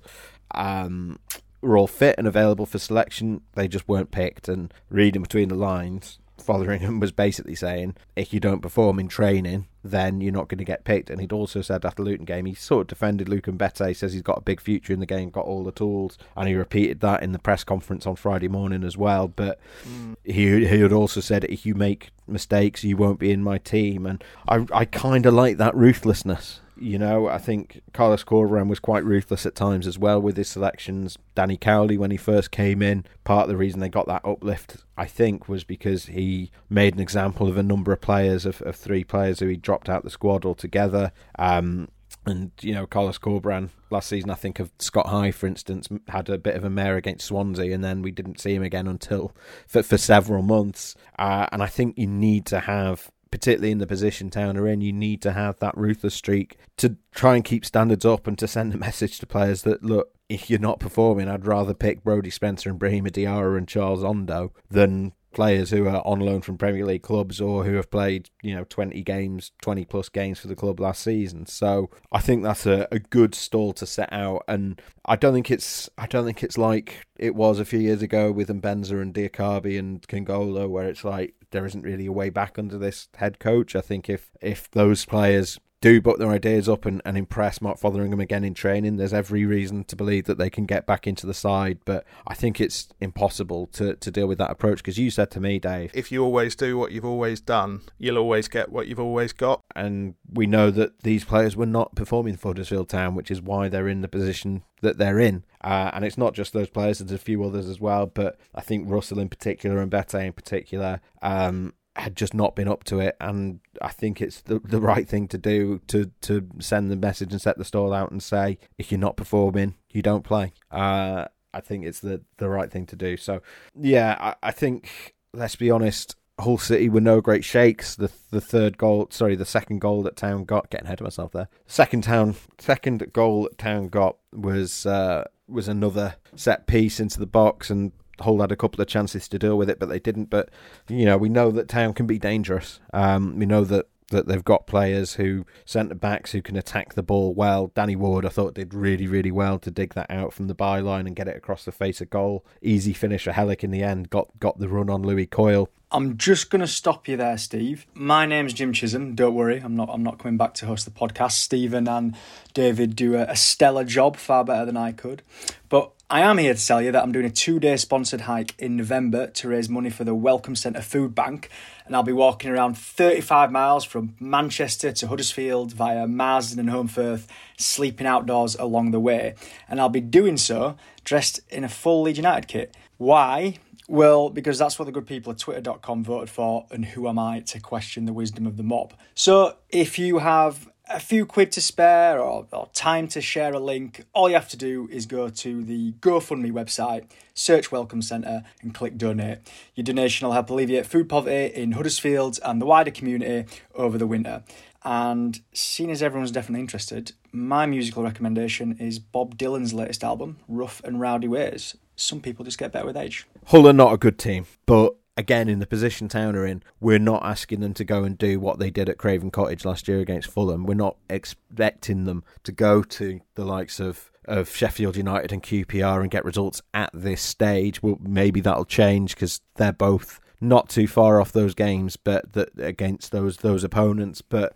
Um, 0.52 1.20
were 1.62 1.78
all 1.78 1.88
fit 1.88 2.16
and 2.20 2.28
available 2.28 2.68
for 2.68 2.78
selection. 2.78 3.42
They 3.56 3.68
just 3.68 3.88
weren't 3.88 4.12
picked. 4.12 4.48
And 4.48 4.72
reading 4.92 5.24
between 5.24 5.50
the 5.50 5.56
lines, 5.56 6.20
Fotheringham 6.38 7.00
was 7.00 7.12
basically 7.12 7.56
saying, 7.56 7.96
if 8.16 8.34
you 8.34 8.40
don't 8.40 8.62
perform 8.62 9.00
in 9.00 9.08
training, 9.08 9.68
then 9.84 10.20
you're 10.20 10.34
not 10.34 10.48
going 10.48 10.58
to 10.58 10.64
get 10.64 10.84
picked. 10.84 11.10
And 11.10 11.22
he'd 11.22 11.32
also 11.32 11.62
said 11.62 11.86
after 11.86 12.04
the 12.04 12.10
Luton 12.10 12.26
game, 12.26 12.46
he 12.46 12.54
sort 12.54 12.82
of 12.82 12.88
defended 12.88 13.30
Luke 13.30 13.46
Mbete, 13.46 13.96
says 13.96 14.14
he's 14.14 14.22
got 14.22 14.40
a 14.40 14.42
big 14.42 14.60
future 14.60 14.94
in 14.94 15.00
the 15.00 15.06
game, 15.06 15.30
got 15.30 15.46
all 15.46 15.64
the 15.64 15.72
tools, 15.72 16.18
and 16.36 16.48
he 16.48 16.56
repeated 16.56 17.00
that 17.02 17.24
in 17.24 17.32
the 17.32 17.40
press 17.40 17.64
conference 17.64 18.06
on 18.06 18.16
Friday 18.16 18.48
morning 18.48 18.84
as 18.84 18.98
well. 18.98 19.28
But 19.28 19.60
mm. 19.88 20.16
he 20.24 20.66
he 20.68 20.80
had 20.82 20.94
also 20.94 21.22
said, 21.22 21.46
if 21.46 21.66
you 21.66 21.76
make 21.76 22.12
mistakes, 22.28 22.84
you 22.84 22.98
won't 22.98 23.20
be 23.20 23.32
in 23.32 23.44
my 23.44 23.58
team. 23.58 24.06
And 24.06 24.24
I 24.48 24.66
I 24.74 24.86
kind 24.86 25.26
of 25.26 25.34
like 25.34 25.58
that 25.58 25.76
ruthlessness. 25.76 26.62
You 26.78 27.00
know, 27.00 27.28
I 27.28 27.38
think 27.38 27.82
Carlos 27.94 28.24
Corberán 28.24 28.68
was 28.68 28.80
quite 28.80 29.06
ruthless 29.06 29.46
at 29.46 29.56
times 29.56 29.88
as 29.88 29.98
well 29.98 30.22
with 30.22 30.36
his 30.36 30.50
selections. 30.50 31.18
Danny 31.34 31.58
Cowley, 31.58 31.98
when 31.98 32.12
he 32.12 32.18
first 32.18 32.52
came 32.52 32.82
in, 32.82 33.06
part 33.24 33.44
of 33.44 33.50
the 33.50 33.58
reason 33.58 33.80
they 33.80 33.90
got 33.90 34.08
that 34.08 34.26
uplift, 34.26 34.84
I 34.98 35.06
think, 35.06 35.48
was 35.48 35.64
because 35.64 36.08
he 36.08 36.52
made 36.70 36.94
an 36.94 37.00
example 37.00 37.48
of 37.48 37.58
a 37.58 37.64
number 37.64 37.94
of 37.94 38.02
players, 38.02 38.46
of, 38.46 38.62
of 38.62 38.76
three 38.76 39.04
players 39.04 39.40
who 39.40 39.48
he 39.48 39.56
dropped 39.56 39.90
out 39.90 40.04
the 40.04 40.10
squad 40.10 40.46
altogether. 40.46 41.12
Um, 41.40 41.88
and 42.26 42.52
you 42.62 42.74
know, 42.74 42.88
Carlos 42.88 43.20
Corberán 43.20 43.70
last 43.90 44.10
season, 44.10 44.32
I 44.32 44.36
think 44.36 44.60
of 44.60 44.72
Scott 44.80 45.08
High, 45.08 45.32
for 45.32 45.48
instance, 45.48 45.88
had 46.08 46.30
a 46.30 46.38
bit 46.38 46.56
of 46.56 46.64
a 46.64 46.70
mare 46.70 46.98
against 46.98 47.28
Swansea, 47.28 47.74
and 47.74 47.84
then 47.84 48.02
we 48.02 48.12
didn't 48.12 48.40
see 48.40 48.56
him 48.56 48.64
again 48.64 48.88
until 48.88 49.32
for, 49.68 49.84
for 49.84 49.98
several 49.98 50.42
months. 50.42 50.96
Uh, 51.20 51.48
and 51.52 51.62
I 51.62 51.68
think 51.68 51.98
you 51.98 52.08
need 52.08 52.46
to 52.48 52.62
have 52.62 53.12
particularly 53.36 53.70
in 53.70 53.80
the 53.80 53.86
position 53.86 54.30
Town 54.30 54.56
are 54.56 54.66
in, 54.66 54.80
you 54.80 54.94
need 54.94 55.22
to 55.22 55.34
have 55.34 55.60
that 55.60 55.78
ruthless 55.78 56.16
streak 56.16 56.56
to 56.78 56.96
try 57.14 57.36
and 57.36 57.44
keep 57.44 57.66
standards 57.66 58.06
up 58.06 58.28
and 58.28 58.40
to 58.40 58.48
send 58.48 58.74
a 58.74 58.78
message 58.88 59.20
to 59.20 59.26
players 59.26 59.64
that 59.64 59.84
look, 59.84 60.12
if 60.30 60.50
you're 60.50 60.58
not 60.58 60.80
performing, 60.80 61.28
I'd 61.28 61.46
rather 61.46 61.74
pick 61.74 62.02
Brodie 62.02 62.30
Spencer 62.30 62.70
and 62.70 62.80
Brahima 62.80 63.12
Diarra 63.12 63.58
and 63.58 63.68
Charles 63.68 64.06
Ondo 64.06 64.54
than 64.72 65.12
players 65.34 65.70
who 65.70 65.86
are 65.86 66.02
on 66.08 66.22
loan 66.22 66.40
from 66.40 66.58
Premier 66.58 66.86
League 66.86 67.02
clubs 67.02 67.42
or 67.42 67.66
who 67.66 67.74
have 67.74 67.92
played, 67.92 68.30
you 68.42 68.56
know, 68.56 68.64
20 68.64 69.04
games, 69.04 69.52
20 69.62 69.84
plus 69.84 70.08
games 70.08 70.40
for 70.40 70.48
the 70.48 70.56
club 70.56 70.80
last 70.80 71.04
season. 71.04 71.46
So 71.46 71.90
I 72.14 72.22
think 72.22 72.42
that's 72.42 72.66
a, 72.66 72.88
a 72.90 73.00
good 73.00 73.36
stall 73.36 73.74
to 73.74 73.86
set 73.86 74.14
out. 74.14 74.46
And 74.48 74.82
I 75.04 75.18
don't 75.18 75.34
think 75.34 75.52
it's 75.52 75.90
I 75.98 76.08
don't 76.08 76.26
think 76.26 76.42
it's 76.42 76.58
like 76.58 77.06
it 77.18 77.36
was 77.36 77.60
a 77.60 77.66
few 77.66 77.80
years 77.80 78.02
ago 78.02 78.32
with 78.32 78.48
Mbenza 78.48 79.02
and 79.02 79.14
Diakhaby 79.14 79.78
and 79.78 80.02
Kongolo, 80.08 80.70
where 80.70 80.88
it's 80.88 81.04
like 81.04 81.36
there 81.56 81.66
isn't 81.66 81.84
really 81.84 82.06
a 82.06 82.12
way 82.12 82.30
back 82.30 82.60
under 82.60 82.78
this 82.78 83.08
head 83.16 83.40
coach. 83.40 83.76
I 83.76 83.82
think 83.82 84.10
if 84.10 84.32
if 84.42 84.70
those 84.72 85.06
players 85.06 85.60
do 85.82 86.02
put 86.02 86.20
their 86.20 86.30
ideas 86.30 86.68
up 86.68 86.86
and, 86.86 87.02
and 87.06 87.18
impress 87.18 87.62
Mark 87.62 87.80
Fotheringham 87.80 88.20
again 88.20 88.44
in 88.44 88.54
training, 88.54 88.98
there's 88.98 89.14
every 89.14 89.46
reason 89.46 89.84
to 89.86 89.96
believe 89.96 90.26
that 90.26 90.38
they 90.38 90.50
can 90.50 90.66
get 90.66 90.86
back 90.86 91.06
into 91.06 91.28
the 91.28 91.34
side. 91.34 91.80
But 91.86 92.06
I 92.28 92.34
think 92.34 92.60
it's 92.60 92.88
impossible 93.00 93.68
to, 93.74 93.96
to 93.96 94.12
deal 94.12 94.28
with 94.28 94.38
that 94.40 94.52
approach 94.52 94.78
because 94.78 94.98
you 94.98 95.12
said 95.12 95.32
to 95.32 95.40
me, 95.40 95.60
Dave, 95.60 95.92
if 95.94 96.12
you 96.12 96.24
always 96.24 96.56
do 96.56 96.78
what 96.78 96.92
you've 96.92 97.06
always 97.06 97.42
done, 97.42 97.82
you'll 97.98 98.18
always 98.18 98.48
get 98.48 98.72
what 98.72 98.88
you've 98.88 99.00
always 99.00 99.34
got. 99.34 99.62
And 99.76 100.16
we 100.32 100.48
know 100.48 100.72
that 100.72 101.02
these 101.02 101.24
players 101.24 101.56
were 101.56 101.66
not 101.66 101.96
performing 101.96 102.36
for 102.38 102.50
Huddersfield 102.50 102.90
Town, 102.90 103.16
which 103.16 103.30
is 103.30 103.42
why 103.42 103.70
they're 103.70 103.88
in 103.88 104.02
the 104.02 104.08
position 104.08 104.64
that 104.82 104.98
they're 104.98 105.20
in. 105.20 105.44
Uh, 105.64 105.92
and 105.94 106.06
it's 106.06 106.18
not 106.18 106.34
just 106.34 106.54
those 106.54 106.70
players, 106.70 107.00
there's 107.00 107.12
a 107.12 107.18
few 107.18 107.44
others 107.44 107.68
as 107.68 107.80
well. 107.80 108.06
But 108.06 108.40
I 108.54 108.62
think 108.62 108.90
Russell 108.90 109.20
in 109.20 109.30
particular 109.30 109.80
and 109.80 109.92
Bete 109.92 110.16
in 110.16 110.34
particular 110.34 111.02
um, 111.22 111.74
had 111.96 112.16
just 112.16 112.34
not 112.34 112.56
been 112.56 112.68
up 112.68 112.84
to 112.86 113.00
it, 113.00 113.16
and 113.20 113.60
I 113.82 113.90
think 113.90 114.22
it's 114.22 114.42
the 114.42 114.60
the 114.60 114.82
right 114.82 115.08
thing 115.08 115.28
to 115.30 115.38
do 115.38 115.80
to 115.88 116.12
to 116.22 116.48
send 116.60 116.92
the 116.92 116.96
message 116.96 117.32
and 117.32 117.42
set 117.42 117.58
the 117.58 117.66
stall 117.66 117.94
out 117.94 118.12
and 118.12 118.22
say 118.22 118.58
if 118.78 118.92
you're 118.92 119.00
not 119.00 119.18
performing, 119.18 119.76
you 119.92 120.02
don't 120.02 120.24
play. 120.24 120.54
Uh, 120.72 121.26
I 121.54 121.62
think 121.62 121.86
it's 121.86 122.02
the 122.02 122.22
the 122.38 122.50
right 122.50 122.72
thing 122.72 122.86
to 122.88 122.96
do. 122.96 123.18
So 123.18 123.42
yeah, 123.74 124.18
I, 124.20 124.48
I 124.48 124.52
think 124.52 125.16
let's 125.34 125.56
be 125.56 125.72
honest. 125.72 126.16
Hull 126.38 126.58
City 126.58 126.90
were 126.90 127.00
no 127.00 127.22
great 127.22 127.46
shakes. 127.46 127.96
The 127.96 128.12
the 128.30 128.42
third 128.42 128.78
goal, 128.78 129.08
sorry, 129.10 129.36
the 129.36 129.46
second 129.46 129.80
goal 129.80 130.04
that 130.04 130.18
Town 130.18 130.44
got, 130.44 130.70
getting 130.70 130.86
ahead 130.86 131.00
of 131.00 131.06
myself 131.06 131.32
there. 131.32 131.48
Second 131.66 132.04
Town, 132.04 132.36
second 132.60 133.14
goal 133.14 133.44
that 133.44 133.58
Town 133.58 133.88
got 133.88 134.18
was 134.34 134.86
uh, 134.86 135.24
was 135.48 135.70
another 135.70 136.16
set 136.36 136.68
piece 136.68 137.00
into 137.00 137.20
the 137.20 137.26
box, 137.26 137.70
and 137.70 137.94
Hull 138.22 138.42
had 138.42 138.52
a 138.52 138.56
couple 138.56 138.82
of 138.82 138.88
chances 138.88 139.28
to 139.28 139.40
deal 139.40 139.58
with 139.58 139.70
it, 139.70 139.80
but 139.80 139.90
they 139.90 140.00
didn't. 140.00 140.30
But 140.30 140.50
you 140.88 141.06
know, 141.06 141.18
we 141.18 141.30
know 141.30 141.52
that 141.52 141.68
Town 141.68 141.94
can 141.94 142.08
be 142.08 142.20
dangerous. 142.20 142.80
Um, 142.94 143.38
we 143.38 143.46
know 143.46 143.64
that 143.66 143.88
that 144.10 144.28
they've 144.28 144.44
got 144.44 144.68
players 144.68 145.16
who 145.16 145.46
centre 145.66 145.96
backs 145.96 146.32
who 146.32 146.42
can 146.42 146.56
attack 146.56 146.94
the 146.94 147.04
ball 147.04 147.34
well. 147.34 147.72
Danny 147.74 147.96
Ward, 147.96 148.26
I 148.26 148.30
thought, 148.30 148.54
did 148.54 148.74
really, 148.74 149.08
really 149.08 149.32
well 149.32 149.58
to 149.60 149.72
dig 149.72 149.94
that 149.96 150.12
out 150.12 150.32
from 150.32 150.48
the 150.48 150.56
byline 150.56 151.08
and 151.08 151.16
get 151.16 151.28
it 151.28 151.36
across 151.36 151.66
the 151.66 151.72
face 151.72 152.02
of 152.02 152.10
goal. 152.10 152.46
Easy 152.62 152.94
finish 152.94 153.24
for 153.24 153.32
Helik 153.32 153.64
in 153.64 153.72
the 153.72 153.84
end. 153.84 154.10
Got 154.10 154.40
got 154.40 154.60
the 154.60 154.70
run 154.70 154.90
on 154.90 155.04
Lewie 155.04 155.30
Coyle. 155.30 155.70
I'm 155.92 156.18
just 156.18 156.52
to 156.52 156.68
stop 156.68 157.08
you 157.08 157.16
there, 157.16 157.38
Steve. 157.38 157.86
My 157.94 158.26
name's 158.26 158.54
Jim 158.54 158.74
Chisholm. 158.74 159.16
Don't 159.16 159.34
worry, 159.34 159.60
I'm 159.60 159.76
not. 159.76 159.90
I'm 159.92 160.04
not 160.04 160.20
coming 160.20 160.38
back 160.38 160.54
to 160.56 160.66
host 160.66 160.86
the 160.86 160.92
podcast. 160.92 161.34
Stephen 161.34 161.88
and 161.88 162.16
David 162.54 162.96
do 162.96 163.16
a, 163.16 163.24
a 163.24 163.36
stellar 163.36 163.84
job, 163.84 164.18
far 164.18 164.44
better 164.44 164.66
than 164.66 164.78
I 164.78 164.92
could. 164.92 165.22
But 165.70 165.92
I 166.08 166.22
am 166.22 166.38
here 166.38 166.54
to 166.54 166.66
tell 166.68 166.84
you 166.84 166.92
that 166.92 167.02
I'm 167.02 167.12
doing 167.12 167.26
a 167.26 167.32
two-day 167.32 167.78
sponsored 167.78 168.22
hike 168.22 168.54
in 168.60 168.78
November 168.78 169.26
to 169.26 169.48
raise 169.48 169.68
money 169.70 169.90
for 169.90 170.04
the 170.04 170.14
Welcome 170.14 170.56
Centre 170.56 170.84
Food 170.84 171.16
Bank, 171.16 171.50
and 171.84 171.96
I'll 171.96 172.04
be 172.04 172.14
walking 172.14 172.52
around 172.52 172.78
35 172.78 173.52
miles 173.52 173.84
from 173.84 174.16
Manchester 174.20 174.92
to 174.92 175.08
Huddersfield 175.08 175.74
via 175.74 176.06
Marsden 176.06 176.60
and 176.60 176.70
Holmfirth, 176.70 177.26
sleeping 177.58 178.06
outdoors 178.06 178.54
along 178.54 178.92
the 178.92 179.00
way, 179.00 179.34
and 179.68 179.82
I'll 179.82 179.90
be 179.90 180.00
doing 180.00 180.38
so 180.38 180.78
dressed 181.04 181.40
in 181.50 181.64
a 181.64 181.70
full 181.70 182.04
Leeds 182.04 182.20
United 182.20 182.48
kit. 182.48 182.78
Why? 182.98 183.58
Well, 183.88 184.30
because 184.30 184.60
that's 184.60 184.78
what 184.78 184.86
the 184.86 184.92
good 184.92 185.08
people 185.08 185.32
at 185.32 185.40
twitter.com 185.40 186.04
voted 186.04 186.30
for, 186.30 186.68
and 186.70 186.86
who 186.86 187.08
am 187.08 187.18
I 187.18 187.40
to 187.48 187.60
question 187.60 188.06
the 188.06 188.14
wisdom 188.14 188.46
of 188.46 188.58
the 188.58 188.64
mob? 188.64 188.94
So, 189.16 189.58
if 189.72 189.98
you 189.98 190.20
have 190.20 190.70
a 190.90 191.00
few 191.00 191.26
quid 191.26 191.52
to 191.54 191.62
spare 191.62 192.20
or, 192.20 192.48
or 192.52 192.70
time 192.74 193.08
to 193.10 193.22
share 193.22 193.54
a 193.54 193.60
link, 193.60 194.06
all 194.14 194.30
you 194.30 194.36
have 194.36 194.50
to 194.50 194.58
do 194.58 194.88
is 194.92 195.06
go 195.06 195.30
to 195.30 195.64
the 195.64 195.94
GoFundMe 195.94 196.52
website, 196.52 197.10
search 197.34 197.72
Welcome 197.72 198.02
Centre, 198.02 198.44
and 198.62 198.74
click 198.74 198.98
donate. 198.98 199.40
Your 199.76 199.84
donation 199.84 200.28
will 200.28 200.34
help 200.34 200.50
alleviate 200.50 200.86
food 200.86 201.10
poverty 201.10 201.54
in 201.54 201.74
Huddersfield 201.74 202.40
and 202.44 202.62
the 202.62 202.66
wider 202.66 202.92
community 202.92 203.52
over 203.74 203.98
the 203.98 204.08
winter. 204.08 204.44
And 204.84 205.40
seeing 205.52 205.90
as 205.90 206.04
everyone's 206.04 206.32
definitely 206.32 206.62
interested, 206.62 207.14
my 207.32 207.66
musical 207.66 208.04
recommendation 208.04 208.78
is 208.80 209.00
Bob 209.00 209.38
Dylan's 209.38 209.74
latest 209.74 210.04
album, 210.04 210.38
Rough 210.48 210.82
and 210.84 211.00
Rowdy 211.00 211.28
Ways. 211.28 211.76
Some 211.96 212.22
people 212.22 212.46
just 212.46 212.60
get 212.60 212.72
better 212.72 212.86
with 212.86 212.98
age. 212.98 213.26
Hull 213.48 213.68
are 213.68 213.74
not 213.74 213.94
a 213.94 213.98
good 213.98 214.20
team, 214.20 214.46
but 214.66 214.96
again, 215.18 215.50
in 215.50 215.60
the 215.60 215.68
position 215.68 216.08
Town 216.08 216.36
are 216.36 216.46
in, 216.46 216.64
we're 216.80 217.00
not 217.00 217.24
asking 217.24 217.62
them 217.62 217.74
to 217.76 217.84
go 217.84 218.04
and 218.04 218.18
do 218.18 218.40
what 218.40 218.60
they 218.60 218.70
did 218.70 218.90
at 218.90 218.98
Craven 218.98 219.32
Cottage 219.32 219.66
last 219.66 219.88
year 219.88 220.00
against 220.00 220.30
Fulham. 220.30 220.66
We're 220.66 220.74
not 220.74 220.98
expecting 221.10 222.06
them 222.06 222.24
to 222.44 222.52
go 222.52 222.84
to 222.84 223.22
the 223.36 223.46
likes 223.46 223.80
of 223.80 224.12
of 224.28 224.50
Sheffield 224.50 224.98
United 224.98 225.32
and 225.32 225.44
QPR 225.44 226.02
and 226.02 226.10
get 226.10 226.26
results 226.26 226.60
at 226.74 226.90
this 226.94 227.22
stage. 227.22 227.84
Well, 227.84 228.00
maybe 228.02 228.42
that'll 228.42 228.66
change 228.66 229.14
because 229.14 229.40
they're 229.58 229.72
both 229.72 230.20
not 230.42 230.68
too 230.68 230.88
far 230.88 231.22
off 231.22 231.32
those 231.32 231.54
games, 231.54 231.96
but 231.96 232.34
that 232.34 232.50
against 232.58 233.12
those 233.12 233.38
those 233.38 233.64
opponents, 233.64 234.22
but 234.22 234.54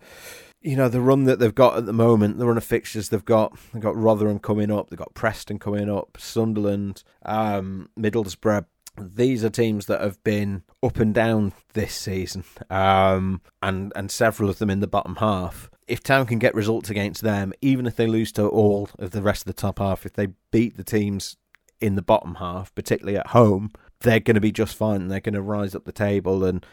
you 0.62 0.76
know 0.76 0.90
the 0.90 1.02
run 1.02 1.24
that 1.24 1.40
they've 1.40 1.56
got 1.56 1.78
at 1.78 1.86
the 1.86 1.94
moment, 1.94 2.38
the 2.38 2.46
run 2.46 2.58
of 2.58 2.64
fixtures 2.64 3.10
they've 3.10 3.24
got. 3.24 3.58
They've 3.74 3.82
got 3.82 3.96
Rotherham 3.96 4.40
coming 4.40 4.72
up, 4.72 4.90
they've 4.90 5.00
got 5.00 5.14
Preston 5.14 5.60
coming 5.60 5.90
up, 5.90 6.18
Sunderland, 6.20 7.04
um, 7.26 7.90
Middlesbrough. 7.98 8.66
These 8.98 9.44
are 9.44 9.50
teams 9.50 9.86
that 9.86 10.02
have 10.02 10.22
been 10.24 10.64
up 10.84 10.98
and 10.98 11.14
down 11.14 11.54
this 11.74 11.96
season, 11.96 12.44
um, 12.70 13.42
and 13.62 13.94
and 13.96 14.12
several 14.12 14.50
of 14.50 14.60
them 14.60 14.70
in 14.70 14.80
the 14.80 14.88
bottom 14.88 15.18
half. 15.18 15.70
If 15.88 16.04
Town 16.04 16.26
can 16.26 16.38
get 16.38 16.54
results 16.54 16.90
against 16.90 17.22
them, 17.22 17.54
even 17.62 17.88
if 17.88 17.96
they 17.96 18.08
lose 18.08 18.32
to 18.34 18.48
all 18.48 18.90
of 19.00 19.12
the 19.12 19.22
rest 19.22 19.42
of 19.44 19.46
the 19.46 19.62
top 19.62 19.80
half, 19.80 20.06
if 20.06 20.14
they 20.14 20.28
beat 20.52 20.78
the 20.78 20.84
teams 20.84 21.38
in 21.82 21.96
the 21.96 22.02
bottom 22.02 22.36
half, 22.36 22.74
particularly 22.76 23.18
at 23.18 23.28
home, 23.28 23.72
they're 24.02 24.20
going 24.20 24.36
to 24.36 24.42
be 24.42 24.52
just 24.52 24.76
fine. 24.76 25.02
And 25.02 25.12
they're 25.12 25.20
going 25.20 25.34
to 25.34 25.42
rise 25.42 25.76
up 25.76 25.86
the 25.86 25.92
table. 25.92 26.44
And 26.44 26.66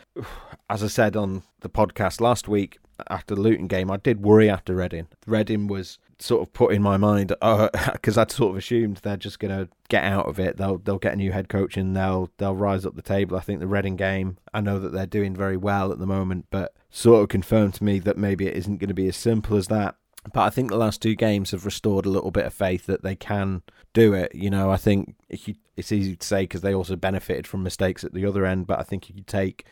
as 0.69 0.83
I 0.83 0.89
said 0.89 1.17
on 1.17 1.43
the 1.61 1.69
podcast 1.69 2.21
last 2.21 2.49
week 2.49 2.79
after 3.09 3.35
the 3.35 3.41
Luton 3.41 3.69
game, 3.69 3.91
I 3.91 3.97
did 3.97 4.23
worry 4.23 4.51
after 4.51 4.75
Reading. 4.75 5.09
Reading 5.27 5.67
was 5.67 5.99
sort 6.19 6.43
of 6.43 6.53
put 6.53 6.73
in 6.73 6.83
my 6.83 6.97
mind 6.97 7.29
because 7.29 8.19
uh, 8.19 8.21
I'd 8.21 8.31
sort 8.31 8.53
of 8.53 8.57
assumed 8.57 8.99
they're 8.99 9.17
just 9.17 9.39
going 9.39 9.57
to 9.57 9.69
get 9.89 10.05
out 10.05 10.27
of 10.27 10.39
it. 10.39 10.57
They'll 10.57 10.79
they'll 10.79 10.99
get 10.99 11.13
a 11.13 11.17
new 11.17 11.33
head 11.33 11.49
coach 11.49 11.77
and 11.77 11.97
they'll 11.97 12.31
they'll 12.39 12.55
rise 12.55 12.87
up 12.87 12.97
the 12.97 13.03
table. 13.03 13.37
I 13.37 13.41
think 13.41 13.61
the 13.61 13.67
Reading 13.67 13.97
game. 13.97 14.39
I 14.55 14.61
know 14.61 14.79
that 14.79 14.93
they're 14.93 15.07
doing 15.07 15.35
very 15.35 15.57
well 15.57 15.93
at 15.93 15.99
the 15.99 16.07
moment, 16.07 16.47
but 16.51 16.75
sort 16.91 17.23
of 17.23 17.29
confirmed 17.29 17.75
to 17.75 17.85
me 17.85 17.99
that 18.01 18.17
maybe 18.17 18.47
it 18.47 18.57
isn't 18.57 18.79
going 18.79 18.89
to 18.89 18.95
be 18.95 19.09
as 19.09 19.17
simple 19.17 19.57
as 19.57 19.69
that. 19.69 19.97
But 20.33 20.41
I 20.41 20.51
think 20.51 20.71
the 20.71 20.77
last 20.77 21.03
two 21.03 21.15
games 21.15 21.53
have 21.53 21.65
restored 21.65 22.05
a 22.05 22.11
little 22.11 22.33
bit 22.33 22.47
of 22.47 22.55
faith 22.55 22.87
that 22.87 23.03
they 23.03 23.15
can 23.15 23.63
do 23.93 24.13
it. 24.13 24.35
You 24.35 24.51
know, 24.51 24.71
I 24.71 24.77
think 24.77 25.15
it's 25.29 25.93
easy 25.93 26.17
to 26.17 26.27
say 26.27 26.43
because 26.43 26.63
they 26.63 26.75
also 26.75 26.97
benefited 26.97 27.47
from 27.47 27.63
mistakes 27.63 28.03
at 28.03 28.13
the 28.13 28.27
other 28.27 28.45
end. 28.45 28.67
But 28.67 28.81
I 28.81 28.83
think 28.83 29.09
you 29.09 29.23
take 29.25 29.67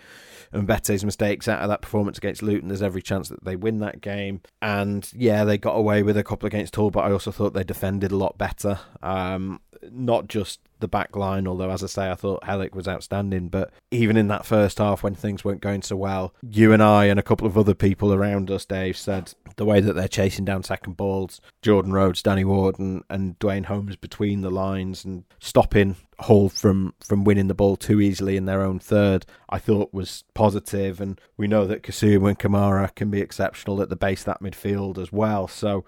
Mbete's 0.55 1.05
mistakes 1.05 1.49
out 1.49 1.61
of 1.61 1.69
that 1.69 1.83
performance 1.83 2.19
against 2.19 2.43
Luton, 2.43 2.69
there's 2.69 2.83
every 2.83 3.03
chance 3.03 3.29
that 3.29 3.45
they 3.45 3.57
win 3.57 3.79
that 3.79 4.01
game. 4.01 4.41
And 4.63 5.09
yeah, 5.15 5.45
they 5.45 5.59
got 5.59 5.73
away 5.75 6.03
with 6.03 6.17
a 6.17 6.25
couple 6.25 6.47
against 6.47 6.77
Hull, 6.77 6.91
but 6.91 7.01
I 7.05 7.13
also 7.13 7.31
thought 7.31 7.55
they 7.55 7.65
defended 7.65 8.13
a 8.13 8.17
lot 8.17 8.39
better. 8.39 8.79
Um, 9.03 9.61
not 9.91 10.29
just 10.29 10.61
the 10.81 10.89
back 10.89 11.17
line, 11.17 11.47
although, 11.47 11.71
as 11.71 11.83
I 11.83 11.87
say, 11.87 12.11
I 12.11 12.15
thought 12.15 12.43
Helik 12.43 12.75
was 12.75 12.89
outstanding. 12.89 13.49
But 13.49 13.71
even 13.91 14.17
in 14.17 14.29
that 14.29 14.47
first 14.47 14.79
half, 14.79 15.03
when 15.03 15.15
things 15.15 15.45
weren't 15.45 15.61
going 15.61 15.83
so 15.83 15.97
well, 15.97 16.35
you 16.43 16.73
and 16.73 16.83
I 16.83 17.07
and 17.07 17.19
a 17.19 17.23
couple 17.23 17.47
of 17.47 17.57
other 17.57 17.75
people 17.75 18.13
around 18.13 18.51
us, 18.51 18.65
Dave, 18.65 18.97
said 18.97 19.35
the 19.57 19.65
way 19.65 19.81
that 19.81 19.95
they're 19.95 20.09
chasing 20.09 20.45
down 20.45 20.63
second 20.63 20.97
balls, 20.97 21.41
Jordan 21.63 21.93
Rhodes, 21.93 22.23
Danny 22.23 22.45
Ward, 22.45 22.79
and, 22.79 23.03
and 23.09 23.39
Duane 23.39 23.65
Holmes 23.65 23.97
between 23.97 24.41
the 24.41 24.51
lines 24.51 25.05
and 25.05 25.25
stopping 25.39 25.97
Hull 26.21 26.49
from 26.49 26.95
from 27.01 27.25
winning 27.25 27.49
the 27.49 27.55
ball 27.55 27.77
too 27.77 28.01
easily 28.01 28.37
in 28.37 28.45
their 28.45 28.63
own 28.63 28.79
third, 28.79 29.27
I 29.49 29.59
thought 29.59 29.93
was 29.93 30.23
positive. 30.33 31.01
and 31.01 31.21
we 31.37 31.49
know 31.49 31.67
that 31.67 31.83
Kasumu 31.83 32.29
and 32.29 32.39
Kamara 32.39 32.95
can 32.95 33.11
be 33.11 33.21
exceptional 33.21 33.83
at 33.83 33.89
the 33.89 33.97
base 33.97 34.23
that 34.23 34.41
midfield 34.41 34.97
as 34.97 35.11
well. 35.11 35.49
So 35.49 35.85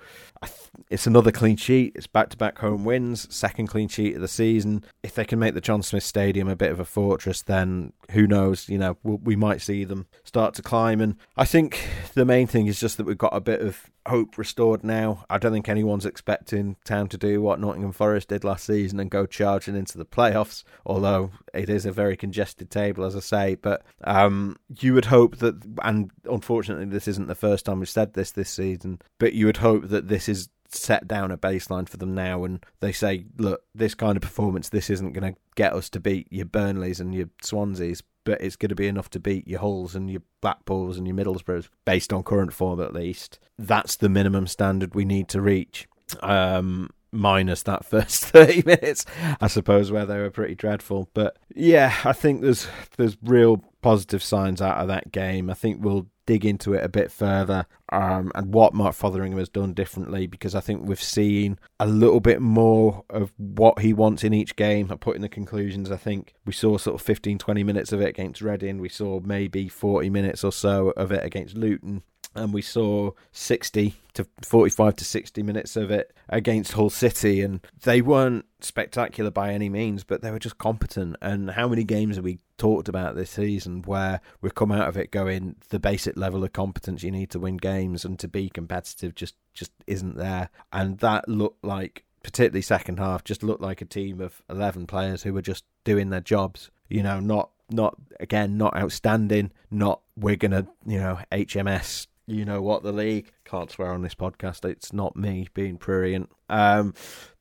it's 0.91 1.07
another 1.07 1.31
clean 1.31 1.57
sheet. 1.57 1.93
It's 1.95 2.09
back 2.09 2.31
to 2.31 2.37
back 2.37 2.59
home 2.59 2.85
wins, 2.85 3.33
second 3.35 3.69
clean 3.69 3.89
sheet 3.89 4.17
of 4.17 4.21
the 4.21 4.29
season. 4.29 4.85
If 5.03 5.15
they 5.15 5.25
can 5.25 5.39
make 5.39 5.55
the 5.55 5.61
John 5.61 5.83
Smith 5.83 6.03
Stadium 6.03 6.49
a 6.49 6.57
bit 6.57 6.71
of 6.71 6.81
a 6.81 6.85
fortress, 6.85 7.43
then 7.43 7.93
who 8.11 8.27
knows? 8.27 8.69
You 8.69 8.79
know, 8.79 8.97
we 9.03 9.37
might 9.37 9.63
see 9.63 9.85
them 9.85 10.07
start 10.25 10.55
to 10.55 10.63
climb. 10.63 11.01
And 11.01 11.17
I 11.37 11.45
think 11.45 11.89
the 12.15 12.25
main 12.25 12.47
thing 12.47 12.67
is 12.67 12.81
just 12.81 12.97
that 12.97 13.07
we've 13.07 13.19
got 13.19 13.37
a 13.37 13.41
bit 13.41 13.61
of 13.61 13.91
hope 14.07 14.39
restored 14.39 14.85
now. 14.85 15.25
I 15.29 15.39
don't 15.39 15.53
think 15.53 15.69
anyone's 15.69 16.07
expecting 16.07 16.77
Town 16.85 17.09
to 17.09 17.19
do 17.19 17.43
what 17.43 17.61
Nottingham 17.61 17.93
Forest 17.93 18.29
did 18.29 18.45
last 18.45 18.65
season 18.65 19.01
and 19.01 19.11
go 19.11 19.27
charging 19.27 19.77
into 19.77 19.99
the 19.99 20.05
playoffs, 20.05 20.65
although 20.85 21.33
it 21.53 21.69
is 21.69 21.87
a 21.87 21.93
very 21.93 22.17
congested 22.17 22.71
table, 22.71 23.05
as 23.05 23.17
I 23.17 23.21
say. 23.21 23.55
But 23.57 23.83
um, 24.05 24.57
you 24.79 24.95
would 24.95 25.07
hope 25.07 25.39
that, 25.39 25.57
and 25.83 26.11
unfortunately, 26.25 26.87
this 26.87 27.09
isn't 27.09 27.29
the 27.29 27.35
first 27.35 27.67
time 27.67 27.81
we've 27.81 27.89
said 27.89 28.15
this 28.15 28.31
this 28.31 28.51
season, 28.51 29.01
but 29.19 29.35
you 29.35 29.47
would 29.47 29.59
hope 29.59 29.89
that 29.89 30.09
this 30.09 30.29
is 30.29 30.49
set 30.83 31.09
down 31.09 31.31
a 31.31 31.39
baseline 31.39 31.89
for 31.89 31.97
them 31.97 32.15
now 32.15 32.45
and 32.45 32.65
they 32.81 32.93
say, 32.93 33.27
look, 33.39 33.63
this 33.75 33.95
kind 33.95 34.17
of 34.17 34.23
performance, 34.23 34.69
this 34.69 34.91
isn't 34.91 35.13
going 35.13 35.35
to 35.35 35.39
get 35.55 35.73
us 35.73 35.89
to 35.91 36.01
beat 36.01 36.27
your 36.31 36.47
Burnleys 36.47 37.01
and 37.01 37.15
your 37.15 37.29
Swanseas, 37.43 38.03
but 38.25 38.41
it's 38.41 38.57
going 38.57 38.71
to 38.71 38.75
be 38.75 38.89
enough 38.89 39.11
to 39.11 39.21
beat 39.21 39.47
your 39.47 39.61
Hulls 39.61 39.95
and 39.95 40.11
your 40.11 40.23
Blackpools 40.43 40.97
and 40.97 41.07
your 41.07 41.17
Middlesbroughs 41.17 41.69
based 41.85 42.13
on 42.13 42.23
current 42.23 42.53
form 42.53 42.81
at 42.81 42.95
least. 42.95 43.39
That's 43.59 43.97
the 43.97 44.09
minimum 44.09 44.47
standard 44.47 44.95
we 44.95 45.05
need 45.05 45.29
to 45.29 45.41
reach. 45.41 45.89
Um, 46.21 46.91
minus 47.13 47.63
that 47.65 47.85
first 47.87 48.27
30 48.27 48.63
minutes, 48.65 49.05
I 49.41 49.47
suppose, 49.47 49.91
where 49.91 50.07
they 50.07 50.19
were 50.19 50.31
pretty 50.31 50.55
dreadful. 50.55 51.09
But 51.15 51.39
yeah, 51.55 51.95
I 52.05 52.13
think 52.13 52.43
there's 52.43 52.69
there's 52.97 53.17
real 53.23 53.65
positive 53.83 54.23
signs 54.23 54.61
out 54.61 54.79
of 54.79 54.89
that 54.89 55.13
game. 55.13 55.51
I 55.51 55.55
think 55.55 55.83
we'll 55.83 56.07
dig 56.27 56.45
into 56.45 56.75
it 56.75 56.85
a 56.85 56.89
bit 56.89 57.11
further 57.11 57.67
um, 57.91 58.33
and 58.35 58.53
what 58.53 58.75
Mark 58.75 58.95
Fotheringham 58.95 59.39
has 59.39 59.49
done 59.49 59.73
differently 59.73 60.27
because 60.27 60.55
I 60.55 60.61
think 60.61 60.83
we've 60.85 61.03
seen 61.03 61.59
a 61.79 61.87
little 61.87 62.21
bit 62.21 62.41
more 62.41 63.05
of 63.09 63.33
what 63.37 63.79
he 63.79 63.93
wants 63.93 64.25
in 64.25 64.35
each 64.35 64.57
game. 64.57 64.91
I 64.91 64.97
put 64.97 65.17
in 65.17 65.23
the 65.23 65.29
conclusions. 65.29 65.91
I 65.91 65.97
think 65.97 66.35
we 66.45 66.53
saw 66.53 66.77
sort 66.77 66.97
of 66.97 67.03
15, 67.03 67.39
20 67.39 67.63
minutes 67.63 67.93
of 67.93 68.01
it 68.01 68.09
against 68.09 68.43
Reading. 68.43 68.81
We 68.81 68.89
saw 68.89 69.21
maybe 69.21 69.69
40 69.69 70.11
minutes 70.11 70.45
or 70.45 70.53
so 70.53 70.91
of 70.91 71.13
it 71.13 71.25
against 71.25 71.57
Luton 71.57 72.03
and 72.37 72.53
we 72.53 72.63
saw 72.63 73.11
60 73.33 73.95
to 74.15 74.27
45 74.43 74.97
to 74.97 75.05
60 75.05 75.43
minutes 75.43 75.77
of 75.77 75.91
it 75.91 76.15
against 76.29 76.73
Hull 76.73 76.91
City, 76.91 77.43
and 77.43 77.61
they 77.83 78.01
weren't 78.01 78.47
spectacular 78.61 79.31
by 79.31 79.53
any 79.53 79.69
means, 79.69 80.05
but 80.05 80.23
they 80.23 80.31
were 80.31 80.39
just 80.39 80.59
competent. 80.59 81.17
And 81.21 81.51
how 81.51 81.69
many 81.69 81.85
games 81.85 82.17
have 82.17 82.25
we 82.25 82.39
talked 82.59 82.89
about 82.89 83.15
this 83.15 83.31
season 83.31 83.83
where 83.83 84.21
we've 84.41 84.55
come 84.55 84.73
out 84.73 84.89
of 84.89 84.97
it 84.97 85.11
going 85.11 85.57
the 85.69 85.79
basic 85.79 86.17
level 86.17 86.43
of 86.45 86.53
competence 86.53 87.03
you 87.03 87.11
need 87.11 87.31
to 87.31 87.39
win 87.39 87.59
games 87.59 88.05
and 88.05 88.19
to 88.19 88.29
be 88.29 88.49
competitive 88.49 89.15
just 89.15 89.35
just 89.53 89.73
isn't 89.87 90.17
there, 90.17 90.51
and 90.73 90.99
that 90.99 91.29
looked 91.29 91.65
like. 91.65 92.03
Particularly 92.23 92.63
second 92.63 92.99
half, 92.99 93.23
just 93.23 93.45
looked 93.45 93.63
like 93.63 93.81
a 93.81 93.85
team 93.85 94.21
of 94.21 94.43
eleven 94.51 94.85
players 94.85 95.23
who 95.23 95.33
were 95.33 95.43
just 95.43 95.63
doing 95.85 96.11
their 96.11 96.21
jobs. 96.21 96.73
You 96.89 97.05
know, 97.05 97.21
not 97.21 97.51
not 97.71 97.97
again, 98.19 98.57
not 98.57 98.77
outstanding, 98.77 99.53
not 99.71 100.01
we're 100.17 100.35
gonna, 100.35 100.67
you 100.85 100.99
know, 100.99 101.21
HMS 101.31 102.09
you 102.27 102.45
know 102.45 102.61
what 102.61 102.83
the 102.83 102.93
league 102.93 103.33
can't 103.45 103.71
swear 103.71 103.93
on 103.93 104.03
this 104.03 104.15
podcast. 104.15 104.65
It's 104.69 104.93
not 104.93 105.17
me 105.17 105.49
being 105.55 105.79
prurient. 105.79 106.31
Um, 106.49 106.95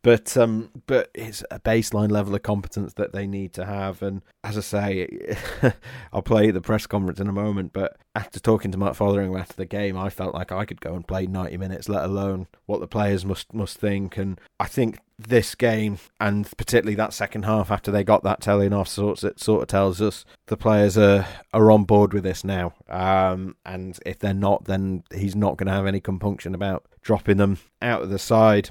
but 0.03 0.37
um, 0.37 0.69
but 0.85 1.09
it's 1.15 1.43
a 1.49 1.59
baseline 1.59 2.11
level 2.11 2.35
of 2.35 2.43
competence 2.43 2.93
that 2.93 3.11
they 3.11 3.25
need 3.25 3.53
to 3.53 3.65
have. 3.65 4.03
And 4.03 4.21
as 4.43 4.57
I 4.57 4.61
say, 4.61 5.37
I'll 6.13 6.21
play 6.21 6.51
the 6.51 6.61
press 6.61 6.85
conference 6.85 7.19
in 7.19 7.27
a 7.27 7.33
moment. 7.33 7.73
But 7.73 7.97
after 8.13 8.39
talking 8.39 8.71
to 8.71 8.77
Mark 8.77 8.95
Fotheringham 8.95 9.39
after 9.39 9.55
the 9.55 9.65
game, 9.65 9.97
I 9.97 10.09
felt 10.11 10.35
like 10.35 10.51
I 10.51 10.65
could 10.65 10.81
go 10.81 10.93
and 10.93 11.07
play 11.07 11.25
ninety 11.25 11.57
minutes, 11.57 11.89
let 11.89 12.05
alone 12.05 12.45
what 12.67 12.81
the 12.81 12.87
players 12.87 13.25
must 13.25 13.51
must 13.53 13.79
think. 13.79 14.17
And 14.17 14.39
I 14.59 14.65
think 14.65 14.99
this 15.17 15.55
game 15.55 15.97
and 16.19 16.45
particularly 16.57 16.95
that 16.95 17.13
second 17.13 17.45
half 17.45 17.71
after 17.71 17.89
they 17.89 18.03
got 18.03 18.23
that 18.23 18.41
telling 18.41 18.73
off 18.73 18.87
sorts 18.87 19.23
it 19.23 19.39
sort 19.39 19.61
of 19.61 19.67
tells 19.67 20.01
us 20.01 20.25
the 20.47 20.57
players 20.57 20.97
are 20.97 21.25
are 21.53 21.71
on 21.71 21.85
board 21.85 22.13
with 22.13 22.23
this 22.23 22.43
now 22.43 22.73
um, 22.89 23.55
and 23.65 23.97
if 24.05 24.19
they're 24.19 24.33
not 24.33 24.65
then 24.65 25.03
he's 25.13 25.35
not 25.35 25.55
going 25.55 25.67
to 25.67 25.73
have 25.73 25.85
any 25.85 26.01
compunction 26.01 26.53
about 26.53 26.85
dropping 27.01 27.37
them 27.37 27.57
out 27.81 28.01
of 28.01 28.09
the 28.09 28.19
side 28.19 28.69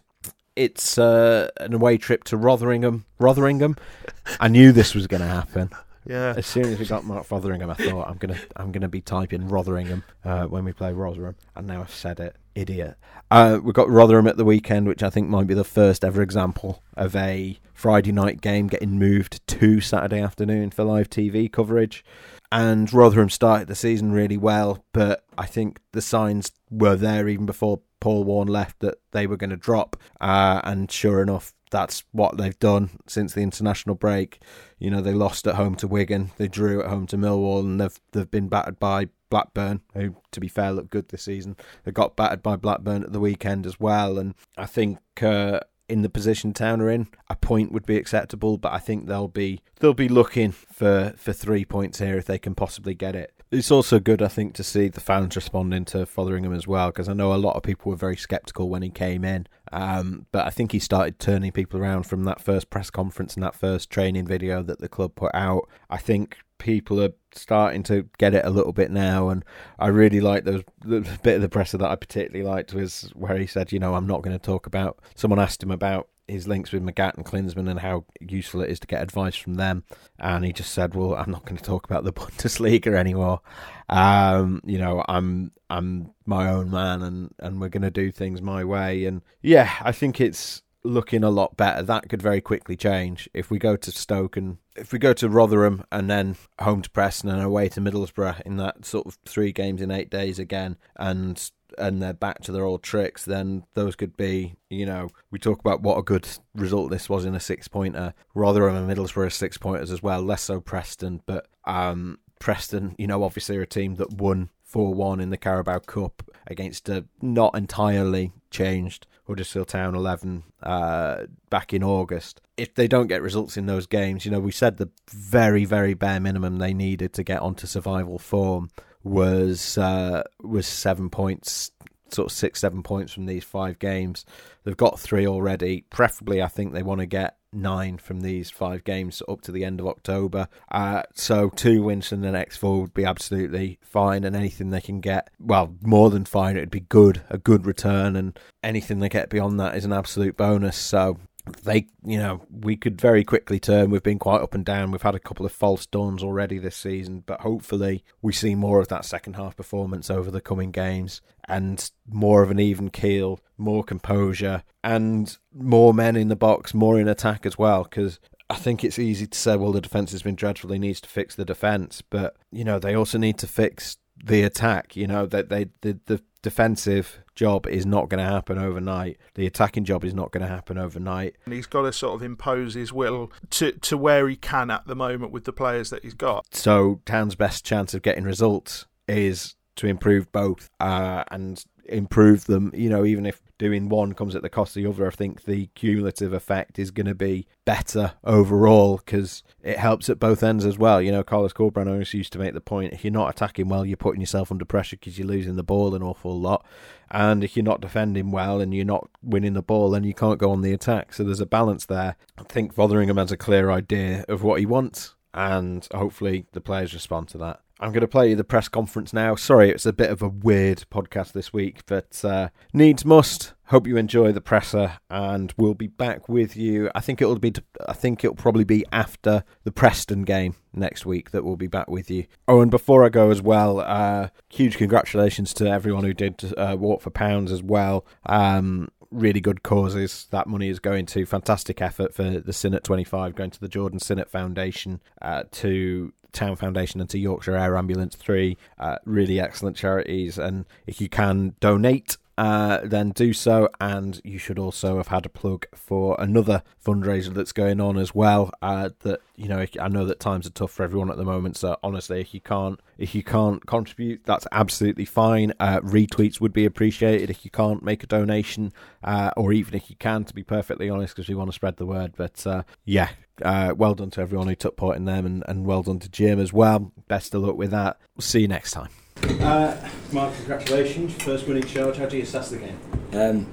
it's 0.56 0.98
uh, 0.98 1.48
an 1.58 1.74
away 1.74 1.98
trip 1.98 2.22
to 2.24 2.36
Rotherham. 2.36 3.04
Rotherham. 3.18 3.76
I 4.40 4.48
knew 4.48 4.70
this 4.70 4.94
was 4.94 5.06
going 5.06 5.20
to 5.20 5.26
happen. 5.26 5.70
Yeah. 6.06 6.34
As 6.36 6.46
soon 6.46 6.66
as 6.66 6.78
we 6.78 6.84
got 6.84 7.04
Mark 7.04 7.30
Rotherham, 7.30 7.68
I 7.70 7.74
thought 7.74 8.08
I'm 8.08 8.18
gonna 8.18 8.38
I'm 8.56 8.72
gonna 8.72 8.88
be 8.88 9.00
typing 9.00 9.48
Rotherham 9.48 10.04
uh, 10.22 10.44
when 10.44 10.64
we 10.64 10.72
play 10.72 10.92
Rotherham, 10.92 11.34
and 11.56 11.66
now 11.66 11.80
I've 11.80 11.90
said 11.90 12.20
it. 12.20 12.36
Idiot. 12.54 12.96
Uh, 13.30 13.58
we've 13.62 13.74
got 13.74 13.90
Rotherham 13.90 14.26
at 14.26 14.36
the 14.36 14.44
weekend, 14.44 14.86
which 14.86 15.02
I 15.02 15.10
think 15.10 15.28
might 15.28 15.46
be 15.46 15.54
the 15.54 15.64
first 15.64 16.04
ever 16.04 16.22
example 16.22 16.82
of 16.96 17.16
a 17.16 17.58
Friday 17.72 18.12
night 18.12 18.40
game 18.40 18.68
getting 18.68 18.98
moved 18.98 19.46
to 19.48 19.80
Saturday 19.80 20.20
afternoon 20.20 20.70
for 20.70 20.84
live 20.84 21.10
TV 21.10 21.50
coverage. 21.50 22.04
And 22.52 22.92
Rotherham 22.92 23.30
started 23.30 23.66
the 23.66 23.74
season 23.74 24.12
really 24.12 24.36
well, 24.36 24.84
but 24.92 25.24
I 25.36 25.46
think 25.46 25.80
the 25.92 26.02
signs 26.02 26.52
were 26.70 26.96
there 26.96 27.28
even 27.28 27.46
before 27.46 27.80
Paul 28.00 28.22
Warne 28.24 28.48
left 28.48 28.80
that 28.80 28.98
they 29.12 29.26
were 29.26 29.36
going 29.36 29.50
to 29.50 29.56
drop. 29.56 29.96
Uh, 30.20 30.60
and 30.62 30.90
sure 30.90 31.20
enough, 31.20 31.52
that's 31.70 32.04
what 32.12 32.36
they've 32.36 32.58
done 32.60 32.90
since 33.08 33.34
the 33.34 33.40
international 33.40 33.96
break. 33.96 34.40
You 34.78 34.90
know, 34.90 35.00
they 35.00 35.12
lost 35.12 35.48
at 35.48 35.56
home 35.56 35.74
to 35.76 35.88
Wigan, 35.88 36.30
they 36.36 36.46
drew 36.46 36.80
at 36.80 36.90
home 36.90 37.08
to 37.08 37.16
Millwall, 37.16 37.60
and 37.60 37.80
they've 37.80 37.98
they've 38.12 38.30
been 38.30 38.48
battered 38.48 38.78
by 38.78 39.08
Blackburn, 39.34 39.80
who, 39.94 40.14
to 40.30 40.38
be 40.38 40.46
fair, 40.46 40.70
looked 40.70 40.90
good 40.90 41.08
this 41.08 41.24
season. 41.24 41.56
They 41.82 41.90
got 41.90 42.14
battered 42.14 42.40
by 42.40 42.54
Blackburn 42.54 43.02
at 43.02 43.12
the 43.12 43.18
weekend 43.18 43.66
as 43.66 43.80
well, 43.80 44.16
and 44.16 44.34
I 44.56 44.66
think. 44.66 45.00
Uh, 45.20 45.58
in 45.86 46.00
the 46.00 46.08
position 46.08 46.54
Town 46.54 46.80
are 46.80 46.88
in, 46.88 47.08
a 47.28 47.36
point 47.36 47.70
would 47.70 47.84
be 47.84 47.98
acceptable, 47.98 48.56
but 48.56 48.72
I 48.72 48.78
think 48.78 49.06
they'll 49.06 49.28
be 49.28 49.60
they'll 49.80 49.92
be 49.92 50.08
looking 50.08 50.50
for, 50.50 51.12
for 51.18 51.34
three 51.34 51.66
points 51.66 51.98
here 51.98 52.16
if 52.16 52.24
they 52.24 52.38
can 52.38 52.54
possibly 52.54 52.94
get 52.94 53.14
it. 53.14 53.34
It's 53.50 53.70
also 53.70 54.00
good, 54.00 54.22
I 54.22 54.28
think, 54.28 54.54
to 54.54 54.64
see 54.64 54.88
the 54.88 55.02
fans 55.02 55.36
responding 55.36 55.84
to 55.86 56.06
Fotheringham 56.06 56.56
as 56.56 56.66
well, 56.66 56.88
because 56.88 57.08
I 57.08 57.12
know 57.12 57.34
a 57.34 57.36
lot 57.36 57.56
of 57.56 57.62
people 57.62 57.90
were 57.90 57.96
very 57.96 58.16
sceptical 58.16 58.70
when 58.70 58.80
he 58.80 58.88
came 58.88 59.24
in. 59.24 59.46
Um, 59.72 60.26
but 60.32 60.46
I 60.46 60.50
think 60.50 60.72
he 60.72 60.78
started 60.78 61.18
turning 61.18 61.52
people 61.52 61.78
around 61.78 62.04
from 62.04 62.24
that 62.24 62.40
first 62.40 62.70
press 62.70 62.88
conference 62.88 63.34
and 63.34 63.42
that 63.42 63.54
first 63.54 63.90
training 63.90 64.26
video 64.26 64.62
that 64.62 64.78
the 64.78 64.88
club 64.88 65.14
put 65.14 65.34
out. 65.34 65.68
I 65.90 65.98
think 65.98 66.38
people 66.64 66.98
are 67.02 67.12
starting 67.32 67.82
to 67.82 68.08
get 68.16 68.32
it 68.32 68.42
a 68.42 68.48
little 68.48 68.72
bit 68.72 68.90
now, 68.90 69.28
and 69.28 69.44
I 69.78 69.88
really 69.88 70.22
like 70.22 70.44
those 70.44 70.62
the 70.80 71.00
bit 71.22 71.36
of 71.36 71.42
the 71.42 71.48
presser 71.48 71.76
that 71.76 71.90
I 71.90 71.94
particularly 71.94 72.42
liked 72.42 72.72
was 72.72 73.12
where 73.14 73.36
he 73.36 73.46
said, 73.46 73.70
you 73.70 73.78
know, 73.78 73.94
I'm 73.94 74.06
not 74.06 74.22
going 74.22 74.36
to 74.36 74.44
talk 74.44 74.66
about. 74.66 74.98
Someone 75.14 75.38
asked 75.38 75.62
him 75.62 75.70
about 75.70 76.08
his 76.26 76.48
links 76.48 76.72
with 76.72 76.82
Magath 76.82 77.16
and 77.16 77.26
Klinsmann 77.26 77.68
and 77.68 77.80
how 77.80 78.06
useful 78.18 78.62
it 78.62 78.70
is 78.70 78.80
to 78.80 78.86
get 78.86 79.02
advice 79.02 79.36
from 79.36 79.56
them. 79.56 79.84
And 80.18 80.42
he 80.42 80.54
just 80.54 80.72
said, 80.72 80.94
"Well, 80.94 81.14
I'm 81.14 81.30
not 81.30 81.44
going 81.44 81.58
to 81.58 81.62
talk 81.62 81.84
about 81.84 82.04
the 82.04 82.12
Bundesliga 82.20 82.94
anymore. 82.94 83.42
Um, 83.90 84.62
you 84.64 84.78
know, 84.78 85.04
I'm 85.06 85.52
I'm 85.68 86.12
my 86.24 86.48
own 86.48 86.70
man, 86.70 87.02
and 87.02 87.30
and 87.40 87.60
we're 87.60 87.68
going 87.68 87.82
to 87.82 87.90
do 87.90 88.10
things 88.10 88.40
my 88.40 88.64
way." 88.64 89.04
And 89.04 89.20
yeah, 89.42 89.70
I 89.82 89.92
think 89.92 90.18
it's 90.18 90.62
looking 90.84 91.24
a 91.24 91.30
lot 91.30 91.56
better. 91.56 91.82
That 91.82 92.08
could 92.08 92.22
very 92.22 92.40
quickly 92.40 92.76
change 92.76 93.28
if 93.32 93.50
we 93.50 93.58
go 93.58 93.76
to 93.76 93.90
Stoke 93.90 94.36
and 94.36 94.58
if 94.76 94.92
we 94.92 94.98
go 94.98 95.12
to 95.14 95.28
Rotherham 95.28 95.84
and 95.90 96.10
then 96.10 96.36
home 96.60 96.82
to 96.82 96.90
Preston 96.90 97.30
and 97.30 97.42
away 97.42 97.68
to 97.70 97.80
Middlesbrough 97.80 98.42
in 98.42 98.58
that 98.58 98.84
sort 98.84 99.06
of 99.06 99.18
three 99.24 99.52
games 99.52 99.80
in 99.80 99.90
eight 99.90 100.10
days 100.10 100.38
again, 100.38 100.76
and 100.96 101.50
and 101.76 102.00
they're 102.00 102.12
back 102.12 102.40
to 102.42 102.52
their 102.52 102.64
old 102.64 102.84
tricks, 102.84 103.24
then 103.24 103.64
those 103.74 103.96
could 103.96 104.16
be, 104.16 104.54
you 104.70 104.86
know, 104.86 105.08
we 105.32 105.40
talk 105.40 105.58
about 105.58 105.80
what 105.80 105.98
a 105.98 106.02
good 106.02 106.28
result 106.54 106.88
this 106.88 107.08
was 107.08 107.24
in 107.24 107.34
a 107.34 107.40
six 107.40 107.66
pointer. 107.66 108.14
Rotherham 108.32 108.76
and 108.76 108.88
Middlesbrough 108.88 109.26
are 109.26 109.30
six 109.30 109.58
pointers 109.58 109.90
as 109.90 110.00
well, 110.00 110.22
less 110.22 110.42
so 110.42 110.60
Preston, 110.60 111.20
but 111.26 111.48
um, 111.64 112.18
Preston, 112.38 112.94
you 112.96 113.08
know, 113.08 113.24
obviously 113.24 113.56
are 113.56 113.62
a 113.62 113.66
team 113.66 113.96
that 113.96 114.12
won 114.12 114.50
4 114.62 114.94
1 114.94 115.20
in 115.20 115.30
the 115.30 115.36
Carabao 115.36 115.80
Cup 115.80 116.22
against 116.46 116.88
a 116.88 117.04
not 117.20 117.56
entirely 117.56 118.32
changed 118.50 119.06
Huddersfield 119.26 119.68
Town 119.68 119.94
11 119.94 120.42
uh, 120.62 121.22
back 121.50 121.72
in 121.72 121.82
August. 121.82 122.40
If 122.56 122.74
they 122.74 122.88
don't 122.88 123.06
get 123.06 123.22
results 123.22 123.56
in 123.56 123.66
those 123.66 123.86
games, 123.86 124.24
you 124.24 124.30
know, 124.30 124.40
we 124.40 124.52
said 124.52 124.76
the 124.76 124.90
very, 125.10 125.64
very 125.64 125.94
bare 125.94 126.20
minimum 126.20 126.58
they 126.58 126.74
needed 126.74 127.12
to 127.14 127.22
get 127.22 127.40
onto 127.40 127.66
survival 127.66 128.18
form 128.18 128.70
was 129.02 129.76
uh, 129.76 130.22
was 130.42 130.66
seven 130.66 131.10
points, 131.10 131.70
sort 132.10 132.26
of 132.26 132.32
six, 132.32 132.60
seven 132.60 132.82
points 132.82 133.12
from 133.12 133.26
these 133.26 133.44
five 133.44 133.78
games. 133.78 134.24
They've 134.64 134.76
got 134.76 135.00
three 135.00 135.26
already. 135.26 135.84
Preferably, 135.90 136.42
I 136.42 136.48
think 136.48 136.72
they 136.72 136.82
want 136.82 137.00
to 137.00 137.06
get 137.06 137.36
nine 137.54 137.98
from 137.98 138.20
these 138.20 138.50
five 138.50 138.84
games 138.84 139.22
up 139.28 139.40
to 139.42 139.52
the 139.52 139.64
end 139.64 139.80
of 139.80 139.86
October. 139.86 140.48
Uh, 140.70 141.02
so 141.14 141.50
two 141.50 141.82
wins 141.82 142.08
from 142.08 142.20
the 142.20 142.32
next 142.32 142.56
four 142.56 142.80
would 142.80 142.94
be 142.94 143.04
absolutely 143.04 143.78
fine, 143.82 144.24
and 144.24 144.34
anything 144.34 144.70
they 144.70 144.80
can 144.80 145.00
get, 145.00 145.30
well, 145.38 145.74
more 145.82 146.10
than 146.10 146.24
fine. 146.24 146.56
It'd 146.56 146.70
be 146.70 146.80
good, 146.80 147.22
a 147.30 147.38
good 147.38 147.66
return, 147.66 148.16
and 148.16 148.38
anything 148.62 148.98
they 148.98 149.08
get 149.08 149.30
beyond 149.30 149.58
that 149.60 149.76
is 149.76 149.84
an 149.84 149.92
absolute 149.92 150.36
bonus. 150.36 150.76
So 150.76 151.18
they, 151.62 151.86
you 152.04 152.18
know, 152.18 152.42
we 152.50 152.76
could 152.76 153.00
very 153.00 153.24
quickly 153.24 153.60
turn. 153.60 153.90
We've 153.90 154.02
been 154.02 154.18
quite 154.18 154.40
up 154.40 154.54
and 154.54 154.64
down. 154.64 154.90
We've 154.90 155.02
had 155.02 155.14
a 155.14 155.20
couple 155.20 155.44
of 155.44 155.52
false 155.52 155.86
dawns 155.86 156.22
already 156.22 156.58
this 156.58 156.76
season, 156.76 157.22
but 157.26 157.42
hopefully 157.42 158.02
we 158.22 158.32
see 158.32 158.54
more 158.54 158.80
of 158.80 158.88
that 158.88 159.04
second 159.04 159.36
half 159.36 159.56
performance 159.56 160.10
over 160.10 160.30
the 160.30 160.40
coming 160.40 160.70
games 160.70 161.20
and 161.46 161.90
more 162.08 162.42
of 162.42 162.50
an 162.50 162.58
even 162.58 162.88
keel, 162.90 163.40
more 163.58 163.84
composure, 163.84 164.62
and 164.82 165.36
more 165.52 165.92
men 165.92 166.16
in 166.16 166.28
the 166.28 166.36
box, 166.36 166.72
more 166.72 166.98
in 166.98 167.08
attack 167.08 167.44
as 167.44 167.58
well. 167.58 167.84
Because 167.84 168.20
I 168.48 168.56
think 168.56 168.82
it's 168.82 168.98
easy 168.98 169.26
to 169.26 169.38
say, 169.38 169.56
well, 169.56 169.72
the 169.72 169.80
defense 169.80 170.12
has 170.12 170.22
been 170.22 170.36
dreadful. 170.36 170.72
He 170.72 170.78
needs 170.78 171.00
to 171.02 171.08
fix 171.08 171.34
the 171.34 171.44
defense, 171.44 172.02
but 172.02 172.36
you 172.50 172.64
know 172.64 172.78
they 172.78 172.94
also 172.94 173.18
need 173.18 173.38
to 173.38 173.46
fix 173.46 173.98
the 174.22 174.42
attack. 174.42 174.96
You 174.96 175.06
know 175.06 175.26
that 175.26 175.48
they, 175.50 175.66
they 175.82 175.92
the 175.92 176.00
the 176.06 176.22
defensive 176.44 177.20
job 177.34 177.66
is 177.66 177.86
not 177.86 178.10
going 178.10 178.22
to 178.24 178.30
happen 178.30 178.58
overnight. 178.58 179.16
The 179.34 179.46
attacking 179.46 179.84
job 179.84 180.04
is 180.04 180.14
not 180.14 180.30
going 180.30 180.42
to 180.42 180.46
happen 180.46 180.76
overnight. 180.76 181.36
And 181.46 181.54
he's 181.54 181.66
got 181.66 181.82
to 181.82 181.92
sort 181.92 182.14
of 182.14 182.22
impose 182.22 182.74
his 182.74 182.92
will 182.92 183.32
to, 183.50 183.72
to 183.72 183.96
where 183.96 184.28
he 184.28 184.36
can 184.36 184.70
at 184.70 184.86
the 184.86 184.94
moment 184.94 185.32
with 185.32 185.44
the 185.44 185.52
players 185.52 185.88
that 185.90 186.02
he's 186.04 186.14
got. 186.14 186.54
So 186.54 187.00
Town's 187.06 187.34
best 187.34 187.64
chance 187.64 187.94
of 187.94 188.02
getting 188.02 188.24
results 188.24 188.84
is 189.08 189.56
to 189.76 189.86
improve 189.86 190.30
both 190.32 190.70
uh, 190.78 191.24
and 191.30 191.64
improve 191.86 192.44
them. 192.44 192.70
You 192.74 192.90
know, 192.90 193.06
even 193.06 193.24
if 193.24 193.42
doing 193.58 193.88
one 193.88 194.12
comes 194.14 194.34
at 194.34 194.42
the 194.42 194.48
cost 194.48 194.76
of 194.76 194.82
the 194.82 194.88
other, 194.88 195.06
I 195.06 195.10
think 195.10 195.44
the 195.44 195.66
cumulative 195.74 196.32
effect 196.32 196.78
is 196.78 196.90
going 196.90 197.06
to 197.06 197.14
be 197.14 197.46
better 197.64 198.12
overall 198.24 198.96
because 198.98 199.42
it 199.62 199.78
helps 199.78 200.08
at 200.10 200.18
both 200.18 200.42
ends 200.42 200.64
as 200.64 200.78
well. 200.78 201.00
You 201.00 201.12
know, 201.12 201.22
Carlos 201.22 201.52
Corberán 201.52 201.88
always 201.90 202.12
used 202.14 202.32
to 202.32 202.38
make 202.38 202.54
the 202.54 202.60
point 202.60 202.92
if 202.92 203.04
you're 203.04 203.12
not 203.12 203.30
attacking 203.30 203.68
well, 203.68 203.86
you're 203.86 203.96
putting 203.96 204.20
yourself 204.20 204.50
under 204.50 204.64
pressure 204.64 204.96
because 204.96 205.18
you're 205.18 205.28
losing 205.28 205.56
the 205.56 205.62
ball 205.62 205.94
an 205.94 206.02
awful 206.02 206.38
lot. 206.38 206.64
And 207.10 207.44
if 207.44 207.56
you're 207.56 207.64
not 207.64 207.80
defending 207.80 208.30
well 208.30 208.60
and 208.60 208.74
you're 208.74 208.84
not 208.84 209.08
winning 209.22 209.52
the 209.52 209.62
ball, 209.62 209.90
then 209.90 210.04
you 210.04 210.14
can't 210.14 210.38
go 210.38 210.50
on 210.50 210.62
the 210.62 210.72
attack. 210.72 211.12
So 211.12 211.22
there's 211.22 211.40
a 211.40 211.46
balance 211.46 211.86
there. 211.86 212.16
I 212.36 212.42
think 212.42 212.74
Fotheringham 212.74 213.18
has 213.18 213.30
a 213.30 213.36
clear 213.36 213.70
idea 213.70 214.24
of 214.28 214.42
what 214.42 214.58
he 214.58 214.66
wants, 214.66 215.14
and 215.32 215.86
hopefully 215.94 216.46
the 216.52 216.60
players 216.60 216.92
respond 216.94 217.28
to 217.28 217.38
that. 217.38 217.60
I'm 217.84 217.92
going 217.92 218.00
to 218.00 218.08
play 218.08 218.30
you 218.30 218.36
the 218.36 218.44
press 218.44 218.66
conference 218.66 219.12
now. 219.12 219.34
Sorry, 219.34 219.68
it's 219.68 219.84
a 219.84 219.92
bit 219.92 220.08
of 220.08 220.22
a 220.22 220.28
weird 220.28 220.86
podcast 220.90 221.32
this 221.32 221.52
week, 221.52 221.82
but 221.84 222.24
uh, 222.24 222.48
needs 222.72 223.04
must. 223.04 223.52
Hope 223.66 223.86
you 223.86 223.98
enjoy 223.98 224.32
the 224.32 224.40
presser, 224.40 224.98
and 225.10 225.52
we'll 225.58 225.74
be 225.74 225.88
back 225.88 226.26
with 226.26 226.56
you. 226.56 226.90
I 226.94 227.00
think 227.00 227.20
it'll 227.20 227.38
be. 227.38 227.52
I 227.86 227.92
think 227.92 228.24
it'll 228.24 228.36
probably 228.36 228.64
be 228.64 228.86
after 228.90 229.44
the 229.64 229.72
Preston 229.72 230.22
game 230.22 230.56
next 230.72 231.04
week 231.06 231.30
that 231.30 231.44
we'll 231.44 231.56
be 231.56 231.66
back 231.66 231.88
with 231.88 232.10
you. 232.10 232.24
Oh, 232.48 232.60
and 232.60 232.70
before 232.70 233.04
I 233.04 233.08
go 233.10 233.30
as 233.30 233.40
well, 233.40 233.80
uh, 233.80 234.28
huge 234.48 234.76
congratulations 234.76 235.52
to 235.54 235.66
everyone 235.66 236.04
who 236.04 236.12
did 236.12 236.54
uh, 236.58 236.76
walk 236.78 237.00
for 237.00 237.10
pounds 237.10 237.52
as 237.52 237.62
well. 237.62 238.06
Um, 238.26 238.88
really 239.14 239.40
good 239.40 239.62
causes 239.62 240.26
that 240.30 240.46
money 240.46 240.68
is 240.68 240.78
going 240.78 241.06
to. 241.06 241.24
Fantastic 241.24 241.80
effort 241.80 242.14
for 242.14 242.40
the 242.40 242.52
Sinnott 242.52 242.84
25 242.84 243.34
going 243.34 243.50
to 243.50 243.60
the 243.60 243.68
Jordan 243.68 244.00
Sinnott 244.00 244.30
Foundation 244.30 245.00
uh, 245.22 245.44
to 245.52 246.12
Town 246.32 246.56
Foundation 246.56 247.00
and 247.00 247.08
to 247.10 247.18
Yorkshire 247.18 247.56
Air 247.56 247.76
Ambulance 247.76 248.16
3. 248.16 248.56
Uh, 248.78 248.96
really 249.04 249.40
excellent 249.40 249.76
charities. 249.76 250.36
And 250.36 250.66
if 250.86 251.00
you 251.00 251.08
can 251.08 251.54
donate 251.60 252.18
uh, 252.36 252.80
then 252.84 253.10
do 253.10 253.32
so. 253.32 253.68
And 253.80 254.20
you 254.24 254.38
should 254.38 254.58
also 254.58 254.96
have 254.96 255.08
had 255.08 255.26
a 255.26 255.28
plug 255.28 255.66
for 255.74 256.16
another 256.18 256.62
fundraiser 256.84 257.32
that's 257.32 257.52
going 257.52 257.80
on 257.80 257.96
as 257.96 258.14
well. 258.14 258.50
Uh, 258.62 258.90
that 259.00 259.20
you 259.36 259.48
know, 259.48 259.66
I 259.80 259.88
know 259.88 260.04
that 260.06 260.20
times 260.20 260.46
are 260.46 260.50
tough 260.50 260.70
for 260.70 260.82
everyone 260.82 261.10
at 261.10 261.16
the 261.16 261.24
moment. 261.24 261.56
So 261.56 261.76
honestly, 261.82 262.20
if 262.20 262.34
you 262.34 262.40
can't 262.40 262.80
if 262.98 263.14
you 263.14 263.22
can't 263.22 263.64
contribute, 263.66 264.22
that's 264.24 264.46
absolutely 264.52 265.04
fine. 265.04 265.52
Uh, 265.58 265.80
retweets 265.80 266.40
would 266.40 266.52
be 266.52 266.64
appreciated 266.64 267.30
if 267.30 267.44
you 267.44 267.50
can't 267.50 267.82
make 267.82 268.02
a 268.02 268.06
donation, 268.06 268.72
uh, 269.02 269.30
or 269.36 269.52
even 269.52 269.74
if 269.74 269.90
you 269.90 269.96
can, 269.96 270.24
to 270.24 270.34
be 270.34 270.42
perfectly 270.42 270.88
honest, 270.88 271.14
because 271.14 271.28
we 271.28 271.34
want 271.34 271.48
to 271.48 271.54
spread 271.54 271.76
the 271.76 271.86
word. 271.86 272.14
But 272.16 272.46
uh, 272.46 272.62
yeah, 272.84 273.10
uh, 273.42 273.74
well 273.76 273.94
done 273.94 274.10
to 274.10 274.20
everyone 274.20 274.48
who 274.48 274.54
took 274.54 274.76
part 274.76 274.96
in 274.96 275.04
them, 275.04 275.26
and, 275.26 275.44
and 275.48 275.66
well 275.66 275.82
done 275.82 275.98
to 276.00 276.08
Jim 276.08 276.38
as 276.38 276.52
well. 276.52 276.92
Best 277.08 277.34
of 277.34 277.42
luck 277.42 277.56
with 277.56 277.70
that. 277.70 277.98
We'll 278.16 278.22
see 278.22 278.42
you 278.42 278.48
next 278.48 278.72
time. 278.72 278.90
Uh, 279.22 279.76
Mark, 280.12 280.34
congratulations. 280.36 281.14
First 281.22 281.46
winning 281.46 281.64
charge. 281.64 281.96
How 281.96 282.06
do 282.06 282.16
you 282.16 282.22
assess 282.22 282.50
the 282.50 282.58
game? 282.58 282.78
Um, 283.12 283.46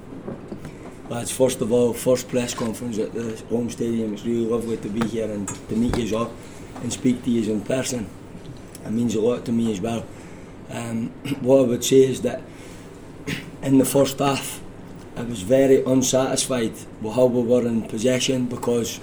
lads, 1.08 1.30
first 1.30 1.60
of 1.60 1.72
all, 1.72 1.92
first 1.92 2.28
press 2.28 2.54
conference 2.54 2.98
at 2.98 3.12
the 3.12 3.36
home 3.48 3.70
stadium. 3.70 4.14
It's 4.14 4.24
really 4.24 4.46
lovely 4.46 4.76
to 4.78 4.88
be 4.88 5.06
here 5.06 5.30
and 5.30 5.46
to 5.48 5.76
meet 5.76 5.96
you 5.96 6.16
all 6.16 6.32
and 6.82 6.92
speak 6.92 7.22
to 7.24 7.30
you 7.30 7.52
in 7.52 7.60
person. 7.60 8.08
It 8.84 8.90
means 8.90 9.14
a 9.14 9.20
lot 9.20 9.44
to 9.44 9.52
me 9.52 9.70
as 9.70 9.80
well. 9.80 10.04
Um, 10.70 11.08
what 11.40 11.60
I 11.60 11.62
would 11.62 11.84
say 11.84 12.02
is 12.04 12.22
that 12.22 12.42
in 13.62 13.78
the 13.78 13.84
first 13.84 14.18
half, 14.18 14.60
I 15.16 15.22
was 15.22 15.42
very 15.42 15.84
unsatisfied 15.84 16.72
with 17.00 17.14
how 17.14 17.26
we 17.26 17.42
were 17.42 17.66
in 17.66 17.82
possession 17.82 18.46
because 18.46 18.98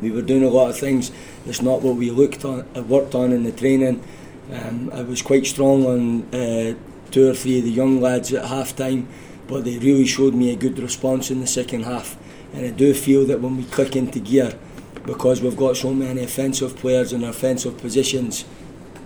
we 0.00 0.10
were 0.10 0.22
doing 0.22 0.42
a 0.42 0.48
lot 0.48 0.70
of 0.70 0.78
things 0.78 1.12
that's 1.44 1.62
not 1.62 1.82
what 1.82 1.96
we 1.96 2.10
looked 2.10 2.44
on, 2.44 2.66
worked 2.88 3.14
on 3.14 3.30
in 3.32 3.44
the 3.44 3.52
training. 3.52 4.02
Um, 4.50 4.90
I 4.92 5.02
was 5.02 5.22
quite 5.22 5.46
strong 5.46 5.86
on 5.86 6.34
uh, 6.34 6.74
two 7.10 7.30
or 7.30 7.34
three 7.34 7.58
of 7.58 7.64
the 7.64 7.70
young 7.70 8.00
lads 8.00 8.32
at 8.32 8.46
half 8.46 8.74
time, 8.74 9.08
but 9.46 9.64
they 9.64 9.78
really 9.78 10.06
showed 10.06 10.34
me 10.34 10.52
a 10.52 10.56
good 10.56 10.78
response 10.78 11.30
in 11.30 11.40
the 11.40 11.46
second 11.46 11.84
half. 11.84 12.16
And 12.52 12.66
I 12.66 12.70
do 12.70 12.92
feel 12.92 13.24
that 13.26 13.40
when 13.40 13.56
we 13.56 13.64
click 13.64 13.96
into 13.96 14.18
gear, 14.18 14.58
because 15.04 15.40
we've 15.40 15.56
got 15.56 15.76
so 15.76 15.94
many 15.94 16.22
offensive 16.22 16.76
players 16.76 17.12
in 17.12 17.24
offensive 17.24 17.78
positions 17.78 18.44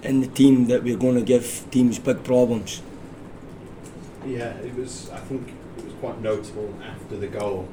in 0.02 0.20
the 0.20 0.26
team, 0.26 0.66
that 0.66 0.82
we're 0.82 0.96
going 0.96 1.14
to 1.14 1.22
give 1.22 1.64
teams 1.70 1.98
big 1.98 2.22
problems. 2.24 2.82
Yeah, 4.24 4.54
it 4.58 4.74
was. 4.74 5.10
I 5.10 5.18
think 5.18 5.52
it 5.78 5.84
was 5.84 5.94
quite 5.94 6.20
notable 6.20 6.74
after 6.82 7.16
the 7.16 7.28
goal. 7.28 7.68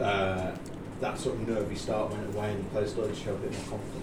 Uh, 0.00 0.52
that 1.00 1.18
sort 1.18 1.34
of 1.34 1.48
nervy 1.48 1.74
start 1.74 2.10
went 2.12 2.34
away 2.34 2.52
and 2.52 2.64
the 2.64 2.70
players 2.70 2.92
started 2.92 3.14
to 3.14 3.20
show 3.20 3.34
a 3.34 3.38
bit 3.38 3.52
more 3.52 3.78
confidence. 3.78 4.01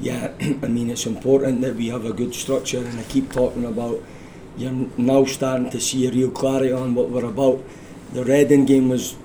Yeah, 0.00 0.32
I 0.40 0.68
mean, 0.68 0.90
it's 0.90 1.06
important 1.06 1.60
that 1.62 1.76
we 1.76 1.88
have 1.88 2.04
a 2.04 2.12
good 2.12 2.34
structure, 2.34 2.78
and 2.78 2.98
I 2.98 3.02
keep 3.04 3.32
talking 3.32 3.64
about 3.64 4.02
you're 4.56 4.88
now 4.96 5.24
starting 5.24 5.70
to 5.70 5.80
see 5.80 6.06
a 6.06 6.10
real 6.10 6.30
clarity 6.30 6.72
on 6.72 6.94
what 6.94 7.10
we're 7.10 7.24
about. 7.24 7.62
The 8.12 8.24
Reading 8.24 8.64
game 8.64 8.88
was 8.88 9.16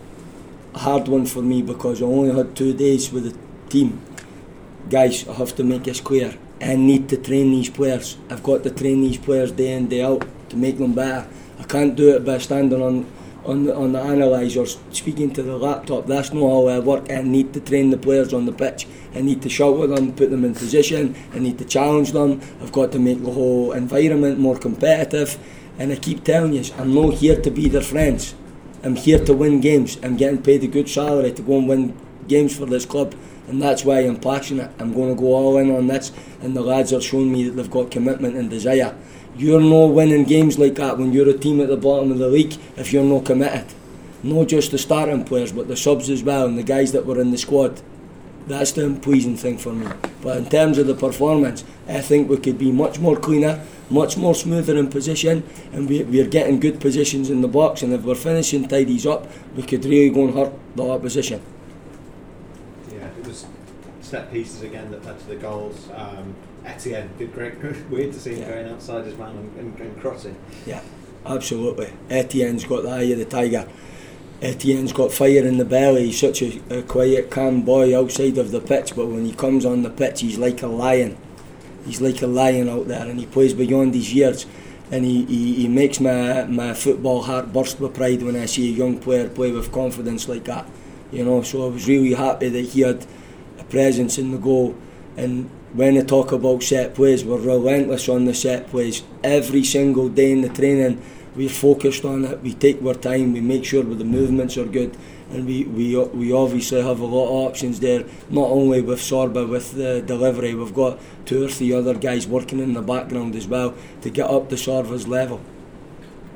a 0.73 0.79
hard 0.79 1.07
one 1.07 1.25
for 1.25 1.41
me 1.41 1.61
because 1.61 2.01
I 2.01 2.05
only 2.05 2.35
had 2.35 2.55
two 2.55 2.73
days 2.73 3.11
with 3.11 3.25
the 3.25 3.69
team. 3.69 4.01
Guys, 4.89 5.27
I 5.27 5.33
have 5.33 5.55
to 5.57 5.63
make 5.63 5.83
this 5.83 6.01
clear. 6.01 6.33
I 6.61 6.75
need 6.75 7.09
to 7.09 7.17
train 7.17 7.51
these 7.51 7.69
players. 7.69 8.17
I've 8.29 8.43
got 8.43 8.63
to 8.63 8.71
train 8.71 9.01
these 9.01 9.17
players 9.17 9.51
day 9.51 9.73
in, 9.73 9.87
day 9.87 10.01
out 10.01 10.25
to 10.49 10.57
make 10.57 10.77
them 10.79 10.93
better. 10.93 11.27
I 11.59 11.63
can't 11.63 11.95
do 11.95 12.15
it 12.15 12.25
by 12.25 12.39
standing 12.39 12.81
on 12.81 13.05
on 13.49 13.63
the, 13.65 13.75
on 13.75 13.91
the 13.93 14.79
speaking 14.91 15.31
to 15.33 15.41
the 15.41 15.57
laptop. 15.57 16.05
That's 16.05 16.31
not 16.31 16.41
how 16.41 16.67
I 16.67 16.79
work. 16.79 17.11
I 17.11 17.21
need 17.21 17.53
to 17.53 17.59
train 17.59 17.89
the 17.89 17.97
players 17.97 18.33
on 18.33 18.45
the 18.45 18.51
pitch. 18.51 18.87
I 19.15 19.21
need 19.21 19.41
to 19.41 19.49
shout 19.49 19.77
with 19.77 19.89
them, 19.89 20.13
put 20.13 20.29
them 20.29 20.45
in 20.45 20.53
position. 20.53 21.15
I 21.33 21.39
need 21.39 21.57
to 21.57 21.65
challenge 21.65 22.11
them. 22.11 22.41
I've 22.61 22.71
got 22.71 22.91
to 22.91 22.99
make 22.99 23.23
the 23.23 23.31
whole 23.31 23.71
environment 23.71 24.39
more 24.39 24.57
competitive. 24.57 25.37
And 25.79 25.91
I 25.91 25.95
keep 25.95 26.23
telling 26.23 26.53
you, 26.53 26.63
I'm 26.77 26.93
not 26.93 27.15
here 27.15 27.41
to 27.41 27.49
be 27.49 27.67
their 27.69 27.81
friends. 27.81 28.35
I'm 28.83 28.95
here 28.95 29.23
to 29.25 29.33
win 29.33 29.61
games. 29.61 29.97
I'm 30.03 30.15
getting 30.15 30.41
paid 30.41 30.63
a 30.63 30.67
good 30.67 30.87
salary 30.87 31.31
to 31.31 31.41
go 31.41 31.57
and 31.57 31.67
win 31.67 31.97
games 32.27 32.55
for 32.55 32.65
this 32.65 32.85
club. 32.85 33.15
And 33.47 33.61
that's 33.61 33.83
why 33.83 34.01
I'm 34.01 34.19
passionate. 34.19 34.71
I'm 34.79 34.93
going 34.93 35.15
to 35.15 35.19
go 35.19 35.33
all 35.33 35.57
in 35.57 35.71
on 35.75 35.87
this. 35.87 36.11
And 36.41 36.55
the 36.55 36.61
lads 36.61 36.93
are 36.93 37.01
showing 37.01 37.31
me 37.31 37.45
that 37.45 37.55
they've 37.55 37.71
got 37.71 37.89
commitment 37.89 38.35
and 38.35 38.49
desire. 38.49 38.95
You're 39.35 39.61
not 39.61 39.93
winning 39.93 40.25
games 40.25 40.59
like 40.59 40.75
that 40.75 40.97
when 40.97 41.13
you're 41.13 41.29
a 41.29 41.37
team 41.37 41.61
at 41.61 41.69
the 41.69 41.77
bottom 41.77 42.11
of 42.11 42.17
the 42.17 42.27
league 42.27 42.57
if 42.75 42.91
you're 42.91 43.03
not 43.03 43.25
committed. 43.25 43.65
Not 44.21 44.47
just 44.47 44.71
the 44.71 44.77
starting 44.77 45.23
players, 45.23 45.51
but 45.51 45.67
the 45.67 45.77
subs 45.77 46.09
as 46.09 46.23
well 46.23 46.45
and 46.45 46.57
the 46.57 46.63
guys 46.63 46.91
that 46.91 47.05
were 47.05 47.21
in 47.21 47.31
the 47.31 47.37
squad. 47.37 47.81
That's 48.47 48.71
the 48.71 48.97
pleasing 49.01 49.37
thing 49.37 49.57
for 49.57 49.71
me. 49.71 49.87
But 50.21 50.37
in 50.37 50.49
terms 50.49 50.77
of 50.77 50.87
the 50.87 50.95
performance, 50.95 51.63
I 51.87 52.01
think 52.01 52.29
we 52.29 52.37
could 52.37 52.57
be 52.57 52.71
much 52.71 52.99
more 52.99 53.15
cleaner, 53.15 53.63
much 53.89 54.17
more 54.17 54.35
smoother 54.35 54.75
in 54.75 54.89
position, 54.89 55.43
and 55.71 55.87
we, 55.87 56.03
we're 56.03 56.27
getting 56.27 56.59
good 56.59 56.81
positions 56.81 57.29
in 57.29 57.41
the 57.41 57.47
box. 57.47 57.83
And 57.83 57.93
if 57.93 58.01
we're 58.01 58.15
finishing 58.15 58.67
tidies 58.67 59.05
up, 59.05 59.27
we 59.55 59.63
could 59.63 59.85
really 59.85 60.09
go 60.09 60.25
and 60.25 60.33
hurt 60.33 60.53
the 60.75 60.89
opposition. 60.89 61.41
Yeah, 64.11 64.19
it 64.19 64.23
was 64.23 64.29
set 64.29 64.31
pieces 64.31 64.61
again 64.61 64.91
that 64.91 65.05
led 65.05 65.19
to 65.19 65.27
the 65.27 65.35
goals. 65.35 65.89
Um, 65.95 66.35
Etienne 66.65 67.09
did 67.17 67.33
great. 67.33 67.53
Weird 67.89 68.13
to 68.13 68.19
see 68.19 68.35
him 68.35 68.39
Yeah. 68.41 68.49
going 68.49 68.69
outside 68.73 69.05
his 69.05 69.17
man 69.17 69.35
and, 69.35 69.57
and, 69.59 69.79
and 69.79 70.01
crossing. 70.01 70.35
Yeah, 70.65 70.81
absolutely. 71.25 71.91
Etienne's 72.09 72.65
got 72.65 72.83
the 72.83 72.89
eye 72.89 73.01
of 73.03 73.17
the 73.19 73.25
tiger. 73.25 73.67
Etienne's 74.41 74.93
got 74.93 75.11
fire 75.11 75.45
in 75.45 75.57
the 75.57 75.65
belly. 75.65 76.05
He's 76.07 76.19
such 76.19 76.41
a, 76.41 76.61
a 76.69 76.81
quiet, 76.83 77.29
calm 77.29 77.63
boy 77.63 77.97
outside 77.97 78.37
of 78.37 78.51
the 78.51 78.61
pitch, 78.61 78.95
but 78.95 79.07
when 79.07 79.25
he 79.25 79.33
comes 79.33 79.65
on 79.65 79.83
the 79.83 79.89
pitch, 79.89 80.21
he's 80.21 80.37
like 80.37 80.61
a 80.63 80.67
lion. 80.67 81.17
He's 81.85 81.99
like 81.99 82.21
a 82.21 82.27
lion 82.27 82.69
out 82.69 82.87
there, 82.87 83.05
and 83.07 83.19
he 83.19 83.25
plays 83.25 83.53
beyond 83.53 83.93
his 83.95 84.13
years. 84.13 84.45
And 84.91 85.03
he, 85.05 85.25
he, 85.25 85.53
he 85.55 85.67
makes 85.67 85.99
my, 85.99 86.45
my 86.45 86.73
football 86.73 87.21
heart 87.23 87.51
burst 87.53 87.79
with 87.79 87.93
pride 87.93 88.23
when 88.23 88.35
I 88.35 88.45
see 88.47 88.69
a 88.69 88.71
young 88.77 88.97
player 88.99 89.29
play 89.29 89.51
with 89.51 89.71
confidence 89.71 90.27
like 90.27 90.45
that. 90.45 90.65
You 91.11 91.25
know, 91.25 91.41
so 91.43 91.65
I 91.65 91.69
was 91.69 91.87
really 91.87 92.13
happy 92.13 92.49
that 92.49 92.61
he 92.65 92.81
had 92.81 93.05
presence 93.69 94.17
in 94.17 94.31
the 94.31 94.37
goal. 94.37 94.75
And 95.17 95.49
when 95.73 95.97
I 95.97 96.01
talk 96.01 96.31
about 96.31 96.63
set 96.63 96.95
plays, 96.95 97.23
we're 97.23 97.37
relentless 97.37 98.09
on 98.09 98.25
the 98.25 98.33
set 98.33 98.67
plays. 98.67 99.03
Every 99.23 99.63
single 99.63 100.09
day 100.09 100.31
in 100.31 100.41
the 100.41 100.49
training, 100.49 101.01
we're 101.35 101.49
focused 101.49 102.05
on 102.05 102.25
it. 102.25 102.41
We 102.41 102.53
take 102.53 102.83
our 102.83 102.93
time. 102.93 103.33
We 103.33 103.41
make 103.41 103.65
sure 103.65 103.83
the 103.83 104.03
movements 104.03 104.57
are 104.57 104.65
good, 104.65 104.97
and 105.29 105.45
we 105.45 105.63
we 105.63 105.95
we 105.95 106.31
obviously 106.31 106.81
have 106.81 106.99
a 106.99 107.05
lot 107.05 107.27
of 107.27 107.49
options 107.49 107.79
there. 107.79 108.03
Not 108.29 108.49
only 108.49 108.81
with 108.81 108.99
Sorba 108.99 109.47
with 109.47 109.73
the 109.73 110.01
delivery, 110.01 110.55
we've 110.55 110.73
got 110.73 110.99
two 111.25 111.45
or 111.45 111.49
three 111.49 111.71
other 111.73 111.93
guys 111.93 112.27
working 112.27 112.59
in 112.59 112.73
the 112.73 112.81
background 112.81 113.35
as 113.35 113.47
well 113.47 113.75
to 114.01 114.09
get 114.09 114.29
up 114.29 114.49
to 114.49 114.55
Sorba's 114.55 115.07
level. 115.07 115.39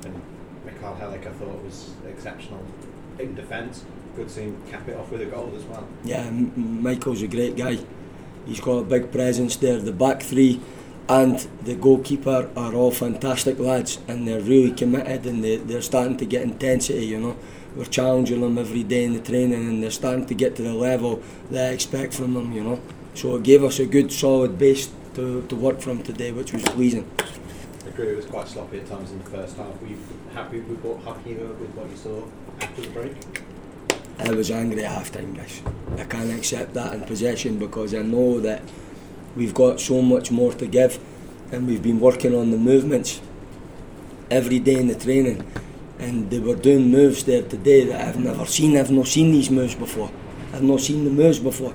And 0.05 0.21
Mikhail 0.65 0.95
Helik, 1.01 1.27
I 1.27 1.31
thought, 1.31 1.63
was 1.63 1.91
exceptional 2.07 2.63
in 3.17 3.33
defence. 3.35 3.85
Good 4.15 4.29
to 4.29 4.55
cap 4.69 4.87
it 4.87 4.95
off 4.95 5.11
with 5.11 5.21
a 5.21 5.25
goal 5.25 5.51
as 5.55 5.63
well. 5.63 5.87
Yeah, 6.03 6.29
Michael's 6.29 7.23
a 7.23 7.27
great 7.27 7.55
guy. 7.55 7.79
He's 8.45 8.59
got 8.59 8.73
a 8.73 8.83
big 8.83 9.11
presence 9.11 9.55
there. 9.55 9.79
The 9.79 9.91
back 9.91 10.21
three 10.21 10.61
and 11.09 11.39
the 11.63 11.75
goalkeeper 11.75 12.49
are 12.55 12.73
all 12.75 12.91
fantastic 12.91 13.57
lads 13.57 13.99
and 14.07 14.27
they're 14.27 14.39
really 14.39 14.71
committed 14.71 15.25
and 15.25 15.43
they, 15.43 15.57
they're 15.57 15.81
starting 15.81 16.17
to 16.17 16.25
get 16.25 16.43
intensity, 16.43 17.07
you 17.07 17.19
know. 17.19 17.37
We're 17.75 17.85
challenging 17.85 18.41
them 18.41 18.59
every 18.59 18.83
day 18.83 19.05
in 19.05 19.13
the 19.13 19.19
training 19.19 19.67
and 19.67 19.81
they're 19.81 19.89
starting 19.89 20.27
to 20.27 20.35
get 20.35 20.55
to 20.57 20.61
the 20.61 20.75
level 20.75 21.23
that 21.49 21.71
I 21.71 21.73
expect 21.73 22.13
from 22.13 22.35
them, 22.35 22.53
you 22.53 22.63
know. 22.63 22.79
So 23.15 23.35
it 23.37 23.43
gave 23.43 23.63
us 23.63 23.79
a 23.79 23.87
good 23.87 24.11
solid 24.11 24.59
base 24.59 24.91
to, 25.15 25.41
to 25.47 25.55
work 25.55 25.81
from 25.81 26.03
today, 26.03 26.31
which 26.31 26.53
was 26.53 26.63
pleasing. 26.63 27.09
I 27.19 27.89
agree, 27.89 28.09
it 28.09 28.15
was 28.15 28.25
quite 28.25 28.47
sloppy 28.47 28.79
at 28.79 28.87
times 28.87 29.11
in 29.11 29.17
the 29.17 29.29
first 29.29 29.57
half. 29.57 29.81
Were 29.81 29.87
you 29.87 29.97
happy 30.33 30.59
with 30.59 30.79
what, 30.83 31.01
happy 31.03 31.33
with 31.33 31.69
what 31.75 31.89
you 31.89 31.97
saw 31.97 32.23
after 32.61 32.81
the 32.81 32.89
break? 32.89 33.42
I 34.19 34.31
was 34.31 34.51
angry 34.51 34.83
at 34.85 34.91
half 34.91 35.11
time, 35.11 35.33
guys. 35.33 35.61
I 35.97 36.03
can't 36.03 36.31
accept 36.31 36.73
that 36.75 36.93
in 36.93 37.01
possession 37.01 37.57
because 37.57 37.93
I 37.93 38.01
know 38.01 38.39
that 38.39 38.61
we've 39.35 39.53
got 39.53 39.79
so 39.79 40.01
much 40.01 40.31
more 40.31 40.53
to 40.53 40.67
give 40.67 40.99
and 41.51 41.67
we've 41.67 41.81
been 41.83 41.99
working 41.99 42.35
on 42.35 42.51
the 42.51 42.57
movements 42.57 43.21
every 44.29 44.59
day 44.59 44.75
in 44.75 44.87
the 44.87 44.95
training 44.95 45.45
and 45.99 46.29
they 46.29 46.39
were 46.39 46.55
doing 46.55 46.91
moves 46.91 47.23
there 47.23 47.43
today 47.43 47.85
that 47.85 48.07
I've 48.07 48.19
never 48.19 48.45
seen. 48.45 48.77
I've 48.77 48.91
not 48.91 49.07
seen 49.07 49.31
these 49.31 49.49
moves 49.49 49.75
before. 49.75 50.11
I've 50.53 50.63
not 50.63 50.81
seen 50.81 51.05
the 51.05 51.11
moves 51.11 51.39
before. 51.39 51.73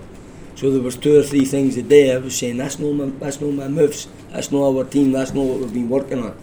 So 0.54 0.70
there 0.70 0.82
was 0.82 0.96
two 0.96 1.18
or 1.18 1.22
three 1.22 1.44
things 1.44 1.76
a 1.76 1.82
day 1.82 2.14
I 2.14 2.18
was 2.18 2.36
saying 2.36 2.56
that's 2.56 2.78
not 2.78 2.92
my 2.92 3.06
that's 3.18 3.40
not 3.40 3.52
my 3.52 3.68
moves. 3.68 4.08
That's 4.30 4.50
not 4.50 4.62
our 4.62 4.84
team, 4.84 5.12
that's 5.12 5.32
not 5.32 5.42
what 5.42 5.60
we've 5.60 5.72
been 5.72 5.88
working 5.88 6.22
on. 6.22 6.36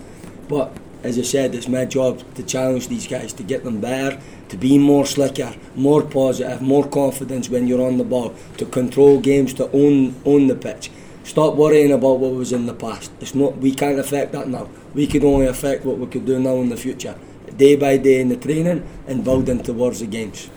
But 0.47 0.75
as 1.05 1.19
I 1.19 1.21
said, 1.21 1.53
it's 1.53 1.67
my 1.67 1.85
job 1.85 2.23
to 2.33 2.41
challenge 2.41 2.87
these 2.87 3.07
guys, 3.07 3.31
to 3.33 3.43
get 3.43 3.63
them 3.63 3.79
better, 3.79 4.19
to 4.49 4.57
be 4.57 4.79
more 4.79 5.05
slicker, 5.05 5.53
more 5.75 6.01
positive, 6.01 6.63
more 6.63 6.87
confidence 6.87 7.47
when 7.47 7.67
you're 7.67 7.85
on 7.85 7.99
the 7.99 8.03
ball, 8.03 8.33
to 8.57 8.65
control 8.65 9.19
games, 9.19 9.53
to 9.55 9.69
own 9.71 10.15
own 10.25 10.47
the 10.47 10.55
pitch. 10.55 10.89
Stop 11.23 11.55
worrying 11.55 11.91
about 11.91 12.19
what 12.19 12.33
was 12.33 12.51
in 12.51 12.65
the 12.65 12.73
past. 12.73 13.11
It's 13.21 13.35
not 13.35 13.57
we 13.57 13.71
can't 13.71 13.99
affect 13.99 14.31
that 14.31 14.47
now. 14.47 14.67
We 14.95 15.05
can 15.05 15.23
only 15.23 15.45
affect 15.45 15.85
what 15.85 15.99
we 15.99 16.07
could 16.07 16.25
do 16.25 16.39
now 16.39 16.55
in 16.57 16.69
the 16.69 16.77
future. 16.77 17.15
Day 17.55 17.75
by 17.75 17.97
day 17.97 18.19
in 18.19 18.29
the 18.29 18.37
training 18.37 18.87
and 19.07 19.23
building 19.23 19.61
towards 19.61 19.99
the 19.99 20.07
games. 20.07 20.49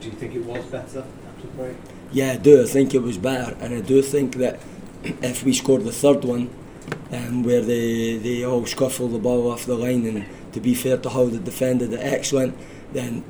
Do 0.00 0.08
you 0.08 0.14
think 0.14 0.34
it 0.34 0.44
was 0.44 0.64
better 0.66 1.04
after 1.28 1.48
break? 1.56 1.76
Yeah, 2.12 2.32
I 2.32 2.36
do. 2.36 2.62
I 2.62 2.66
think 2.66 2.94
it 2.94 3.02
was 3.02 3.16
better, 3.16 3.56
and 3.60 3.74
I 3.74 3.80
do 3.80 4.02
think 4.02 4.36
that 4.36 4.60
if 5.04 5.42
we 5.42 5.54
scored 5.54 5.84
the 5.84 5.92
third 5.92 6.22
one, 6.24 6.50
um, 7.12 7.42
where 7.42 7.60
they, 7.60 8.16
they 8.16 8.44
all 8.44 8.64
scuffle 8.66 9.08
the 9.08 9.18
ball 9.18 9.50
off 9.50 9.66
the 9.66 9.74
line 9.74 10.06
and 10.06 10.24
to 10.52 10.60
be 10.60 10.74
fair 10.74 10.96
to 10.98 11.10
how 11.10 11.26
they 11.26 11.38
defended 11.38 11.92
it 11.92 12.00
excellent, 12.00 12.56
then 12.92 13.24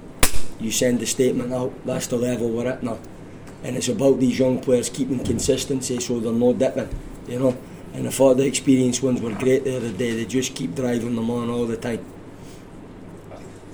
you 0.60 0.70
send 0.70 1.00
the 1.00 1.06
statement 1.06 1.52
out, 1.52 1.72
that's 1.84 2.06
the 2.06 2.16
level 2.16 2.50
we're 2.50 2.68
at 2.68 2.82
now. 2.82 2.98
And 3.64 3.76
it's 3.76 3.88
about 3.88 4.18
these 4.20 4.38
young 4.38 4.60
players 4.60 4.88
keeping 4.88 5.24
consistency 5.24 6.00
so 6.00 6.20
they're 6.20 6.32
not 6.32 6.58
dipping, 6.58 6.88
you 7.28 7.38
know. 7.38 7.56
And 7.94 8.06
I 8.06 8.10
thought 8.10 8.36
the 8.38 8.46
experienced 8.46 9.02
ones 9.02 9.20
were 9.20 9.34
great 9.34 9.64
the 9.64 9.76
other 9.76 9.92
day, 9.92 10.16
they 10.16 10.24
just 10.24 10.54
keep 10.54 10.74
driving 10.74 11.14
them 11.14 11.30
on 11.30 11.50
all 11.50 11.66
the 11.66 11.76
time. 11.76 12.04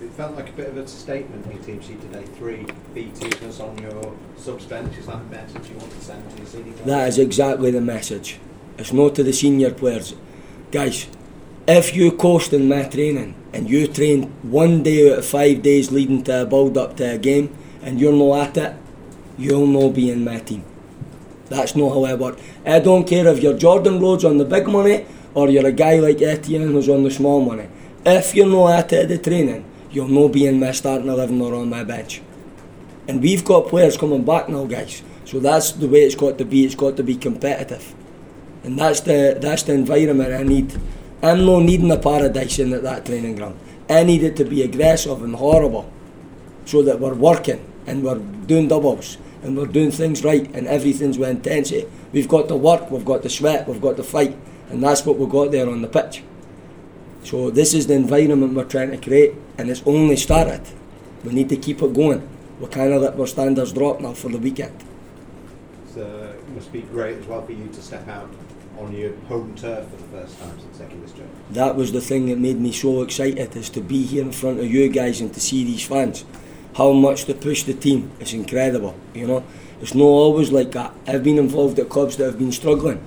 It 0.02 0.10
felt 0.12 0.34
like 0.34 0.48
a 0.48 0.52
bit 0.52 0.68
of 0.68 0.76
a 0.76 0.88
statement 0.88 1.46
in 1.46 1.52
your 1.52 1.62
team 1.62 1.80
sheet 1.80 2.00
today. 2.00 2.24
Three 2.36 2.66
B-teamers 2.92 3.60
on 3.60 3.78
your 3.78 4.16
subs 4.36 4.66
bench. 4.66 4.96
Is 4.98 5.06
that 5.06 5.18
the 5.18 5.36
message 5.36 5.70
you 5.70 5.76
want 5.76 5.92
to 5.92 6.00
send 6.00 6.30
to 6.30 6.36
your 6.36 6.46
senior? 6.46 6.72
That 6.84 7.08
is 7.08 7.18
exactly 7.18 7.70
the 7.70 7.80
message. 7.80 8.40
It's 8.78 8.92
not 8.92 9.16
to 9.16 9.24
the 9.24 9.32
senior 9.32 9.72
players. 9.72 10.14
Guys, 10.70 11.08
if 11.66 11.96
you 11.96 12.12
coast 12.12 12.52
in 12.52 12.68
my 12.68 12.84
training 12.84 13.34
and 13.52 13.68
you 13.68 13.88
train 13.88 14.30
one 14.42 14.84
day 14.84 15.12
out 15.12 15.18
of 15.18 15.26
five 15.26 15.62
days 15.62 15.90
leading 15.90 16.22
to 16.24 16.42
a 16.42 16.46
build 16.46 16.78
up 16.78 16.96
to 16.98 17.14
a 17.14 17.18
game 17.18 17.54
and 17.82 18.00
you're 18.00 18.12
not 18.12 18.56
at 18.56 18.56
it, 18.56 18.76
you'll 19.36 19.66
not 19.66 19.94
be 19.94 20.10
in 20.10 20.24
my 20.24 20.38
team. 20.38 20.64
That's 21.46 21.74
not 21.74 21.90
how 21.90 22.04
I 22.04 22.14
work. 22.14 22.38
I 22.64 22.78
don't 22.78 23.06
care 23.06 23.26
if 23.26 23.42
you're 23.42 23.58
Jordan 23.58 24.00
Rhodes 24.00 24.24
on 24.24 24.38
the 24.38 24.44
big 24.44 24.68
money 24.68 25.06
or 25.34 25.48
you're 25.48 25.66
a 25.66 25.72
guy 25.72 25.98
like 25.98 26.22
Etienne 26.22 26.68
who's 26.68 26.88
on 26.88 27.02
the 27.02 27.10
small 27.10 27.40
money. 27.44 27.68
If 28.06 28.32
you're 28.34 28.46
not 28.46 28.78
at 28.78 28.92
it 28.92 29.02
at 29.02 29.08
the 29.08 29.18
training, 29.18 29.64
you'll 29.90 30.06
not 30.06 30.28
be 30.28 30.46
in 30.46 30.60
my 30.60 30.70
starting 30.70 31.08
11 31.08 31.40
or 31.40 31.54
on 31.54 31.68
my 31.68 31.82
bench. 31.82 32.22
And 33.08 33.20
we've 33.20 33.44
got 33.44 33.68
players 33.68 33.96
coming 33.96 34.24
back 34.24 34.48
now, 34.48 34.66
guys. 34.66 35.02
So 35.24 35.40
that's 35.40 35.72
the 35.72 35.88
way 35.88 36.00
it's 36.00 36.14
got 36.14 36.38
to 36.38 36.44
be. 36.44 36.64
It's 36.64 36.76
got 36.76 36.96
to 36.98 37.02
be 37.02 37.16
competitive. 37.16 37.94
And 38.64 38.78
that's 38.78 39.00
the 39.00 39.38
that's 39.40 39.62
the 39.62 39.74
environment 39.74 40.32
I 40.32 40.42
need. 40.42 40.78
I'm 41.22 41.44
not 41.44 41.60
needing 41.60 41.90
a 41.90 41.98
paradise 41.98 42.58
in 42.58 42.72
at 42.72 42.82
that 42.82 43.06
training 43.06 43.36
ground. 43.36 43.58
I 43.88 44.04
need 44.04 44.22
it 44.22 44.36
to 44.36 44.44
be 44.44 44.62
aggressive 44.62 45.22
and 45.22 45.34
horrible 45.34 45.90
so 46.64 46.82
that 46.82 47.00
we're 47.00 47.14
working 47.14 47.64
and 47.86 48.04
we're 48.04 48.18
doing 48.18 48.68
doubles 48.68 49.16
and 49.42 49.56
we're 49.56 49.66
doing 49.66 49.90
things 49.90 50.22
right 50.22 50.48
and 50.54 50.66
everything's 50.66 51.18
with 51.18 51.30
intensity. 51.30 51.86
We've 52.12 52.28
got 52.28 52.48
to 52.48 52.56
work, 52.56 52.90
we've 52.90 53.04
got 53.04 53.22
to 53.22 53.30
sweat, 53.30 53.66
we've 53.66 53.80
got 53.80 53.96
to 53.96 54.04
fight, 54.04 54.36
and 54.70 54.82
that's 54.82 55.06
what 55.06 55.18
we've 55.18 55.30
got 55.30 55.50
there 55.50 55.68
on 55.68 55.80
the 55.80 55.88
pitch. 55.88 56.22
So 57.24 57.50
this 57.50 57.74
is 57.74 57.86
the 57.86 57.94
environment 57.94 58.54
we're 58.54 58.64
trying 58.64 58.90
to 58.90 58.98
create, 58.98 59.34
and 59.56 59.70
it's 59.70 59.82
only 59.86 60.16
started. 60.16 60.62
We 61.24 61.32
need 61.32 61.48
to 61.48 61.56
keep 61.56 61.82
it 61.82 61.94
going. 61.94 62.28
We 62.60 62.66
kind 62.68 62.92
of 62.92 63.02
let 63.02 63.18
our 63.18 63.26
standards 63.26 63.72
drop 63.72 64.00
now 64.00 64.12
for 64.12 64.28
the 64.28 64.38
weekend. 64.38 64.84
So 65.94 66.02
it 66.02 66.48
must 66.50 66.72
be 66.72 66.82
great 66.82 67.18
as 67.18 67.26
well 67.26 67.44
for 67.44 67.52
you 67.52 67.66
to 67.68 67.82
step 67.82 68.06
out 68.08 68.28
on 68.78 68.92
your 68.92 69.14
home 69.28 69.54
turf 69.56 69.88
for 69.88 69.96
the 69.96 70.04
first 70.04 70.38
time 70.38 70.58
since 70.60 70.78
this 70.78 71.12
job. 71.12 71.26
That 71.50 71.76
was 71.76 71.92
the 71.92 72.00
thing 72.00 72.26
that 72.26 72.38
made 72.38 72.60
me 72.60 72.72
so 72.72 73.02
excited, 73.02 73.56
is 73.56 73.70
to 73.70 73.80
be 73.80 74.04
here 74.04 74.22
in 74.22 74.32
front 74.32 74.60
of 74.60 74.66
you 74.66 74.88
guys 74.88 75.20
and 75.20 75.32
to 75.34 75.40
see 75.40 75.64
these 75.64 75.84
fans. 75.84 76.24
How 76.76 76.92
much 76.92 77.26
they 77.26 77.34
push 77.34 77.64
the 77.64 77.74
team, 77.74 78.10
it's 78.20 78.32
incredible, 78.32 78.94
you 79.14 79.26
know. 79.26 79.44
It's 79.80 79.94
not 79.94 80.04
always 80.04 80.50
like 80.52 80.72
that. 80.72 80.92
I've 81.06 81.24
been 81.24 81.38
involved 81.38 81.78
at 81.78 81.88
clubs 81.88 82.16
that 82.16 82.24
have 82.24 82.38
been 82.38 82.52
struggling 82.52 83.02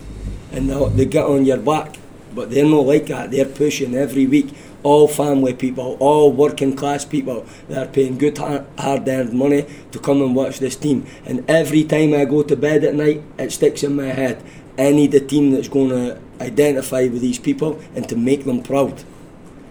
and 0.52 0.70
they, 0.70 0.90
they 0.90 1.06
get 1.06 1.26
on 1.26 1.46
your 1.46 1.58
back, 1.58 1.98
but 2.34 2.50
they're 2.50 2.66
not 2.66 2.86
like 2.86 3.08
that. 3.08 3.32
They're 3.32 3.46
pushing 3.46 3.96
every 3.96 4.26
week. 4.26 4.54
All 4.84 5.08
family 5.08 5.54
people, 5.54 5.96
all 6.00 6.32
working 6.32 6.76
class 6.76 7.06
people 7.06 7.46
that 7.70 7.88
are 7.88 7.92
paying 7.92 8.18
good 8.18 8.40
hard 8.40 9.08
earned 9.08 9.32
money 9.32 9.68
to 9.92 10.00
come 10.00 10.24
and 10.24 10.36
watch 10.36 10.58
this 10.58 10.76
team. 10.76 11.06
And 11.24 11.48
every 11.48 11.84
time 11.84 12.16
I 12.16 12.26
go 12.26 12.42
to 12.42 12.56
bed 12.56 12.84
at 12.84 12.96
night, 12.96 13.22
it 13.38 13.52
sticks 13.52 13.84
in 13.84 13.96
my 13.96 14.08
head. 14.08 14.42
I 14.78 14.92
need 14.92 15.14
a 15.14 15.20
team 15.20 15.52
that's 15.52 15.68
going 15.68 15.90
to 15.90 16.20
identify 16.40 17.04
with 17.04 17.22
these 17.22 17.40
people 17.40 17.80
and 17.96 18.08
to 18.10 18.16
make 18.16 18.46
them 18.46 18.64
proud. 18.64 19.04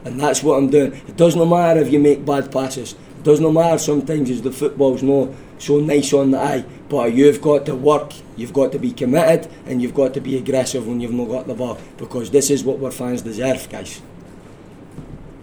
And 0.04 0.20
that's 0.20 0.42
what 0.42 0.56
I'm 0.56 0.70
doing. 0.70 0.92
It 0.92 1.16
doesn't 1.16 1.48
matter 1.48 1.80
if 1.80 1.92
you 1.92 1.98
make 1.98 2.24
bad 2.24 2.50
passes. 2.50 2.92
It 2.92 3.24
doesn't 3.24 3.52
matter 3.52 3.78
sometimes 3.78 4.30
as 4.30 4.42
the 4.42 4.52
football's 4.52 5.02
not 5.02 5.30
so 5.58 5.78
nice 5.78 6.12
on 6.12 6.30
the 6.30 6.38
eye. 6.38 6.64
But 6.88 7.12
you've 7.12 7.42
got 7.42 7.66
to 7.66 7.74
work, 7.74 8.12
you've 8.36 8.52
got 8.52 8.72
to 8.72 8.78
be 8.78 8.92
committed, 8.92 9.50
and 9.66 9.82
you've 9.82 9.94
got 9.94 10.14
to 10.14 10.20
be 10.20 10.36
aggressive 10.36 10.86
when 10.86 11.00
you've 11.00 11.12
not 11.12 11.28
got 11.28 11.46
the 11.46 11.54
ball. 11.54 11.78
Because 11.98 12.30
this 12.30 12.50
is 12.50 12.64
what 12.64 12.82
our 12.82 12.90
fans 12.90 13.22
deserve, 13.22 13.68
guys. 13.68 14.00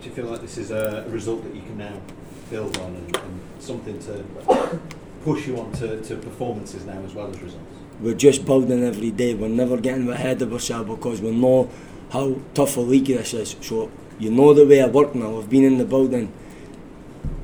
Do 0.02 0.10
you 0.10 0.16
feel 0.16 0.26
like 0.26 0.42
this 0.42 0.58
is 0.58 0.72
a 0.72 1.06
result 1.10 1.44
that 1.44 1.54
you 1.54 1.62
can 1.62 1.78
now 1.78 2.02
build 2.50 2.78
on 2.80 2.96
and, 2.96 3.16
and 3.16 3.42
something 3.60 4.00
to 4.00 4.24
push 5.24 5.48
you 5.48 5.60
on 5.60 5.72
to, 5.74 6.02
to 6.02 6.16
performances 6.16 6.86
now 6.86 7.00
as 7.04 7.14
well 7.14 7.30
as 7.30 7.42
results? 7.42 7.87
We're 8.00 8.16
just 8.16 8.46
building 8.46 8.84
every 8.84 9.12
day. 9.12 9.34
We're 9.34 9.48
never 9.48 9.78
getting 9.78 10.10
ahead 10.10 10.42
of 10.42 10.54
ourselves 10.54 10.90
because 10.90 11.22
we 11.22 11.32
know 11.32 11.70
how 12.12 12.38
tough 12.54 12.78
a 12.78 12.82
league 12.82 13.08
this 13.08 13.34
is. 13.34 13.56
So 13.62 13.92
you 14.20 14.32
know 14.32 14.54
the 14.54 14.66
way 14.66 14.82
I 14.82 14.88
work 14.88 15.16
now. 15.16 15.38
I've 15.38 15.50
been 15.50 15.64
in 15.64 15.78
the 15.78 15.86
building 15.86 16.32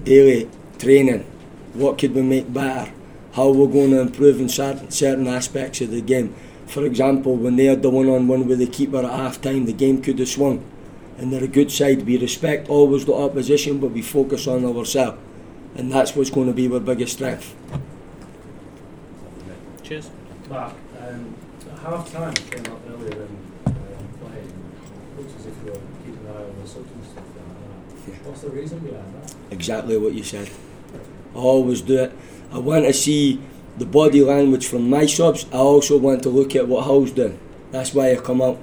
daily 0.04 0.50
training. 0.78 1.26
What 1.74 1.98
could 1.98 2.13
we 2.13 2.22
make 2.22 2.54
better? 2.54 2.92
How 3.34 3.50
we're 3.50 3.68
going 3.68 3.92
to 3.92 4.02
improve 4.02 4.39
in 4.39 4.48
certain, 4.48 4.92
certain 4.92 5.28
aspects 5.28 5.82
of 5.82 5.89
the 5.89 6.02
game. 6.02 6.36
For 6.68 6.86
example, 6.86 7.36
when 7.36 7.56
they 7.56 7.66
had 7.66 7.82
the 7.82 7.89
one-on-one 7.89 8.48
with 8.48 8.60
the 8.60 8.68
keeper 8.68 8.98
at 8.98 9.06
half 9.06 9.42
time, 9.42 9.66
the 9.66 9.74
game 9.74 10.02
could 10.02 10.20
have 10.20 10.30
swung. 10.30 10.63
And 11.18 11.34
they're 11.34 11.44
a 11.44 11.48
good 11.48 11.72
side. 11.72 12.06
We 12.06 12.18
respect 12.18 12.70
always 12.70 13.06
the 13.06 13.13
opposition, 13.13 13.80
but 13.80 13.92
we 13.92 14.02
focus 14.02 14.48
on 14.48 14.66
ourselves. 14.66 15.18
And 15.76 15.92
that's 15.92 16.16
what's 16.16 16.30
going 16.30 16.48
to 16.48 16.54
be 16.54 16.72
our 16.72 16.80
biggest 16.80 17.13
strength. 17.13 17.56
Cheers. 19.82 20.12
Mark, 20.50 20.74
um, 21.00 21.36
half 21.82 22.12
time 22.12 22.34
came 22.34 22.74
up 22.74 22.80
earlier 22.90 23.10
than 23.10 23.38
um, 23.66 23.74
playing. 24.20 24.54
Looks 25.18 25.34
as 25.40 25.46
if 25.46 25.54
you 25.64 25.72
were 25.72 25.80
keeping 26.06 26.26
an 26.26 26.36
eye 26.36 26.44
on 26.44 26.62
the 26.62 26.68
subs 26.68 26.92
and 26.92 27.06
stuff 27.06 27.24
like 27.24 28.06
that. 28.06 28.12
Yeah. 28.12 28.30
What's 28.30 28.42
the 28.42 28.50
reason 28.50 28.80
behind 28.80 29.14
that? 29.22 29.36
Exactly 29.52 29.98
what 29.98 30.14
you 30.14 30.24
said. 30.24 30.50
I 31.34 31.38
always 31.38 31.82
do 31.82 31.98
it. 32.04 32.12
I 32.52 32.58
want 32.58 32.86
to 32.86 32.94
see 32.94 33.42
the 33.78 33.86
body 33.86 34.22
language 34.22 34.68
from 34.68 34.90
my 34.90 35.06
subs. 35.06 35.46
I 35.54 35.58
also 35.58 35.98
want 35.98 36.24
to 36.24 36.30
look 36.30 36.56
at 36.56 36.68
what 36.68 36.84
Hull's 36.84 37.12
doing. 37.12 37.40
That's 37.72 37.94
why 37.94 38.12
I 38.12 38.18
come 38.18 38.42
out. 38.42 38.60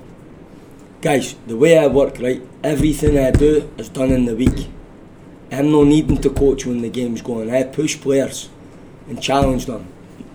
Guys, 1.00 1.34
the 1.46 1.56
way 1.56 1.78
I 1.78 1.86
work, 1.86 2.18
right, 2.20 2.42
everything 2.62 3.18
I 3.18 3.30
do 3.30 3.72
is 3.78 3.88
done 3.88 4.10
in 4.10 4.26
the 4.26 4.36
week. 4.36 4.68
I'm 5.50 5.72
not 5.72 5.86
needing 5.86 6.18
to 6.18 6.30
coach 6.30 6.66
when 6.66 6.82
the 6.82 6.90
game's 6.90 7.22
going. 7.22 7.50
I 7.50 7.64
push 7.64 7.98
players 8.00 8.50
and 9.08 9.20
challenge 9.20 9.66
them. 9.66 9.88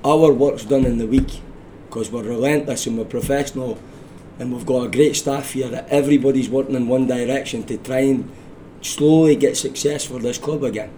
Our 0.05 0.31
work's 0.31 0.63
done 0.63 0.85
in 0.85 0.99
the 0.99 1.07
week 1.07 1.41
because 1.87 2.11
we're 2.11 2.21
relentless 2.21 2.85
and 2.85 2.95
we're 2.95 3.05
professional 3.05 3.79
and 4.37 4.53
we've 4.53 4.65
got 4.65 4.85
a 4.85 4.91
great 4.91 5.15
staff 5.15 5.53
here 5.53 5.67
that 5.69 5.89
everybody's 5.89 6.47
working 6.47 6.75
in 6.75 6.87
one 6.87 7.07
direction 7.07 7.63
to 7.63 7.77
try 7.77 8.01
and 8.01 8.31
slowly 8.81 9.35
get 9.35 9.57
success 9.57 10.05
for 10.05 10.19
this 10.19 10.37
club 10.37 10.63
again. 10.63 10.91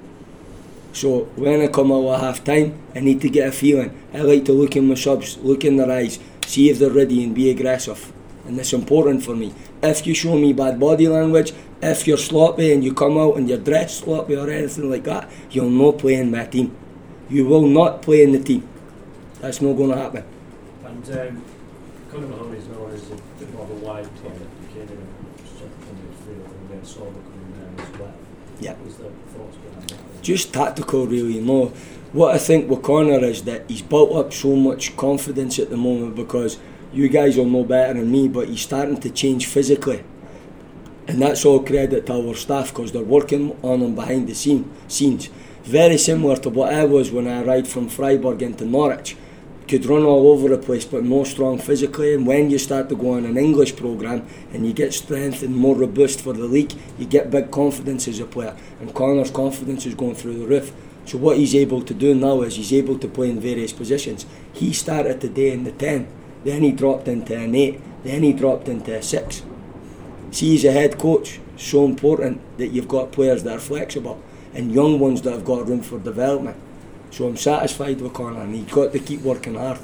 So 0.91 1.19
when 1.37 1.61
I 1.61 1.67
come 1.67 1.89
out 1.93 2.15
at 2.15 2.19
half 2.19 2.43
time, 2.43 2.77
I 2.93 2.99
need 2.99 3.21
to 3.21 3.29
get 3.29 3.47
a 3.47 3.51
feeling. 3.53 3.97
I 4.13 4.23
like 4.23 4.43
to 4.43 4.51
look 4.51 4.75
in 4.75 4.89
my 4.89 4.95
subs, 4.95 5.37
look 5.37 5.63
in 5.63 5.77
their 5.77 5.89
eyes, 5.89 6.19
see 6.45 6.69
if 6.69 6.77
they're 6.77 6.89
ready 6.89 7.23
and 7.23 7.33
be 7.33 7.49
aggressive. 7.49 8.11
And 8.45 8.59
that's 8.59 8.73
important 8.73 9.23
for 9.23 9.37
me. 9.37 9.53
If 9.81 10.05
you 10.05 10.15
show 10.15 10.35
me 10.35 10.51
bad 10.51 10.81
body 10.81 11.07
language, 11.07 11.53
if 11.81 12.07
you're 12.07 12.17
sloppy 12.17 12.73
and 12.73 12.83
you 12.83 12.93
come 12.93 13.17
out 13.17 13.37
and 13.37 13.47
you're 13.47 13.57
dressed 13.57 13.99
sloppy 13.99 14.35
or 14.35 14.49
anything 14.49 14.89
like 14.89 15.05
that, 15.05 15.29
you'll 15.49 15.69
not 15.69 15.99
play 15.99 16.15
in 16.15 16.29
my 16.29 16.45
team. 16.45 16.75
You 17.29 17.45
will 17.45 17.65
not 17.65 18.01
play 18.01 18.21
in 18.21 18.33
the 18.33 18.43
team. 18.43 18.67
That's 19.41 19.61
not 19.61 19.73
going 19.73 19.91
to 19.91 19.97
happen. 19.97 20.23
And 20.85 21.09
um, 21.11 21.43
Connor 22.11 22.27
Mahoney 22.27 22.57
is 22.57 22.67
known 22.67 22.91
as 22.91 23.03
a 23.11 23.15
bit 23.39 23.53
more 23.53 23.63
of 23.63 23.71
a 23.71 23.75
wide 23.75 24.15
player. 24.15 24.33
He 24.61 24.73
came 24.73 24.83
in 24.83 24.89
and 24.89 25.07
the 25.57 25.63
midfield 25.63 26.45
and 26.45 26.69
then 26.69 26.81
Sorba 26.81 27.21
coming 27.23 27.53
down 27.59 27.85
as 27.85 27.99
well. 27.99 28.13
Yeah. 28.59 28.75
Was 28.83 28.97
the 28.97 29.09
thoughts 29.09 29.57
behind 29.57 29.89
that? 29.89 30.07
just 30.21 30.53
tactical 30.53 31.05
really 31.07 31.35
you 31.35 31.41
know 31.41 31.67
what 32.11 32.35
I 32.35 32.37
think 32.37 32.69
with 32.69 32.81
Connor 32.81 33.23
is 33.23 33.43
that 33.43 33.69
he's 33.69 33.81
built 33.81 34.11
up 34.13 34.33
so 34.33 34.55
much 34.55 34.97
confidence 34.97 35.59
at 35.59 35.69
the 35.69 35.77
moment 35.77 36.15
because 36.15 36.59
you 36.91 37.07
guys 37.07 37.37
will 37.37 37.45
know 37.45 37.63
better 37.63 37.93
than 37.93 38.11
me 38.11 38.27
but 38.27 38.47
he's 38.49 38.61
starting 38.61 38.99
to 39.01 39.09
change 39.09 39.45
physically 39.45 40.03
and 41.07 41.21
that's 41.21 41.45
all 41.45 41.63
credit 41.63 42.05
to 42.07 42.13
our 42.13 42.35
staff 42.35 42.69
because 42.73 42.91
they're 42.91 43.03
working 43.03 43.57
on 43.63 43.81
him 43.81 43.95
behind 43.95 44.27
the 44.27 44.35
scene, 44.35 44.69
scenes 44.87 45.27
very 45.63 45.97
similar 45.97 46.35
to 46.37 46.49
what 46.49 46.73
I 46.73 46.83
was 46.83 47.11
when 47.11 47.27
I 47.27 47.43
arrived 47.43 47.67
from 47.67 47.87
Freiburg 47.87 48.41
into 48.41 48.65
Norwich 48.65 49.15
could 49.67 49.85
run 49.85 50.03
all 50.03 50.29
over 50.29 50.47
the 50.47 50.57
place 50.57 50.85
but 50.85 51.03
no 51.03 51.23
strong 51.23 51.57
physically. 51.57 52.13
And 52.13 52.25
when 52.25 52.49
you 52.49 52.57
start 52.57 52.89
to 52.89 52.95
go 52.95 53.13
on 53.13 53.25
an 53.25 53.37
English 53.37 53.75
programme 53.75 54.25
and 54.53 54.65
you 54.65 54.73
get 54.73 54.93
strength 54.93 55.43
and 55.43 55.55
more 55.55 55.75
robust 55.75 56.21
for 56.21 56.33
the 56.33 56.45
league 56.45 56.73
you 56.97 57.05
get 57.05 57.29
big 57.29 57.51
confidence 57.51 58.07
as 58.07 58.19
a 58.19 58.25
player. 58.25 58.55
And 58.79 58.93
Connor's 58.93 59.31
confidence 59.31 59.85
is 59.85 59.95
going 59.95 60.15
through 60.15 60.39
the 60.39 60.47
roof. 60.47 60.73
So 61.05 61.17
what 61.17 61.37
he's 61.37 61.55
able 61.55 61.81
to 61.83 61.93
do 61.93 62.13
now 62.15 62.41
is 62.41 62.55
he's 62.55 62.73
able 62.73 62.97
to 62.99 63.07
play 63.07 63.29
in 63.29 63.39
various 63.39 63.73
positions. 63.73 64.25
He 64.53 64.73
started 64.73 65.21
today 65.21 65.51
in 65.51 65.63
the 65.63 65.71
10 65.71 66.07
then 66.43 66.61
he 66.61 66.71
dropped 66.71 67.07
into 67.07 67.35
an 67.35 67.55
8 67.55 67.81
then 68.03 68.23
he 68.23 68.31
dropped 68.31 68.69
into 68.69 68.95
a 68.95 69.01
6 69.01 69.43
see 70.31 70.55
as 70.55 70.65
a 70.65 70.71
head 70.71 70.97
coach. 70.99 71.39
So 71.57 71.85
important 71.85 72.41
that 72.57 72.67
you've 72.67 72.87
got 72.87 73.11
players 73.11 73.43
that 73.43 73.57
are 73.57 73.59
flexible 73.59 74.21
and 74.53 74.71
young 74.71 74.99
ones 74.99 75.21
that 75.23 75.31
have 75.31 75.45
got 75.45 75.67
room 75.67 75.81
for 75.81 75.99
development 75.99 76.57
so 77.11 77.27
I'm 77.27 77.37
satisfied 77.37 78.01
with 78.01 78.13
Connor 78.13 78.41
and 78.41 78.55
he's 78.55 78.71
got 78.71 78.91
to 78.93 78.99
keep 78.99 79.21
working 79.21 79.55
hard. 79.55 79.79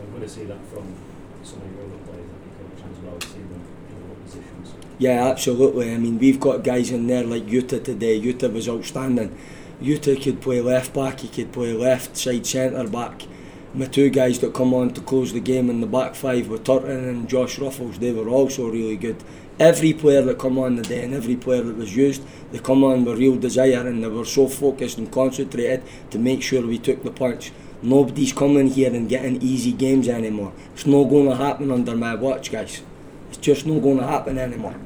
I'm 0.00 0.10
going 0.10 0.22
to 0.22 0.28
say 0.28 0.44
that 0.44 0.58
from 0.66 0.94
some 1.42 1.60
of 1.60 1.72
your 1.74 1.84
other 1.84 2.02
players 2.04 2.26
that 2.28 2.58
coach 2.58 2.90
as 2.90 2.98
well. 3.04 3.20
See 3.20 3.38
them 3.38 3.60
in 3.90 4.10
all 4.10 4.16
positions. 4.24 4.74
Yeah, 4.98 5.28
absolutely. 5.28 5.94
I 5.94 5.98
mean, 5.98 6.18
we've 6.18 6.40
got 6.40 6.64
guys 6.64 6.90
in 6.90 7.06
there 7.06 7.24
like 7.24 7.46
Yuta 7.46 7.82
today. 7.82 8.20
Yuta 8.20 8.52
was 8.52 8.68
outstanding. 8.68 9.36
Yuta 9.80 10.20
could 10.22 10.40
play 10.40 10.60
left 10.60 10.94
back, 10.94 11.20
he 11.20 11.28
could 11.28 11.52
play 11.52 11.72
left 11.74 12.16
side 12.16 12.46
centre 12.46 12.88
back. 12.88 13.24
My 13.74 13.84
two 13.84 14.08
guys 14.08 14.38
that 14.38 14.54
come 14.54 14.72
on 14.72 14.94
to 14.94 15.02
close 15.02 15.34
the 15.34 15.40
game 15.40 15.68
in 15.68 15.82
the 15.82 15.86
back 15.86 16.14
five 16.14 16.48
were 16.48 16.56
Turton 16.56 17.06
and 17.06 17.28
Josh 17.28 17.58
Ruffels. 17.58 17.96
They 17.98 18.10
were 18.10 18.28
also 18.30 18.70
really 18.70 18.96
good. 18.96 19.22
Every 19.58 19.94
player 19.94 20.20
that 20.22 20.38
come 20.38 20.58
on 20.58 20.76
the 20.76 20.82
day 20.82 21.02
and 21.02 21.14
every 21.14 21.34
player 21.36 21.62
that 21.62 21.76
was 21.76 21.96
used, 21.96 22.22
they 22.52 22.58
come 22.58 22.84
on 22.84 23.04
with 23.04 23.18
real 23.18 23.36
desire 23.36 23.86
and 23.88 24.02
they 24.02 24.08
were 24.08 24.26
so 24.26 24.48
focused 24.48 24.98
and 24.98 25.10
concentrated 25.10 25.82
to 26.10 26.18
make 26.18 26.42
sure 26.42 26.66
we 26.66 26.78
took 26.78 27.02
the 27.02 27.10
punch. 27.10 27.52
Nobody's 27.82 28.32
coming 28.32 28.68
here 28.68 28.92
and 28.92 29.08
getting 29.08 29.40
easy 29.40 29.72
games 29.72 30.08
anymore. 30.08 30.52
It's 30.74 30.86
not 30.86 31.04
going 31.04 31.28
to 31.30 31.36
happen 31.36 31.70
under 31.70 31.96
my 31.96 32.14
watch, 32.14 32.52
guys. 32.52 32.82
It's 33.28 33.38
just 33.38 33.66
not 33.66 33.80
going 33.80 33.98
to 33.98 34.06
happen 34.06 34.38
anymore. 34.38 34.76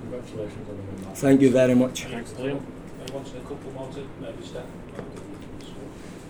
Congratulations 0.00 0.68
on 0.68 0.76
the 0.76 0.82
win. 0.82 1.02
Matt. 1.04 1.18
Thank 1.18 1.40
you 1.40 1.50
very 1.50 1.74
much. 1.74 2.04
Thanks, 2.04 2.32
Liam. 2.32 2.60
I 3.08 3.12
wanted 3.12 3.36
a 3.36 3.40
couple 3.40 3.72
more 3.72 3.88
to 3.92 4.06
maybe 4.20 4.44
step. 4.44 4.66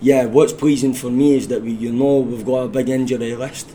yeah, 0.01 0.27
what's 0.27 0.53
pleasing 0.53 0.95
for 0.95 1.11
me 1.11 1.37
is 1.37 1.49
that 1.49 1.63
we, 1.63 1.73
you 1.73 1.93
know, 1.93 2.19
we've 2.19 2.45
got 2.45 2.59
a 2.61 2.69
big 2.69 2.89
injury 2.89 3.35
list, 3.35 3.75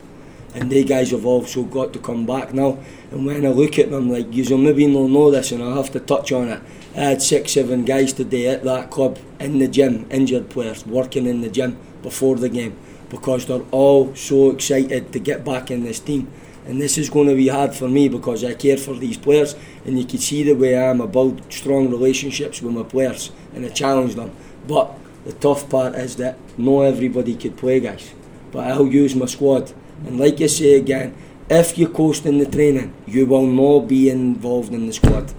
and 0.54 0.72
they 0.72 0.84
guys 0.84 1.12
have 1.12 1.26
also 1.26 1.64
got 1.64 1.94
to 1.94 2.00
come 2.00 2.26
back 2.26 2.54
now. 2.54 2.78
And 3.12 3.26
when 3.26 3.46
I 3.46 3.50
look 3.50 3.80
at 3.80 3.92
them, 3.92 4.10
like 4.10 4.34
you 4.34 4.58
maybe 4.58 4.88
not 4.88 5.10
know 5.10 5.32
this, 5.32 5.52
and 5.52 5.64
I 5.64 5.76
have 5.76 5.92
to 5.92 6.00
touch 6.00 6.32
on 6.32 6.50
it. 6.50 6.62
I 6.96 7.00
had 7.00 7.22
six, 7.22 7.54
seven 7.54 7.86
guys 7.86 8.14
today 8.14 8.48
at 8.48 8.64
that 8.64 8.92
club 8.92 9.18
in 9.40 9.60
the 9.60 9.68
gym, 9.68 10.06
injured 10.12 10.50
players 10.50 10.86
working 10.86 11.26
in 11.26 11.42
the 11.42 11.50
gym 11.50 11.78
before 12.02 12.36
the 12.36 12.50
game, 12.50 12.78
because 13.10 13.46
they're 13.46 13.62
all 13.72 14.14
so 14.16 14.52
excited 14.52 15.14
to 15.14 15.20
get 15.20 15.46
back 15.46 15.72
in 15.72 15.84
this 15.84 16.00
team. 16.00 16.28
And 16.66 16.80
this 16.80 16.98
is 16.98 17.10
going 17.10 17.28
to 17.28 17.36
be 17.36 17.48
hard 17.48 17.74
for 17.74 17.88
me 17.88 18.08
because 18.08 18.44
I 18.44 18.54
care 18.54 18.78
for 18.78 18.94
these 18.94 19.18
players, 19.18 19.56
and 19.86 19.98
you 19.98 20.06
can 20.06 20.20
see 20.20 20.44
the 20.44 20.54
way 20.54 20.78
I 20.78 20.90
am. 20.90 21.06
Build 21.10 21.52
strong 21.52 21.90
relationships 21.90 22.62
with 22.62 22.74
my 22.74 22.84
players, 22.84 23.32
and 23.56 23.66
I 23.66 23.70
challenge 23.70 24.16
them. 24.16 24.32
But 24.68 24.94
the 25.26 25.34
tough 25.34 25.70
part 25.70 25.96
is 25.96 26.18
that 26.18 26.38
not 26.58 26.82
everybody 26.82 27.36
could 27.36 27.58
play, 27.58 27.80
guys. 27.80 28.14
But 28.52 28.68
I'll 28.68 28.88
use 28.88 29.16
my 29.16 29.26
squad. 29.26 29.74
And 30.06 30.20
like 30.20 30.42
I 30.42 30.48
say 30.48 30.76
again, 30.76 31.16
if 31.50 31.78
you 31.78 31.88
coast 31.88 32.26
in 32.26 32.38
the 32.38 32.46
training, 32.46 32.94
you 33.06 33.26
will 33.26 33.46
not 33.46 33.88
be 33.88 34.10
involved 34.10 34.74
in 34.74 34.88
the 34.88 34.94
squad. 34.94 35.34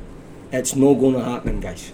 It's 0.52 0.76
not 0.76 0.94
going 0.94 1.14
to 1.14 1.24
happen, 1.24 1.60
guys. 1.60 1.92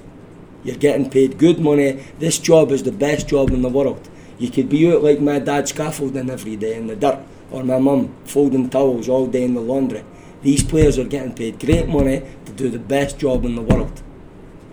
You're 0.64 0.76
getting 0.76 1.08
paid 1.08 1.38
good 1.38 1.60
money. 1.60 2.04
This 2.18 2.38
job 2.38 2.72
is 2.72 2.82
the 2.82 2.92
best 2.92 3.28
job 3.28 3.50
in 3.50 3.62
the 3.62 3.68
world. 3.68 4.08
You 4.38 4.50
could 4.50 4.68
be 4.68 4.92
out 4.92 5.02
like 5.02 5.20
my 5.20 5.38
dad 5.38 5.68
scaffolding 5.68 6.30
every 6.30 6.56
day 6.56 6.74
in 6.76 6.88
the 6.88 6.96
dirt, 6.96 7.20
or 7.50 7.62
my 7.64 7.78
mum 7.78 8.14
folding 8.24 8.68
towels 8.68 9.08
all 9.08 9.26
day 9.26 9.44
in 9.44 9.54
the 9.54 9.60
laundry. 9.60 10.04
These 10.42 10.64
players 10.64 10.98
are 10.98 11.04
getting 11.04 11.34
paid 11.34 11.58
great 11.58 11.88
money 11.88 12.22
to 12.44 12.52
do 12.52 12.68
the 12.68 12.78
best 12.78 13.18
job 13.18 13.44
in 13.44 13.54
the 13.54 13.62
world. 13.62 14.02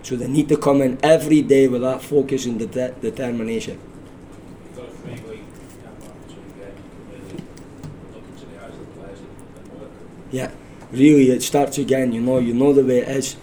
So 0.02 0.14
they 0.16 0.28
need 0.28 0.48
to 0.50 0.56
come 0.56 0.82
in 0.82 0.98
every 1.02 1.42
day 1.42 1.66
with 1.66 1.82
that 1.82 2.02
focus 2.02 2.46
and 2.46 2.58
det- 2.58 3.00
determination. 3.00 3.78
You've 4.64 4.76
got 4.76 4.86
a 4.86 4.90
free 4.90 5.12
week, 5.28 5.42
can't 5.82 5.98
mark 6.00 6.14
between 6.26 6.46
games, 6.54 6.78
you 6.78 7.10
can 7.10 7.10
really 7.10 7.42
look 8.14 8.24
into 8.30 8.46
the 8.46 8.64
eyes 8.64 8.74
of 8.74 8.86
the 8.86 9.00
players 9.00 9.18
and, 9.18 9.30
and 9.58 9.80
work. 9.80 9.90
Yeah, 10.30 10.50
really, 10.92 11.30
it 11.30 11.42
starts 11.42 11.78
again. 11.78 12.12
You 12.12 12.20
know, 12.20 12.38
you 12.38 12.54
know 12.54 12.72
the 12.72 12.84
way 12.84 12.98
it 12.98 13.08
is. 13.08 13.36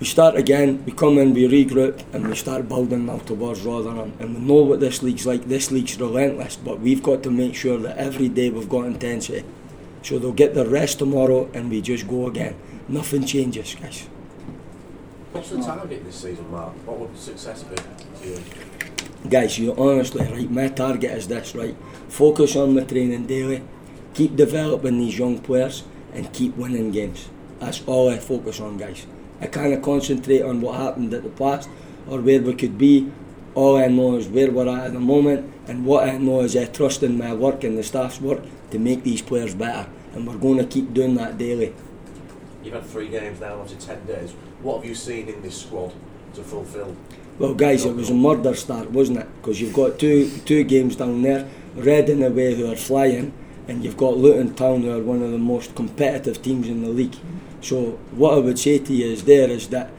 We 0.00 0.06
start 0.06 0.34
again. 0.34 0.84
We 0.84 0.92
come 0.92 1.18
in, 1.18 1.32
we 1.32 1.48
regroup, 1.48 2.02
and 2.12 2.28
we 2.28 2.34
start 2.34 2.68
building 2.68 3.06
now 3.06 3.18
towards 3.18 3.62
Rotherham. 3.62 4.12
And 4.18 4.34
we 4.34 4.40
know 4.40 4.62
what 4.62 4.80
this 4.80 5.02
league's 5.02 5.26
like. 5.26 5.44
This 5.44 5.70
league's 5.70 5.98
relentless, 6.00 6.56
but 6.56 6.80
we've 6.80 7.02
got 7.02 7.22
to 7.22 7.30
make 7.30 7.54
sure 7.54 7.78
that 7.78 7.96
every 7.96 8.28
day 8.28 8.50
we've 8.50 8.68
got 8.68 8.86
intensity. 8.86 9.44
So 10.02 10.18
they'll 10.18 10.32
get 10.32 10.54
the 10.54 10.66
rest 10.66 10.98
tomorrow, 10.98 11.48
and 11.54 11.70
we 11.70 11.80
just 11.80 12.08
go 12.08 12.26
again. 12.26 12.56
Nothing 12.88 13.24
changes, 13.24 13.76
guys. 13.76 14.08
What's 15.30 15.50
the 15.50 15.62
target 15.62 16.04
this 16.04 16.16
season, 16.16 16.50
Mark? 16.50 16.74
What 16.84 16.98
would 16.98 17.16
success 17.16 17.62
be 17.62 17.76
to 17.76 18.28
you? 18.28 18.38
guys, 19.28 19.58
you 19.58 19.74
honestly, 19.76 20.24
right, 20.26 20.50
my 20.50 20.68
target 20.68 21.12
is 21.12 21.28
this, 21.28 21.54
right? 21.54 21.76
Focus 22.08 22.56
on 22.56 22.74
the 22.74 22.84
training 22.84 23.26
daily, 23.26 23.62
keep 24.14 24.36
developing 24.36 24.98
these 24.98 25.18
young 25.18 25.38
players, 25.38 25.84
and 26.12 26.32
keep 26.32 26.56
winning 26.56 26.90
games. 26.90 27.28
That's 27.58 27.82
all 27.86 28.10
I 28.10 28.18
focus 28.18 28.60
on, 28.60 28.76
guys. 28.76 29.06
I 29.40 29.46
kind 29.46 29.72
of 29.72 29.82
concentrate 29.82 30.42
on 30.42 30.60
what 30.60 30.76
happened 30.76 31.12
at 31.14 31.22
the 31.22 31.30
past 31.30 31.68
or 32.08 32.20
where 32.20 32.40
we 32.40 32.54
could 32.54 32.78
be. 32.78 33.10
All 33.54 33.76
I 33.76 33.86
know 33.88 34.16
is 34.16 34.28
where 34.28 34.50
we're 34.50 34.68
at 34.68 34.86
at 34.86 34.92
the 34.92 35.00
moment, 35.00 35.52
and 35.68 35.84
what 35.84 36.08
I 36.08 36.16
know 36.16 36.40
is 36.40 36.56
I 36.56 36.64
trust 36.64 37.02
in 37.02 37.18
my 37.18 37.34
work 37.34 37.64
and 37.64 37.76
the 37.76 37.82
staff's 37.82 38.20
work 38.20 38.42
to 38.70 38.78
make 38.78 39.02
these 39.02 39.20
players 39.20 39.54
better, 39.54 39.88
and 40.14 40.26
we're 40.26 40.38
going 40.38 40.58
to 40.58 40.64
keep 40.64 40.94
doing 40.94 41.16
that 41.16 41.36
daily. 41.36 41.74
You've 42.64 42.74
had 42.74 42.86
three 42.86 43.08
games 43.08 43.40
now, 43.40 43.60
obviously 43.60 43.94
10 43.94 44.06
days. 44.06 44.32
What 44.62 44.76
have 44.76 44.84
you 44.86 44.94
seen 44.94 45.28
in 45.28 45.42
this 45.42 45.60
squad 45.60 45.92
to 46.34 46.42
fulfil? 46.42 46.96
Well, 47.38 47.54
guys, 47.54 47.84
it 47.84 47.94
was 47.94 48.10
a 48.10 48.14
murder 48.14 48.54
start, 48.54 48.90
wasn't 48.90 49.18
it? 49.18 49.28
Because 49.36 49.60
you've 49.60 49.74
got 49.74 49.98
two 49.98 50.30
two 50.44 50.64
games 50.64 50.96
down 50.96 51.22
there, 51.22 51.48
Reading 51.74 52.22
away 52.22 52.54
who 52.54 52.70
are 52.70 52.76
flying, 52.76 53.32
and 53.68 53.84
you've 53.84 53.96
got 53.96 54.16
Luton 54.16 54.54
Town 54.54 54.82
who 54.82 54.90
are 54.90 55.02
one 55.02 55.22
of 55.22 55.30
the 55.30 55.38
most 55.38 55.74
competitive 55.74 56.42
teams 56.42 56.68
in 56.68 56.82
the 56.82 56.88
league. 56.88 57.16
So 57.60 57.98
what 58.12 58.34
I 58.34 58.38
would 58.38 58.58
say 58.58 58.78
to 58.78 58.92
you 58.92 59.06
is 59.06 59.24
there 59.24 59.48
is 59.48 59.68
that 59.68 59.90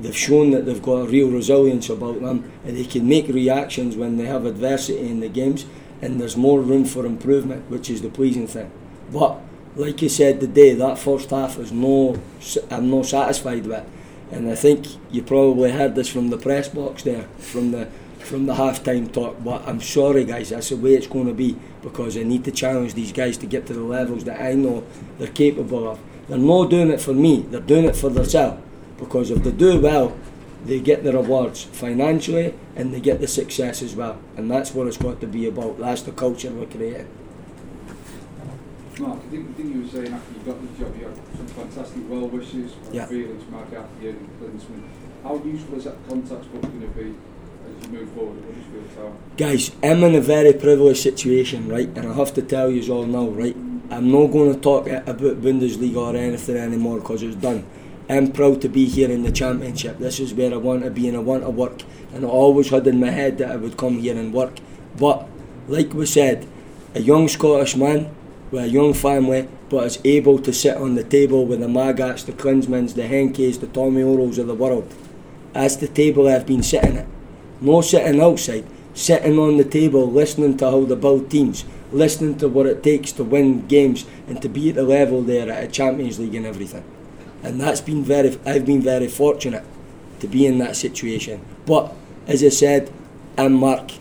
they've 0.00 0.16
shown 0.16 0.50
that 0.52 0.66
they've 0.66 0.82
got 0.82 1.08
real 1.08 1.30
resilience 1.30 1.88
about 1.90 2.20
them, 2.20 2.50
and 2.64 2.76
they 2.76 2.84
can 2.84 3.08
make 3.08 3.28
reactions 3.28 3.96
when 3.96 4.16
they 4.16 4.26
have 4.26 4.44
adversity 4.44 5.08
in 5.08 5.20
the 5.20 5.28
games, 5.28 5.66
and 6.00 6.20
there's 6.20 6.36
more 6.36 6.60
room 6.60 6.84
for 6.84 7.04
improvement, 7.04 7.68
which 7.68 7.90
is 7.90 8.02
the 8.02 8.08
pleasing 8.08 8.46
thing. 8.46 8.70
But 9.12 9.40
like 9.74 10.00
you 10.02 10.08
said 10.08 10.40
today, 10.40 10.74
that 10.74 10.98
first 10.98 11.30
half 11.30 11.58
is 11.58 11.72
no, 11.72 12.20
I'm 12.70 12.90
not 12.90 13.06
satisfied 13.06 13.66
with. 13.66 13.84
And 14.30 14.50
I 14.50 14.54
think 14.54 14.86
you 15.10 15.22
probably 15.22 15.72
heard 15.72 15.94
this 15.94 16.08
from 16.08 16.28
the 16.28 16.36
press 16.36 16.68
box 16.68 17.02
there, 17.02 17.24
from 17.38 17.72
the 17.72 17.88
from 18.20 18.46
the 18.46 18.54
half 18.54 18.82
time 18.82 19.08
talk. 19.08 19.42
But 19.42 19.66
I'm 19.66 19.80
sorry, 19.80 20.24
guys, 20.24 20.50
that's 20.50 20.68
the 20.70 20.76
way 20.76 20.94
it's 20.94 21.06
going 21.06 21.26
to 21.26 21.34
be 21.34 21.56
because 21.82 22.16
I 22.16 22.22
need 22.22 22.44
to 22.44 22.50
challenge 22.50 22.94
these 22.94 23.12
guys 23.12 23.36
to 23.38 23.46
get 23.46 23.66
to 23.66 23.72
the 23.72 23.82
levels 23.82 24.24
that 24.24 24.40
I 24.40 24.54
know 24.54 24.84
they're 25.18 25.28
capable 25.28 25.88
of. 25.88 25.98
They're 26.28 26.38
not 26.38 26.70
doing 26.70 26.90
it 26.90 27.00
for 27.00 27.14
me, 27.14 27.42
they're 27.42 27.60
doing 27.60 27.84
it 27.84 27.96
for 27.96 28.10
themselves. 28.10 28.62
Because 28.98 29.30
if 29.30 29.42
they 29.44 29.52
do 29.52 29.80
well, 29.80 30.16
they 30.64 30.80
get 30.80 31.04
the 31.04 31.12
rewards 31.12 31.62
financially 31.62 32.52
and 32.74 32.92
they 32.92 33.00
get 33.00 33.20
the 33.20 33.28
success 33.28 33.80
as 33.80 33.94
well. 33.94 34.18
And 34.36 34.50
that's 34.50 34.74
what 34.74 34.88
it's 34.88 34.96
got 34.96 35.20
to 35.20 35.26
be 35.26 35.46
about. 35.46 35.78
That's 35.78 36.02
the 36.02 36.12
culture 36.12 36.50
we're 36.50 36.66
creating. 36.66 37.08
Mark, 38.98 39.18
I 39.18 39.28
think, 39.30 39.48
I 39.48 39.52
think 39.52 39.74
you 39.74 39.82
were 39.82 39.88
saying 39.88 40.12
after 40.12 40.32
you 40.32 40.40
got 40.40 40.60
the 40.60 40.84
job, 40.84 40.98
you 40.98 41.04
had 41.06 41.16
some 41.36 41.46
fantastic 41.46 42.02
well 42.08 42.26
wishes, 42.26 42.72
Yeah. 42.92 43.06
Felix, 43.06 43.44
Mark 43.48 43.70
Athier 43.70 44.10
and 44.10 44.28
Klinsmann. 44.40 44.82
How 45.22 45.36
useful 45.44 45.78
is 45.78 45.84
that 45.84 45.96
contact 46.08 46.52
book 46.52 46.62
going 46.62 46.80
to 46.80 46.88
be 46.88 47.14
Guys, 49.36 49.70
I'm 49.82 50.02
in 50.02 50.14
a 50.14 50.20
very 50.20 50.52
privileged 50.52 51.02
situation, 51.02 51.68
right? 51.68 51.88
And 51.96 52.08
I 52.08 52.14
have 52.14 52.34
to 52.34 52.42
tell 52.42 52.70
you 52.70 52.92
all 52.92 53.06
now, 53.06 53.28
right? 53.28 53.56
I'm 53.90 54.10
not 54.10 54.26
going 54.26 54.54
to 54.54 54.60
talk 54.60 54.86
about 54.86 55.40
Bundesliga 55.40 55.96
or 55.96 56.16
anything 56.16 56.56
anymore 56.56 56.98
because 57.00 57.22
it's 57.22 57.36
done. 57.36 57.64
I'm 58.10 58.32
proud 58.32 58.60
to 58.62 58.68
be 58.68 58.86
here 58.86 59.10
in 59.10 59.22
the 59.22 59.30
Championship. 59.30 59.98
This 59.98 60.18
is 60.18 60.34
where 60.34 60.52
I 60.52 60.56
want 60.56 60.82
to 60.82 60.90
be 60.90 61.08
and 61.08 61.16
I 61.16 61.20
want 61.20 61.44
to 61.44 61.50
work. 61.50 61.82
And 62.12 62.24
I 62.24 62.28
always 62.28 62.70
had 62.70 62.86
in 62.86 63.00
my 63.00 63.10
head 63.10 63.38
that 63.38 63.50
I 63.50 63.56
would 63.56 63.76
come 63.76 63.98
here 63.98 64.16
and 64.16 64.32
work. 64.32 64.58
But, 64.96 65.28
like 65.68 65.92
we 65.94 66.06
said, 66.06 66.46
a 66.94 67.00
young 67.00 67.28
Scottish 67.28 67.76
man 67.76 68.14
with 68.50 68.64
a 68.64 68.68
young 68.68 68.94
family, 68.94 69.48
but 69.68 69.84
is 69.84 70.00
able 70.04 70.38
to 70.38 70.52
sit 70.52 70.76
on 70.76 70.94
the 70.94 71.04
table 71.04 71.44
with 71.44 71.60
the 71.60 71.66
Magaths, 71.66 72.24
the 72.24 72.32
Klinsmanns, 72.32 72.94
the 72.94 73.02
Henkes, 73.02 73.60
the 73.60 73.66
Tommy 73.66 74.02
Orals 74.02 74.38
of 74.38 74.46
the 74.46 74.54
world. 74.54 74.92
That's 75.52 75.76
the 75.76 75.88
table 75.88 76.28
I've 76.28 76.46
been 76.46 76.62
sitting 76.62 76.96
at. 76.96 77.06
No 77.60 77.80
sitting 77.80 78.20
outside, 78.20 78.66
sitting 78.94 79.38
on 79.38 79.56
the 79.56 79.64
table, 79.64 80.10
listening 80.10 80.56
to 80.58 80.70
how 80.70 80.84
the 80.84 80.96
build 80.96 81.30
teams, 81.30 81.64
listening 81.92 82.38
to 82.38 82.48
what 82.48 82.66
it 82.66 82.82
takes 82.82 83.12
to 83.12 83.24
win 83.24 83.66
games 83.66 84.06
and 84.26 84.40
to 84.42 84.48
be 84.48 84.70
at 84.70 84.76
the 84.76 84.82
level 84.82 85.22
there 85.22 85.50
at 85.50 85.64
a 85.64 85.68
Champions 85.68 86.18
League 86.18 86.34
and 86.34 86.46
everything. 86.46 86.84
And 87.42 87.60
that's 87.60 87.80
been 87.80 88.04
very, 88.04 88.38
I've 88.44 88.66
been 88.66 88.82
very 88.82 89.08
fortunate 89.08 89.64
to 90.20 90.28
be 90.28 90.46
in 90.46 90.58
that 90.58 90.76
situation. 90.76 91.40
But 91.66 91.92
as 92.26 92.42
I 92.42 92.48
said, 92.48 92.92
I'm 93.36 93.54
Mark. 93.54 93.92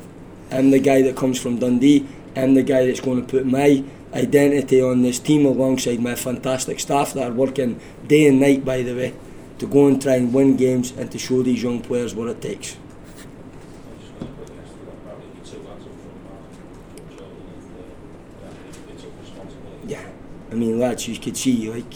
I'm 0.52 0.72
the 0.72 0.80
guy 0.80 1.02
that 1.04 1.16
comes 1.16 1.40
from 1.40 1.60
Dundee. 1.60 2.08
I'm 2.36 2.56
the 2.56 2.64
guy 2.64 2.86
that's 2.86 3.00
going 3.00 3.22
to 3.22 3.28
put 3.28 3.46
my 3.46 3.84
identity 4.14 4.82
on 4.82 5.02
this 5.02 5.20
team 5.20 5.46
alongside 5.46 6.00
my 6.00 6.16
fantastic 6.16 6.80
staff 6.80 7.14
that 7.14 7.30
are 7.30 7.34
working 7.34 7.80
day 8.08 8.28
and 8.28 8.40
night, 8.40 8.64
by 8.66 8.82
the 8.82 8.96
way, 8.96 9.14
to 9.60 9.68
go 9.68 9.88
and 9.88 10.02
try 10.02 10.16
and 10.16 10.34
win 10.34 10.56
games 10.56 10.92
and 10.92 11.12
to 11.12 11.20
show 11.20 11.44
these 11.44 11.62
young 11.62 11.82
players 11.82 12.16
what 12.16 12.28
it 12.30 12.42
takes. 12.42 12.78
I'm 12.78 14.00
just 14.00 14.14
going 14.20 14.28
to 14.28 14.40
put 14.40 14.50
yes 14.56 14.70
to 14.70 14.86
that, 14.86 15.04
probably 15.04 15.28
you 15.28 15.42
two 15.44 15.60
lads 15.68 15.86
up 15.86 15.92
front, 16.02 16.24
Mark, 16.24 16.42
Jordan 17.10 17.46
and 17.54 17.64
uh, 17.78 18.50
Danny, 18.50 18.72
they 18.88 18.96
took 19.02 19.14
responsibility. 19.20 19.88
Yeah, 19.88 20.08
I 20.47 20.47
mean, 20.58 20.80
lads, 20.80 21.08
you 21.08 21.18
could 21.18 21.38
see 21.38 21.70
like 21.72 21.94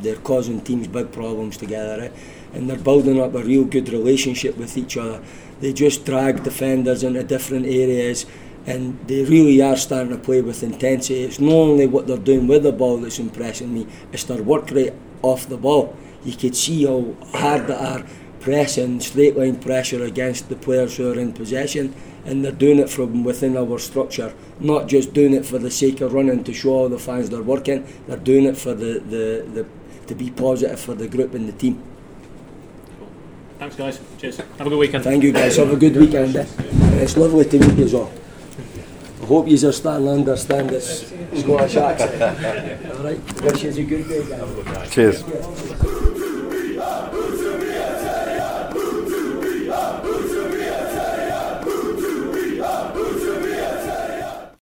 they're 0.00 0.16
causing 0.16 0.60
teams 0.60 0.88
big 0.88 1.12
problems 1.12 1.56
together, 1.56 2.04
eh? 2.04 2.10
and 2.54 2.68
they're 2.68 2.78
building 2.78 3.20
up 3.20 3.34
a 3.34 3.42
real 3.42 3.64
good 3.64 3.88
relationship 3.90 4.56
with 4.56 4.76
each 4.76 4.96
other. 4.96 5.22
They 5.60 5.72
just 5.72 6.04
drag 6.04 6.42
defenders 6.42 7.02
into 7.02 7.22
different 7.22 7.66
areas, 7.66 8.26
and 8.66 8.98
they 9.06 9.24
really 9.24 9.60
are 9.62 9.76
starting 9.76 10.10
to 10.10 10.18
play 10.18 10.40
with 10.40 10.62
intensity. 10.62 11.22
It's 11.22 11.38
not 11.38 11.52
only 11.52 11.86
what 11.86 12.06
they're 12.06 12.16
doing 12.16 12.46
with 12.46 12.62
the 12.62 12.72
ball 12.72 12.98
that's 12.98 13.18
impressing 13.18 13.72
me; 13.74 13.86
it's 14.12 14.24
their 14.24 14.42
work 14.42 14.70
rate 14.70 14.94
off 15.22 15.48
the 15.48 15.58
ball. 15.58 15.94
You 16.24 16.34
could 16.34 16.56
see 16.56 16.86
how 16.86 17.14
hard 17.32 17.66
they 17.66 17.74
are 17.74 18.04
pressing, 18.40 19.00
straight 19.00 19.36
line 19.36 19.56
pressure 19.56 20.02
against 20.02 20.48
the 20.48 20.56
players 20.56 20.96
who 20.96 21.12
are 21.12 21.18
in 21.18 21.32
possession, 21.32 21.94
and 22.24 22.44
they're 22.44 22.52
doing 22.52 22.78
it 22.78 22.90
from 22.90 23.24
within 23.24 23.56
our 23.56 23.78
structure, 23.78 24.34
not 24.58 24.86
just 24.88 25.12
doing 25.14 25.32
it 25.34 25.44
for 25.46 25.58
the 25.58 25.70
sake 25.70 26.00
of 26.00 26.12
running 26.12 26.44
to 26.44 26.52
show 26.52 26.70
all 26.70 26.88
the 26.88 26.98
fans 26.98 27.30
they're 27.30 27.42
working, 27.42 27.86
they're 28.06 28.16
doing 28.16 28.44
it 28.44 28.56
for 28.56 28.74
the, 28.74 29.00
the, 29.00 29.46
the 29.54 29.66
to 30.06 30.14
be 30.14 30.30
positive 30.30 30.78
for 30.80 30.94
the 30.94 31.08
group 31.08 31.34
and 31.34 31.48
the 31.48 31.52
team. 31.52 31.82
Thanks, 33.58 33.76
guys. 33.76 34.00
Cheers. 34.18 34.38
Have 34.38 34.66
a 34.66 34.70
good 34.70 34.78
weekend. 34.78 35.04
Thank 35.04 35.22
you 35.22 35.32
guys, 35.32 35.56
have 35.56 35.70
a 35.72 35.76
good 35.76 35.94
weekend. 35.96 36.34
eh? 36.36 36.46
It's 37.02 37.16
lovely 37.16 37.44
to 37.44 37.58
meet 37.58 37.90
you 37.90 37.98
all. 37.98 38.12
I 39.22 39.26
hope 39.26 39.48
you 39.48 39.68
are 39.68 39.72
starting 39.72 40.06
to 40.06 40.12
understand 40.12 40.70
this 40.70 41.12
Scottish 41.36 41.76
accent. 41.76 42.22
Alright, 42.96 43.42
wish 43.42 43.62
you 43.64 43.70
a 43.70 43.84
good 43.84 44.08
day 44.08 44.28
guys. 44.28 44.90
Cheers. 44.90 45.22